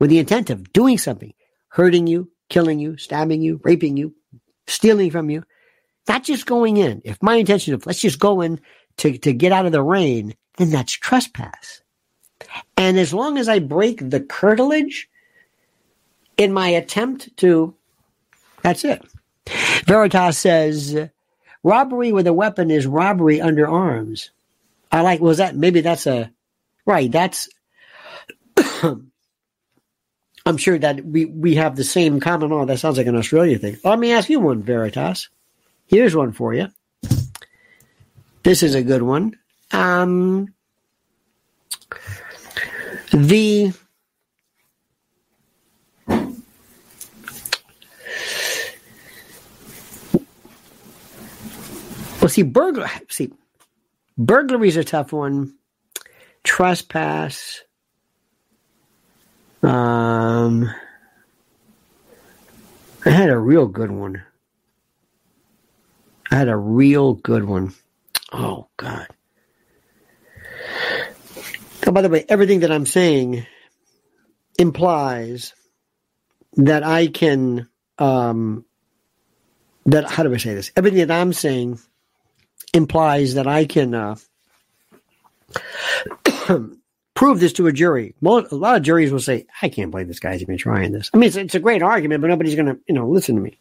with 0.00 0.10
the 0.10 0.18
intent 0.18 0.50
of 0.50 0.72
doing 0.72 0.98
something, 0.98 1.32
hurting 1.68 2.08
you, 2.08 2.28
killing 2.48 2.80
you, 2.80 2.96
stabbing 2.96 3.40
you, 3.40 3.60
raping 3.62 3.96
you, 3.96 4.16
stealing 4.66 5.12
from 5.12 5.30
you. 5.30 5.44
Not 6.08 6.24
just 6.24 6.44
going 6.44 6.76
in. 6.76 7.02
If 7.04 7.22
my 7.22 7.36
intention 7.36 7.72
of 7.72 7.86
let's 7.86 8.00
just 8.00 8.18
go 8.18 8.40
in 8.40 8.60
to, 8.98 9.16
to 9.18 9.32
get 9.32 9.52
out 9.52 9.66
of 9.66 9.72
the 9.72 9.82
rain, 9.82 10.34
then 10.56 10.70
that's 10.70 10.92
trespass. 10.92 11.82
And 12.76 12.98
as 12.98 13.14
long 13.14 13.38
as 13.38 13.48
I 13.48 13.58
break 13.58 14.10
the 14.10 14.20
curtilage 14.20 15.08
in 16.36 16.52
my 16.52 16.68
attempt 16.68 17.36
to, 17.38 17.74
that's 18.62 18.84
it. 18.84 19.02
Veritas 19.86 20.38
says, 20.38 21.08
robbery 21.62 22.12
with 22.12 22.26
a 22.26 22.32
weapon 22.32 22.70
is 22.70 22.86
robbery 22.86 23.40
under 23.40 23.68
arms. 23.68 24.30
I 24.92 25.02
like, 25.02 25.20
was 25.20 25.38
that, 25.38 25.56
maybe 25.56 25.80
that's 25.80 26.06
a, 26.06 26.30
right, 26.86 27.10
that's, 27.10 27.48
I'm 30.46 30.56
sure 30.56 30.78
that 30.78 31.04
we, 31.04 31.26
we 31.26 31.56
have 31.56 31.76
the 31.76 31.84
same 31.84 32.18
common 32.20 32.50
law. 32.50 32.64
That 32.64 32.78
sounds 32.78 32.96
like 32.96 33.06
an 33.06 33.16
Australia 33.16 33.58
thing. 33.58 33.76
Let 33.84 33.98
me 33.98 34.12
ask 34.12 34.28
you 34.28 34.40
one, 34.40 34.62
Veritas. 34.62 35.28
Here's 35.86 36.16
one 36.16 36.32
for 36.32 36.54
you. 36.54 36.68
This 38.50 38.64
is 38.64 38.74
a 38.74 38.82
good 38.82 39.02
one. 39.02 39.38
Um, 39.70 40.52
the 43.12 43.72
well, 52.20 52.28
see, 52.28 52.42
burglar. 52.42 52.90
See, 53.08 53.32
burglary 54.18 54.66
is 54.66 54.76
a 54.76 54.82
tough 54.82 55.12
one. 55.12 55.54
Trespass. 56.42 57.62
Um, 59.62 60.68
I 63.06 63.10
had 63.10 63.30
a 63.30 63.38
real 63.38 63.68
good 63.68 63.92
one. 63.92 64.24
I 66.32 66.34
had 66.34 66.48
a 66.48 66.56
real 66.56 67.14
good 67.14 67.44
one. 67.44 67.74
Oh 68.32 68.68
God. 68.76 69.08
by 71.92 72.02
the 72.02 72.08
way, 72.08 72.24
everything 72.28 72.60
that 72.60 72.70
I'm 72.72 72.86
saying 72.86 73.46
implies 74.58 75.54
that 76.54 76.84
I 76.84 77.08
can, 77.08 77.68
um, 77.98 78.64
that, 79.86 80.10
how 80.10 80.22
do 80.22 80.32
I 80.34 80.38
say 80.38 80.54
this? 80.54 80.72
Everything 80.76 81.06
that 81.06 81.20
I'm 81.20 81.32
saying 81.32 81.80
implies 82.74 83.34
that 83.34 83.46
I 83.46 83.64
can, 83.64 83.94
uh, 83.94 84.16
prove 87.14 87.40
this 87.40 87.52
to 87.54 87.66
a 87.66 87.72
jury. 87.72 88.14
A 88.24 88.28
lot 88.28 88.76
of 88.76 88.82
juries 88.82 89.12
will 89.12 89.20
say, 89.20 89.46
I 89.62 89.68
can't 89.68 89.90
believe 89.90 90.08
this 90.08 90.20
guy's 90.20 90.42
even 90.42 90.56
trying 90.58 90.92
this. 90.92 91.10
I 91.12 91.18
mean, 91.18 91.28
it's, 91.28 91.36
it's 91.36 91.54
a 91.54 91.60
great 91.60 91.82
argument, 91.82 92.22
but 92.22 92.28
nobody's 92.28 92.54
going 92.54 92.66
to, 92.66 92.78
you 92.88 92.94
know, 92.94 93.08
listen 93.08 93.36
to 93.36 93.42
me. 93.42 93.59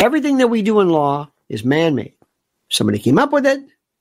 Everything 0.00 0.38
that 0.38 0.48
we 0.48 0.62
do 0.62 0.80
in 0.80 0.88
law 0.88 1.30
is 1.48 1.64
man 1.64 1.94
made. 1.94 2.14
Somebody 2.70 2.98
came 2.98 3.18
up 3.18 3.32
with 3.32 3.46
it. 3.46 3.60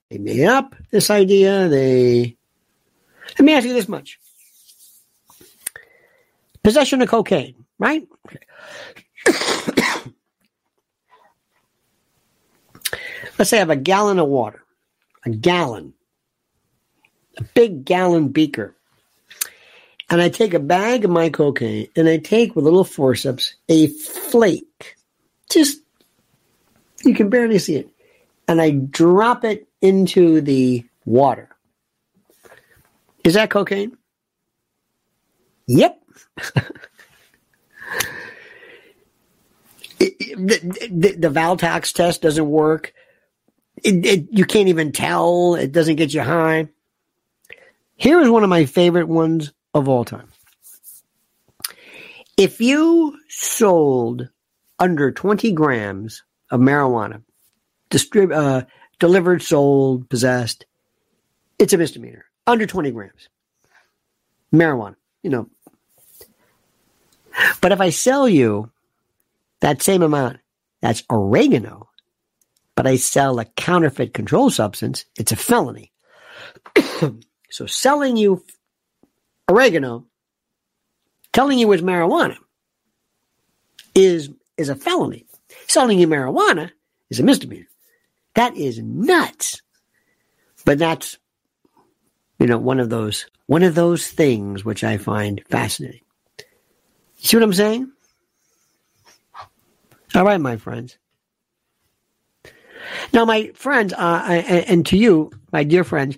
They 0.09 0.17
made 0.17 0.45
up 0.45 0.75
this 0.91 1.09
idea. 1.09 1.67
They, 1.67 2.37
let 3.37 3.45
me 3.45 3.53
ask 3.53 3.65
you 3.65 3.73
this 3.73 3.89
much 3.89 4.19
possession 6.67 7.01
of 7.01 7.07
cocaine, 7.07 7.55
right? 7.79 8.05
Let's 13.39 13.49
say 13.49 13.55
I 13.55 13.59
have 13.59 13.69
a 13.69 13.77
gallon 13.77 14.19
of 14.19 14.27
water, 14.27 14.61
a 15.25 15.29
gallon, 15.29 15.93
a 17.37 17.43
big 17.43 17.85
gallon 17.85 18.27
beaker. 18.27 18.75
And 20.09 20.21
I 20.21 20.27
take 20.27 20.53
a 20.53 20.59
bag 20.59 21.05
of 21.05 21.11
my 21.11 21.29
cocaine 21.29 21.87
and 21.95 22.09
I 22.09 22.17
take 22.17 22.53
with 22.53 22.65
little 22.65 22.83
forceps 22.83 23.55
a 23.69 23.87
flake, 23.87 24.97
just 25.49 25.79
you 27.07 27.15
can 27.15 27.29
barely 27.29 27.59
see 27.59 27.75
it, 27.75 27.89
and 28.47 28.61
I 28.61 28.71
drop 28.71 29.43
it 29.43 29.67
into 29.81 30.41
the 30.41 30.85
water. 31.05 31.49
Is 33.23 33.33
that 33.33 33.49
cocaine? 33.49 33.97
Yep. 35.67 36.01
the, 39.99 41.15
the, 41.17 41.29
Valtox 41.29 41.93
test 41.93 42.21
doesn't 42.21 42.47
work. 42.47 42.93
It, 43.83 44.27
you 44.31 44.45
can't 44.45 44.69
even 44.69 44.91
tell. 44.91 45.55
It 45.55 45.71
doesn't 45.71 45.97
get 45.97 46.13
you 46.13 46.21
high. 46.21 46.69
Here 47.95 48.21
is 48.21 48.29
one 48.29 48.43
of 48.43 48.49
my 48.49 48.65
favorite 48.65 49.07
ones 49.07 49.51
of 49.73 49.89
all 49.89 50.05
time. 50.05 50.29
If 52.37 52.61
you 52.61 53.17
sold 53.27 54.29
under 54.79 55.11
20 55.11 55.51
grams 55.53 56.23
of 56.49 56.59
marijuana, 56.59 57.23
distrib- 57.89 58.35
uh, 58.35 58.65
delivered, 58.99 59.41
sold, 59.41 60.09
possessed, 60.09 60.65
it's 61.59 61.73
a 61.73 61.77
misdemeanor. 61.77 62.25
Under 62.45 62.65
20 62.65 62.91
grams. 62.91 63.29
Marijuana, 64.53 64.95
you 65.23 65.29
know. 65.29 65.49
But 67.61 67.71
if 67.71 67.81
I 67.81 67.89
sell 67.89 68.27
you 68.27 68.71
that 69.61 69.81
same 69.81 70.01
amount, 70.01 70.37
that's 70.81 71.03
oregano, 71.09 71.89
but 72.75 72.87
I 72.87 72.95
sell 72.95 73.39
a 73.39 73.45
counterfeit 73.45 74.13
controlled 74.13 74.53
substance, 74.53 75.05
it's 75.17 75.31
a 75.31 75.35
felony. 75.35 75.91
so 77.49 77.65
selling 77.65 78.17
you 78.17 78.43
oregano, 79.49 80.05
telling 81.33 81.59
you 81.59 81.71
it's 81.71 81.83
marijuana 81.83 82.37
is 83.93 84.29
is 84.57 84.69
a 84.69 84.75
felony. 84.75 85.26
Selling 85.67 85.99
you 85.99 86.07
marijuana 86.07 86.71
is 87.09 87.19
a 87.19 87.23
misdemeanor. 87.23 87.67
That 88.35 88.55
is 88.55 88.79
nuts. 88.79 89.61
But 90.65 90.79
that's, 90.79 91.17
you 92.39 92.47
know, 92.47 92.57
one 92.57 92.79
of 92.79 92.89
those, 92.89 93.25
one 93.47 93.63
of 93.63 93.75
those 93.75 94.07
things 94.07 94.63
which 94.63 94.83
I 94.83 94.97
find 94.97 95.41
fascinating. 95.49 96.01
You 97.19 97.25
see 97.27 97.37
what 97.37 97.43
I'm 97.43 97.53
saying? 97.53 97.91
All 100.15 100.23
right, 100.23 100.39
my 100.39 100.57
friends. 100.57 100.97
Now, 103.11 103.25
my 103.25 103.51
friends, 103.53 103.93
uh, 103.93 104.43
and 104.67 104.85
to 104.87 104.97
you, 104.97 105.31
my 105.51 105.63
dear 105.63 105.83
friends, 105.83 106.17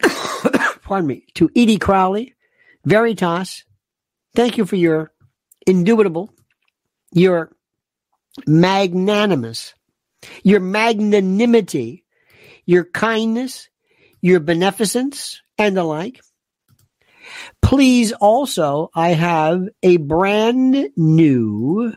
pardon 0.82 1.06
me, 1.06 1.24
to 1.34 1.50
Edie 1.56 1.78
Crowley, 1.78 2.34
Veritas, 2.84 3.64
thank 4.34 4.58
you 4.58 4.66
for 4.66 4.76
your 4.76 5.12
indubitable, 5.66 6.30
your 7.12 7.50
magnanimous, 8.46 9.74
your 10.42 10.60
magnanimity, 10.60 12.04
your 12.66 12.84
kindness, 12.84 13.68
your 14.20 14.40
beneficence, 14.40 15.40
and 15.56 15.76
the 15.76 15.84
like. 15.84 16.20
Please 17.62 18.12
also, 18.12 18.90
I 18.94 19.10
have 19.10 19.68
a 19.82 19.96
brand 19.98 20.90
new, 20.96 21.92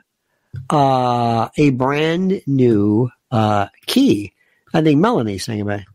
uh, 0.70 1.50
a 1.58 1.70
brand 1.72 2.42
new, 2.48 3.10
uh, 3.32 3.68
key. 3.86 4.34
I 4.74 4.82
think 4.82 5.00
Melanie 5.00 5.38
sang 5.38 5.62
about 5.62 5.82
it. 5.82 5.86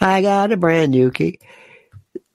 I 0.00 0.22
got 0.22 0.52
a 0.52 0.56
brand 0.56 0.92
new 0.92 1.10
key. 1.10 1.38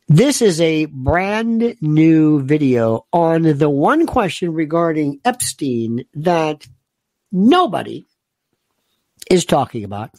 This 0.08 0.42
is 0.42 0.62
a 0.62 0.86
brand 0.86 1.76
new 1.82 2.42
video 2.42 3.06
on 3.12 3.42
the 3.42 3.70
one 3.70 4.06
question 4.06 4.54
regarding 4.54 5.20
Epstein 5.26 6.06
that 6.14 6.66
nobody 7.32 8.06
is 9.30 9.46
talking 9.46 9.84
about. 9.84 10.12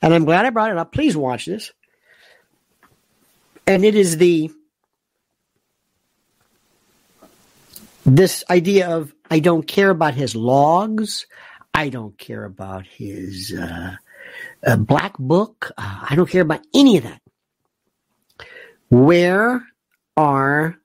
And 0.00 0.14
I'm 0.14 0.24
glad 0.24 0.46
I 0.46 0.50
brought 0.50 0.70
it 0.70 0.78
up. 0.78 0.92
Please 0.92 1.16
watch 1.16 1.46
this. 1.46 1.72
And 3.66 3.84
it 3.84 3.94
is 3.94 4.16
the 4.16 4.50
this 8.06 8.42
idea 8.48 8.88
of 8.88 9.12
I 9.30 9.40
don't 9.40 9.66
care 9.66 9.90
about 9.90 10.14
his 10.14 10.34
logs. 10.34 11.26
I 11.74 11.90
don't 11.90 12.16
care 12.16 12.44
about 12.44 12.86
his 12.86 13.52
uh, 13.52 13.96
uh, 14.66 14.76
black 14.76 15.18
book. 15.18 15.70
Uh, 15.76 16.06
I 16.10 16.14
don't 16.16 16.30
care 16.30 16.42
about 16.42 16.66
any 16.74 16.96
of 16.96 17.04
that. 17.04 17.20
Where 18.88 19.62
are 20.16 20.76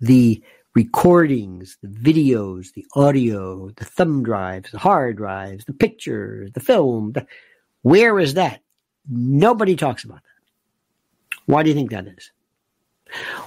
the 0.00 0.42
recordings, 0.74 1.78
the 1.82 1.88
videos, 1.88 2.72
the 2.72 2.86
audio, 2.94 3.70
the 3.70 3.84
thumb 3.84 4.22
drives, 4.22 4.70
the 4.70 4.78
hard 4.78 5.16
drives, 5.16 5.64
the 5.64 5.72
pictures, 5.72 6.50
the 6.52 6.60
film? 6.60 7.12
The, 7.12 7.26
where 7.82 8.18
is 8.18 8.34
that? 8.34 8.60
Nobody 9.08 9.76
talks 9.76 10.04
about 10.04 10.22
that. 10.22 11.42
Why 11.46 11.62
do 11.62 11.68
you 11.68 11.74
think 11.74 11.90
that 11.90 12.06
is? 12.06 12.30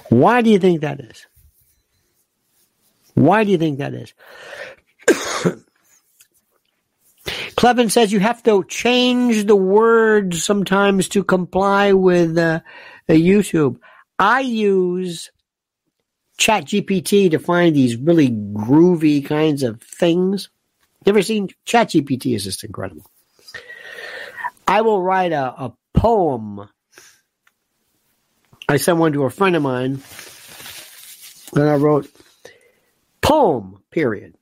Why 0.08 0.42
do 0.42 0.50
you 0.50 0.58
think 0.58 0.82
that 0.82 1.00
is? 1.00 1.26
Why 3.14 3.44
do 3.44 3.50
you 3.50 3.58
think 3.58 3.78
that 3.78 3.94
is? 3.94 4.12
Clevin 7.56 7.90
says 7.90 8.12
you 8.12 8.20
have 8.20 8.42
to 8.42 8.62
change 8.64 9.46
the 9.46 9.56
words 9.56 10.44
sometimes 10.44 11.08
to 11.08 11.24
comply 11.24 11.94
with 11.94 12.36
uh, 12.36 12.60
YouTube. 13.08 13.78
I 14.18 14.40
use 14.40 15.30
Chat 16.38 16.66
GPT 16.66 17.30
to 17.30 17.38
find 17.38 17.74
these 17.74 17.96
really 17.96 18.30
groovy 18.30 19.24
kinds 19.24 19.62
of 19.62 19.80
things. 19.80 20.50
You 21.04 21.10
ever 21.10 21.22
seen 21.22 21.48
Chat 21.64 21.88
GPT 21.90 22.34
is 22.34 22.44
just 22.44 22.64
incredible. 22.64 23.10
I 24.68 24.82
will 24.82 25.02
write 25.02 25.32
a, 25.32 25.44
a 25.64 25.72
poem. 25.94 26.68
I 28.68 28.76
sent 28.76 28.98
one 28.98 29.12
to 29.12 29.24
a 29.24 29.30
friend 29.30 29.56
of 29.56 29.62
mine 29.62 30.02
and 31.54 31.68
I 31.68 31.76
wrote 31.76 32.10
poem, 33.22 33.82
period. 33.90 34.34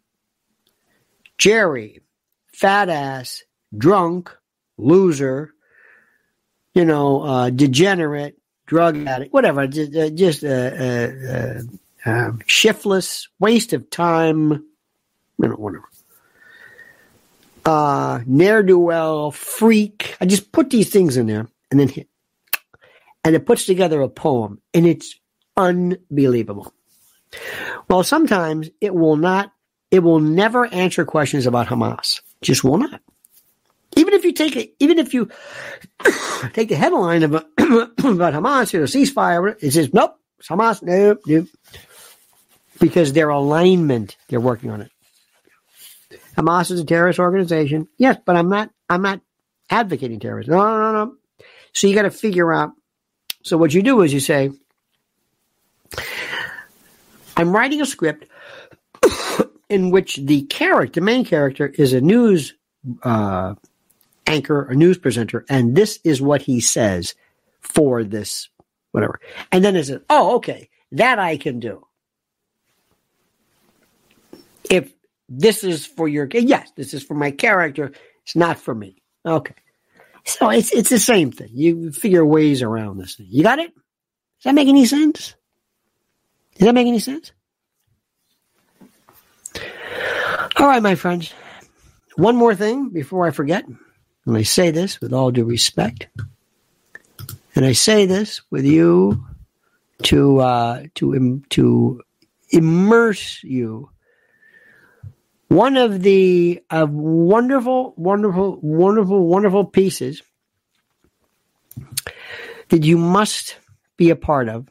Jerry, 1.39 2.01
fat 2.53 2.89
ass, 2.89 3.43
drunk, 3.77 4.35
loser, 4.79 5.53
you 6.75 6.85
know, 6.85 7.23
uh, 7.23 7.51
degenerate, 7.51 8.39
drug 8.67 9.07
addict, 9.07 9.33
whatever, 9.33 9.67
just, 9.67 9.95
uh, 9.95 10.11
just 10.11 10.45
uh, 10.45 11.61
uh, 12.05 12.33
shiftless, 12.47 13.29
waste 13.39 13.73
of 13.73 13.89
time, 13.91 14.51
you 15.39 15.49
know, 15.49 15.55
whatever. 15.55 15.89
Uh, 17.65 18.21
ne'er 18.27 18.63
do 18.63 18.79
well, 18.79 19.31
freak. 19.31 20.17
I 20.21 20.27
just 20.27 20.53
put 20.53 20.71
these 20.71 20.91
things 20.91 21.17
in 21.17 21.27
there 21.27 21.49
and 21.71 21.81
then 21.81 21.89
hit. 21.89 22.09
And 23.25 23.35
it 23.35 23.47
puts 23.47 23.65
together 23.65 24.03
a 24.03 24.09
poem, 24.09 24.61
and 24.75 24.87
it's 24.87 25.19
unbelievable. 25.57 26.75
Well, 27.89 28.03
sometimes 28.03 28.69
it 28.83 28.95
will 28.95 29.17
not, 29.17 29.51
it 29.91 30.01
will 30.01 30.21
never 30.21 30.67
answer 30.67 31.07
questions 31.07 31.47
about 31.47 31.69
Hamas. 31.69 32.21
Just 32.43 32.65
will 32.65 32.79
not. 32.79 33.01
Even 33.97 34.13
if 34.13 34.25
you 34.25 34.33
take 34.33 34.57
it, 34.57 34.75
even 34.79 34.99
if 34.99 35.15
you 35.15 35.31
take 36.53 36.69
the 36.69 36.77
headline 36.77 37.23
of 37.23 37.33
about 37.59 38.35
Hamas, 38.35 38.73
you 38.73 38.81
know, 38.81 38.87
ceasefire, 38.87 39.57
it 39.63 39.71
says, 39.71 39.95
nope, 39.95 40.19
it's 40.39 40.49
Hamas, 40.49 40.83
nope, 40.83 41.21
nope. 41.27 41.49
Because 42.81 43.13
their 43.13 43.29
alignment, 43.29 44.17
they're 44.29 44.41
working 44.41 44.71
on 44.71 44.81
it. 44.81 44.91
Hamas 46.37 46.71
is 46.71 46.81
a 46.81 46.85
terrorist 46.85 47.19
organization. 47.19 47.89
Yes, 47.97 48.17
but 48.25 48.37
I'm 48.37 48.49
not, 48.49 48.71
I'm 48.89 49.03
not 49.03 49.21
advocating 49.71 50.21
terrorism. 50.21 50.55
No, 50.55 50.63
no, 50.63 50.93
no, 50.93 51.05
no. 51.05 51.15
So 51.73 51.87
you 51.87 51.95
got 51.95 52.03
to 52.03 52.11
figure 52.11 52.53
out. 52.53 52.73
So 53.43 53.57
what 53.57 53.75
you 53.75 53.83
do 53.83 54.03
is 54.03 54.13
you 54.13 54.21
say, 54.21 54.51
I'm 57.37 57.55
writing 57.55 57.81
a 57.81 57.87
script 57.87 58.27
in 59.69 59.91
which 59.91 60.17
the 60.17 60.43
character, 60.43 61.01
the 61.01 61.05
main 61.05 61.25
character, 61.25 61.67
is 61.67 61.93
a 61.93 62.01
news 62.01 62.55
uh, 63.03 63.55
anchor, 64.27 64.63
a 64.65 64.75
news 64.75 64.99
presenter, 64.99 65.45
and 65.49 65.77
this 65.77 65.99
is 66.05 66.21
what 66.23 66.43
he 66.43 66.61
says 66.61 67.15
for 67.61 68.05
this, 68.05 68.49
whatever. 68.93 69.21
And 69.53 69.65
then 69.65 69.77
it 69.77 69.85
says, 69.85 70.01
oh, 70.09 70.37
okay, 70.37 70.69
that 70.93 71.19
I 71.19 71.37
can 71.37 71.61
do. 71.61 71.87
If 74.71 74.93
this 75.29 75.65
is 75.65 75.87
for 75.87 76.09
your, 76.09 76.29
yes, 76.33 76.71
this 76.77 76.95
is 76.95 77.03
for 77.03 77.15
my 77.15 77.31
character, 77.31 77.93
it's 78.23 78.37
not 78.37 78.59
for 78.59 78.75
me. 78.75 79.03
Okay. 79.27 79.55
So 80.27 80.49
it's 80.49 80.73
it's 80.73 80.89
the 80.89 80.99
same 80.99 81.33
thing. 81.33 81.51
You 81.53 81.93
figure 81.93 82.25
ways 82.25 82.63
around 82.63 82.99
this 82.99 83.17
thing. 83.17 83.27
You 83.29 83.43
got 83.43 83.59
it? 83.59 83.75
Does 83.75 84.45
that 84.45 84.55
make 84.55 84.69
any 84.69 84.87
sense? 84.87 85.35
Does 86.57 86.67
that 86.67 86.75
make 86.75 86.87
any 86.87 86.99
sense? 86.99 87.33
All 90.57 90.67
right, 90.67 90.83
my 90.83 90.95
friends. 90.95 91.33
One 92.17 92.37
more 92.37 92.55
thing 92.55 92.91
before 92.91 93.27
I 93.27 93.33
forget. 93.33 93.67
And 94.27 94.37
I 94.37 94.43
say 94.43 94.71
this 94.71 95.01
with 95.01 95.13
all 95.13 95.31
due 95.31 95.45
respect. 95.45 96.07
And 97.55 97.65
I 97.65 97.73
say 97.73 98.07
this 98.07 98.41
with 98.51 98.65
you 98.65 99.27
to 100.05 100.41
uh, 100.41 100.85
to 100.97 101.43
to 101.51 102.03
immerse 102.51 103.43
you. 103.45 103.91
One 105.55 105.77
of 105.77 106.03
the 106.03 106.61
wonderful, 106.69 107.95
wonderful, 107.97 108.59
wonderful, 108.61 109.25
wonderful 109.29 109.65
pieces 109.65 110.21
that 112.71 112.83
you 112.83 112.99
must 112.99 113.57
be 113.97 114.11
a 114.11 114.17
part 114.17 114.49
of 114.49 114.67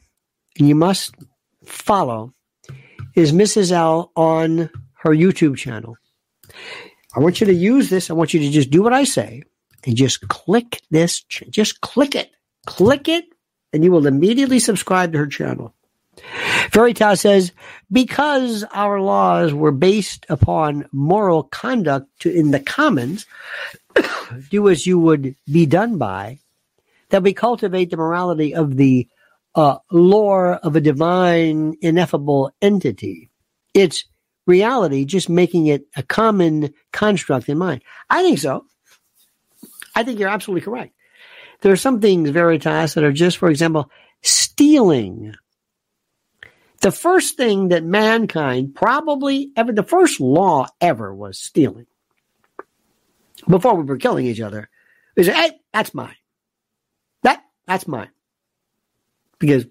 and 0.60 0.68
you 0.68 0.76
must 0.76 1.16
follow 1.64 2.34
is 3.16 3.32
Mrs. 3.32 3.72
L 3.72 4.12
on 4.18 4.70
her 4.96 5.12
YouTube 5.12 5.56
channel. 5.56 5.96
I 7.16 7.22
want 7.22 7.40
you 7.40 7.48
to 7.48 7.54
use 7.54 7.90
this. 7.90 8.10
I 8.10 8.14
want 8.14 8.34
you 8.34 8.42
to 8.42 8.50
just 8.50 8.70
do 8.70 8.84
what 8.84 8.92
I 8.92 9.06
say 9.06 9.44
and 9.86 9.96
just 9.96 10.28
click 10.28 10.82
this. 10.92 11.24
Just 11.24 11.80
click 11.80 12.14
it. 12.14 12.30
Click 12.66 13.08
it, 13.08 13.24
and 13.72 13.86
you 13.86 13.92
will 13.94 14.06
immediately 14.06 14.60
subscribe 14.60 15.14
to 15.14 15.20
her 15.20 15.28
channel. 15.28 15.74
Veritas 16.72 17.22
says, 17.22 17.52
because 17.92 18.64
our 18.72 19.02
laws 19.02 19.54
were 19.54 19.72
based 19.72 20.26
upon 20.30 20.88
moral 20.92 21.44
conduct 21.44 22.08
to, 22.20 22.32
in 22.32 22.52
the 22.52 22.60
commons, 22.60 23.26
do 24.50 24.70
as 24.70 24.88
you 24.88 25.00
would 25.00 25.36
be 25.52 25.66
done 25.66 25.98
by, 25.98 26.40
that 27.10 27.24
we 27.24 27.34
cultivate 27.34 27.90
the 27.90 27.98
morality 27.98 28.56
of 28.56 28.76
the 28.76 29.08
uh, 29.56 29.78
lore 29.92 30.54
of 30.54 30.76
a 30.76 30.82
divine, 30.82 31.76
ineffable 31.82 32.52
entity. 32.62 33.30
It's 33.74 34.06
reality, 34.46 35.06
just 35.06 35.30
making 35.30 35.68
it 35.68 35.86
a 35.96 36.04
common 36.04 36.74
construct 36.92 37.50
in 37.50 37.58
mind. 37.58 37.84
I 38.10 38.24
think 38.24 38.40
so. 38.40 38.66
I 39.96 40.04
think 40.04 40.20
you're 40.20 40.30
absolutely 40.30 40.62
correct. 40.62 40.94
There 41.62 41.72
are 41.72 41.78
some 41.78 42.02
things, 42.02 42.30
Veritas, 42.30 42.96
that 42.96 43.04
are 43.04 43.14
just, 43.14 43.38
for 43.38 43.50
example, 43.50 43.90
stealing. 44.22 45.34
The 46.84 46.92
first 46.92 47.38
thing 47.38 47.70
that 47.70 47.86
mankind 47.86 48.76
probably 48.76 49.54
ever, 49.56 49.72
the 49.72 49.84
first 49.84 50.20
law 50.20 50.68
ever 50.82 51.16
was 51.16 51.40
stealing. 51.40 51.88
Before 53.48 53.74
we 53.76 53.84
were 53.84 53.96
killing 53.96 54.26
each 54.26 54.42
other, 54.42 54.70
we 55.16 55.24
said, 55.24 55.36
hey, 55.36 55.52
that's 55.72 55.94
mine. 55.94 56.18
That, 57.22 57.42
that's 57.66 57.88
mine. 57.88 58.10
Because 59.40 59.66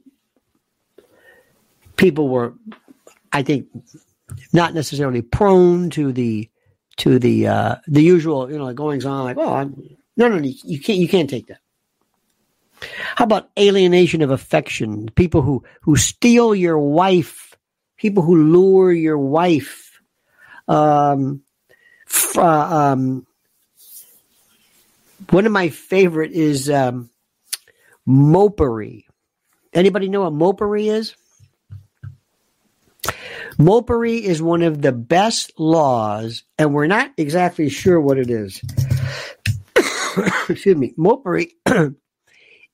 people 1.97 2.31
were, 2.31 2.55
I 3.31 3.43
think, 3.43 3.69
not 4.55 4.73
necessarily 4.73 5.21
prone 5.21 5.91
to 5.91 6.13
the 6.13 6.49
to 6.97 7.19
the 7.19 7.47
uh, 7.47 7.77
the 7.89 8.03
usual, 8.03 8.51
you 8.51 8.57
know, 8.57 8.73
goings 8.73 9.05
on, 9.05 9.25
like, 9.25 9.37
oh, 9.37 9.53
I'm, 9.53 9.99
no, 10.17 10.29
no, 10.29 10.37
you 10.39 10.81
can't, 10.81 10.99
you 10.99 11.09
can't 11.09 11.29
take 11.29 11.49
that. 11.49 11.61
How 13.15 13.25
about 13.25 13.51
alienation 13.59 14.23
of 14.23 14.31
affection? 14.31 15.09
People 15.15 15.43
who 15.43 15.65
who 15.83 15.97
steal 15.97 16.55
your 16.55 16.79
wife, 16.79 17.57
people 17.97 18.23
who 18.23 18.37
lure 18.37 18.93
your 18.93 19.19
wife. 19.19 20.01
Um, 20.69 21.43
uh, 22.37 22.43
um, 22.43 23.27
one 25.31 25.47
of 25.47 25.53
my 25.53 25.69
favorite 25.69 26.33
is 26.33 26.71
um, 26.71 27.11
mopery. 28.07 29.05
Anybody 29.73 30.09
know 30.09 30.29
what 30.29 30.33
mopery 30.33 30.93
is? 30.93 31.15
Mopery 33.59 34.23
is 34.23 34.43
one 34.43 34.63
of 34.63 34.81
the 34.81 34.93
best 34.93 35.53
laws, 35.59 36.43
and 36.59 36.75
we're 36.75 36.87
not 36.87 37.13
exactly 37.17 37.69
sure 37.69 38.01
what 38.01 38.19
it 38.19 38.31
is. 38.31 38.63
Excuse 40.49 40.77
me. 40.77 40.95
Mopery 40.99 41.51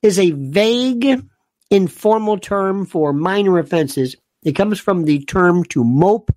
is 0.02 0.18
a 0.18 0.30
vague, 0.30 1.22
informal 1.70 2.38
term 2.38 2.86
for 2.86 3.12
minor 3.12 3.58
offenses. 3.58 4.16
It 4.42 4.52
comes 4.52 4.78
from 4.78 5.04
the 5.04 5.24
term 5.24 5.64
to 5.66 5.84
mope, 5.84 6.30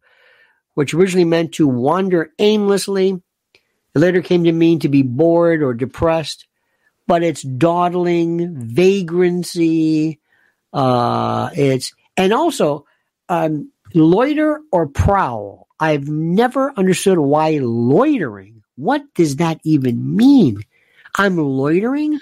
which 0.74 0.93
originally 0.93 1.26
meant 1.26 1.53
to 1.53 1.68
wander 1.68 2.32
aimlessly. 2.39 3.22
It 3.93 3.99
later 3.99 4.22
came 4.22 4.45
to 4.45 4.51
mean 4.51 4.80
to 4.80 4.89
be 4.89 5.03
bored 5.03 5.62
or 5.62 5.74
depressed, 5.74 6.47
but 7.07 7.24
it's 7.24 7.41
dawdling, 7.41 8.55
vagrancy. 8.55 10.20
Uh, 10.74 11.49
it's 11.53 11.93
and 12.18 12.34
also 12.34 12.86
um, 13.30 13.72
Loiter 13.93 14.62
or 14.72 14.88
prowl? 14.88 15.68
I've 15.80 16.07
never 16.07 16.74
understood 16.78 17.18
why 17.18 17.59
loitering. 17.62 18.64
What 18.76 19.03
does 19.16 19.38
that 19.38 19.59
even 19.64 20.16
mean? 20.16 20.62
I'm 21.18 21.38
loitering? 21.38 22.20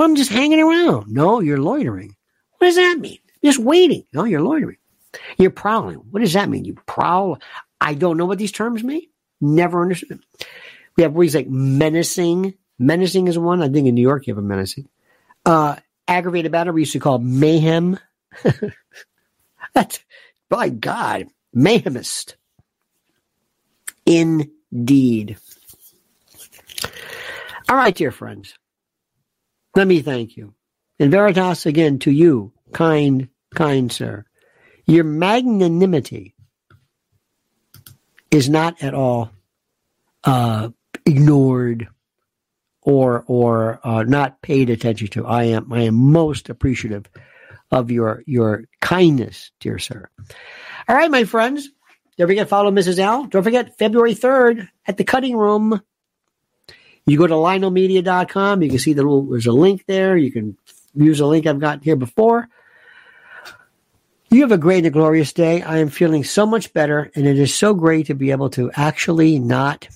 Well, 0.00 0.08
I'm 0.08 0.16
just 0.16 0.30
hanging 0.30 0.60
around. 0.60 1.12
No, 1.12 1.40
you're 1.40 1.60
loitering. 1.60 2.16
What 2.56 2.68
does 2.68 2.76
that 2.76 2.96
mean? 3.00 3.18
Just 3.44 3.58
waiting. 3.58 4.06
No, 4.14 4.24
you're 4.24 4.40
loitering. 4.40 4.78
You're 5.36 5.50
prowling. 5.50 5.96
What 6.10 6.20
does 6.20 6.32
that 6.32 6.48
mean? 6.48 6.64
You 6.64 6.72
prowl? 6.86 7.38
I 7.82 7.92
don't 7.92 8.16
know 8.16 8.24
what 8.24 8.38
these 8.38 8.50
terms 8.50 8.82
mean. 8.82 9.02
Never 9.42 9.82
understood. 9.82 10.18
We 10.96 11.02
have 11.02 11.12
words 11.12 11.34
like 11.34 11.50
menacing. 11.50 12.54
Menacing 12.78 13.28
is 13.28 13.38
one. 13.38 13.62
I 13.62 13.68
think 13.68 13.88
in 13.88 13.94
New 13.94 14.00
York 14.00 14.26
you 14.26 14.32
have 14.32 14.42
a 14.42 14.46
menacing. 14.46 14.88
Uh, 15.44 15.76
aggravated 16.08 16.50
battle 16.50 16.72
we 16.72 16.80
used 16.80 16.92
to 16.92 16.98
call 16.98 17.18
mayhem. 17.18 17.98
That's, 19.74 20.00
by 20.48 20.70
God, 20.70 21.26
mayhemist. 21.54 22.36
Indeed. 24.06 25.36
All 27.68 27.76
right, 27.76 27.94
dear 27.94 28.10
friends. 28.10 28.54
Let 29.74 29.86
me 29.86 30.02
thank 30.02 30.36
you. 30.36 30.54
And 30.98 31.10
veritas, 31.10 31.66
again, 31.66 31.98
to 32.00 32.10
you, 32.10 32.52
kind, 32.72 33.28
kind 33.54 33.90
sir. 33.90 34.24
Your 34.86 35.04
magnanimity 35.04 36.34
is 38.30 38.48
not 38.48 38.82
at 38.82 38.94
all 38.94 39.30
uh, 40.24 40.70
ignored 41.06 41.88
or 42.82 43.24
or 43.26 43.80
uh, 43.84 44.02
not 44.02 44.42
paid 44.42 44.70
attention 44.70 45.08
to. 45.08 45.26
I 45.26 45.44
am 45.44 45.72
I 45.72 45.82
am 45.82 45.94
most 45.94 46.48
appreciative 46.48 47.06
of 47.70 47.90
your 47.90 48.22
your 48.26 48.64
kindness, 48.80 49.52
dear 49.60 49.78
sir. 49.78 50.08
All 50.88 50.96
right, 50.96 51.10
my 51.10 51.24
friends. 51.24 51.68
Don't 52.18 52.28
forget 52.28 52.48
follow 52.48 52.70
Mrs. 52.70 52.98
L. 52.98 53.24
Don't 53.26 53.42
forget 53.42 53.78
February 53.78 54.14
3rd 54.14 54.68
at 54.86 54.98
the 54.98 55.04
cutting 55.04 55.36
room. 55.36 55.80
You 57.06 57.18
go 57.18 57.26
to 57.26 57.34
lionelmedia.com. 57.34 58.62
You 58.62 58.68
can 58.68 58.78
see 58.78 58.92
the 58.92 59.02
little, 59.02 59.22
there's 59.22 59.46
a 59.46 59.52
link 59.52 59.84
there. 59.86 60.16
You 60.16 60.30
can 60.30 60.56
use 60.94 61.20
a 61.20 61.26
link 61.26 61.46
I've 61.46 61.60
got 61.60 61.82
here 61.82 61.96
before. 61.96 62.48
You 64.30 64.42
have 64.42 64.52
a 64.52 64.58
great 64.58 64.84
and 64.84 64.92
glorious 64.92 65.32
day. 65.32 65.60
I 65.62 65.78
am 65.78 65.88
feeling 65.88 66.22
so 66.22 66.46
much 66.46 66.72
better, 66.72 67.10
and 67.16 67.26
it 67.26 67.36
is 67.36 67.52
so 67.52 67.74
great 67.74 68.06
to 68.06 68.14
be 68.14 68.30
able 68.30 68.50
to 68.50 68.70
actually 68.74 69.40
not 69.40 69.88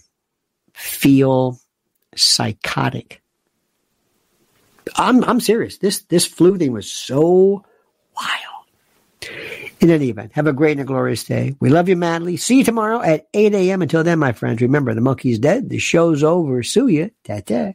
feel 0.72 1.60
psychotic. 2.16 3.22
I'm 4.96 5.22
I'm 5.22 5.40
serious. 5.40 5.78
This 5.78 6.02
this 6.02 6.26
flu 6.26 6.58
thing 6.58 6.72
was 6.72 6.90
so 6.90 7.64
wild. 8.16 8.53
In 9.84 9.90
any 9.90 10.08
event, 10.08 10.32
have 10.32 10.46
a 10.46 10.54
great 10.54 10.78
and 10.78 10.86
glorious 10.86 11.24
day. 11.24 11.54
We 11.60 11.68
love 11.68 11.90
you 11.90 11.96
madly. 11.96 12.38
See 12.38 12.56
you 12.56 12.64
tomorrow 12.64 13.02
at 13.02 13.26
8 13.34 13.52
a.m. 13.52 13.82
Until 13.82 14.02
then, 14.02 14.18
my 14.18 14.32
friends, 14.32 14.62
remember 14.62 14.94
the 14.94 15.02
monkey's 15.02 15.38
dead. 15.38 15.68
The 15.68 15.76
show's 15.76 16.22
over. 16.22 16.62
Sue 16.62 16.88
you. 16.88 17.10
Ta 17.22 17.40
ta. 17.40 17.74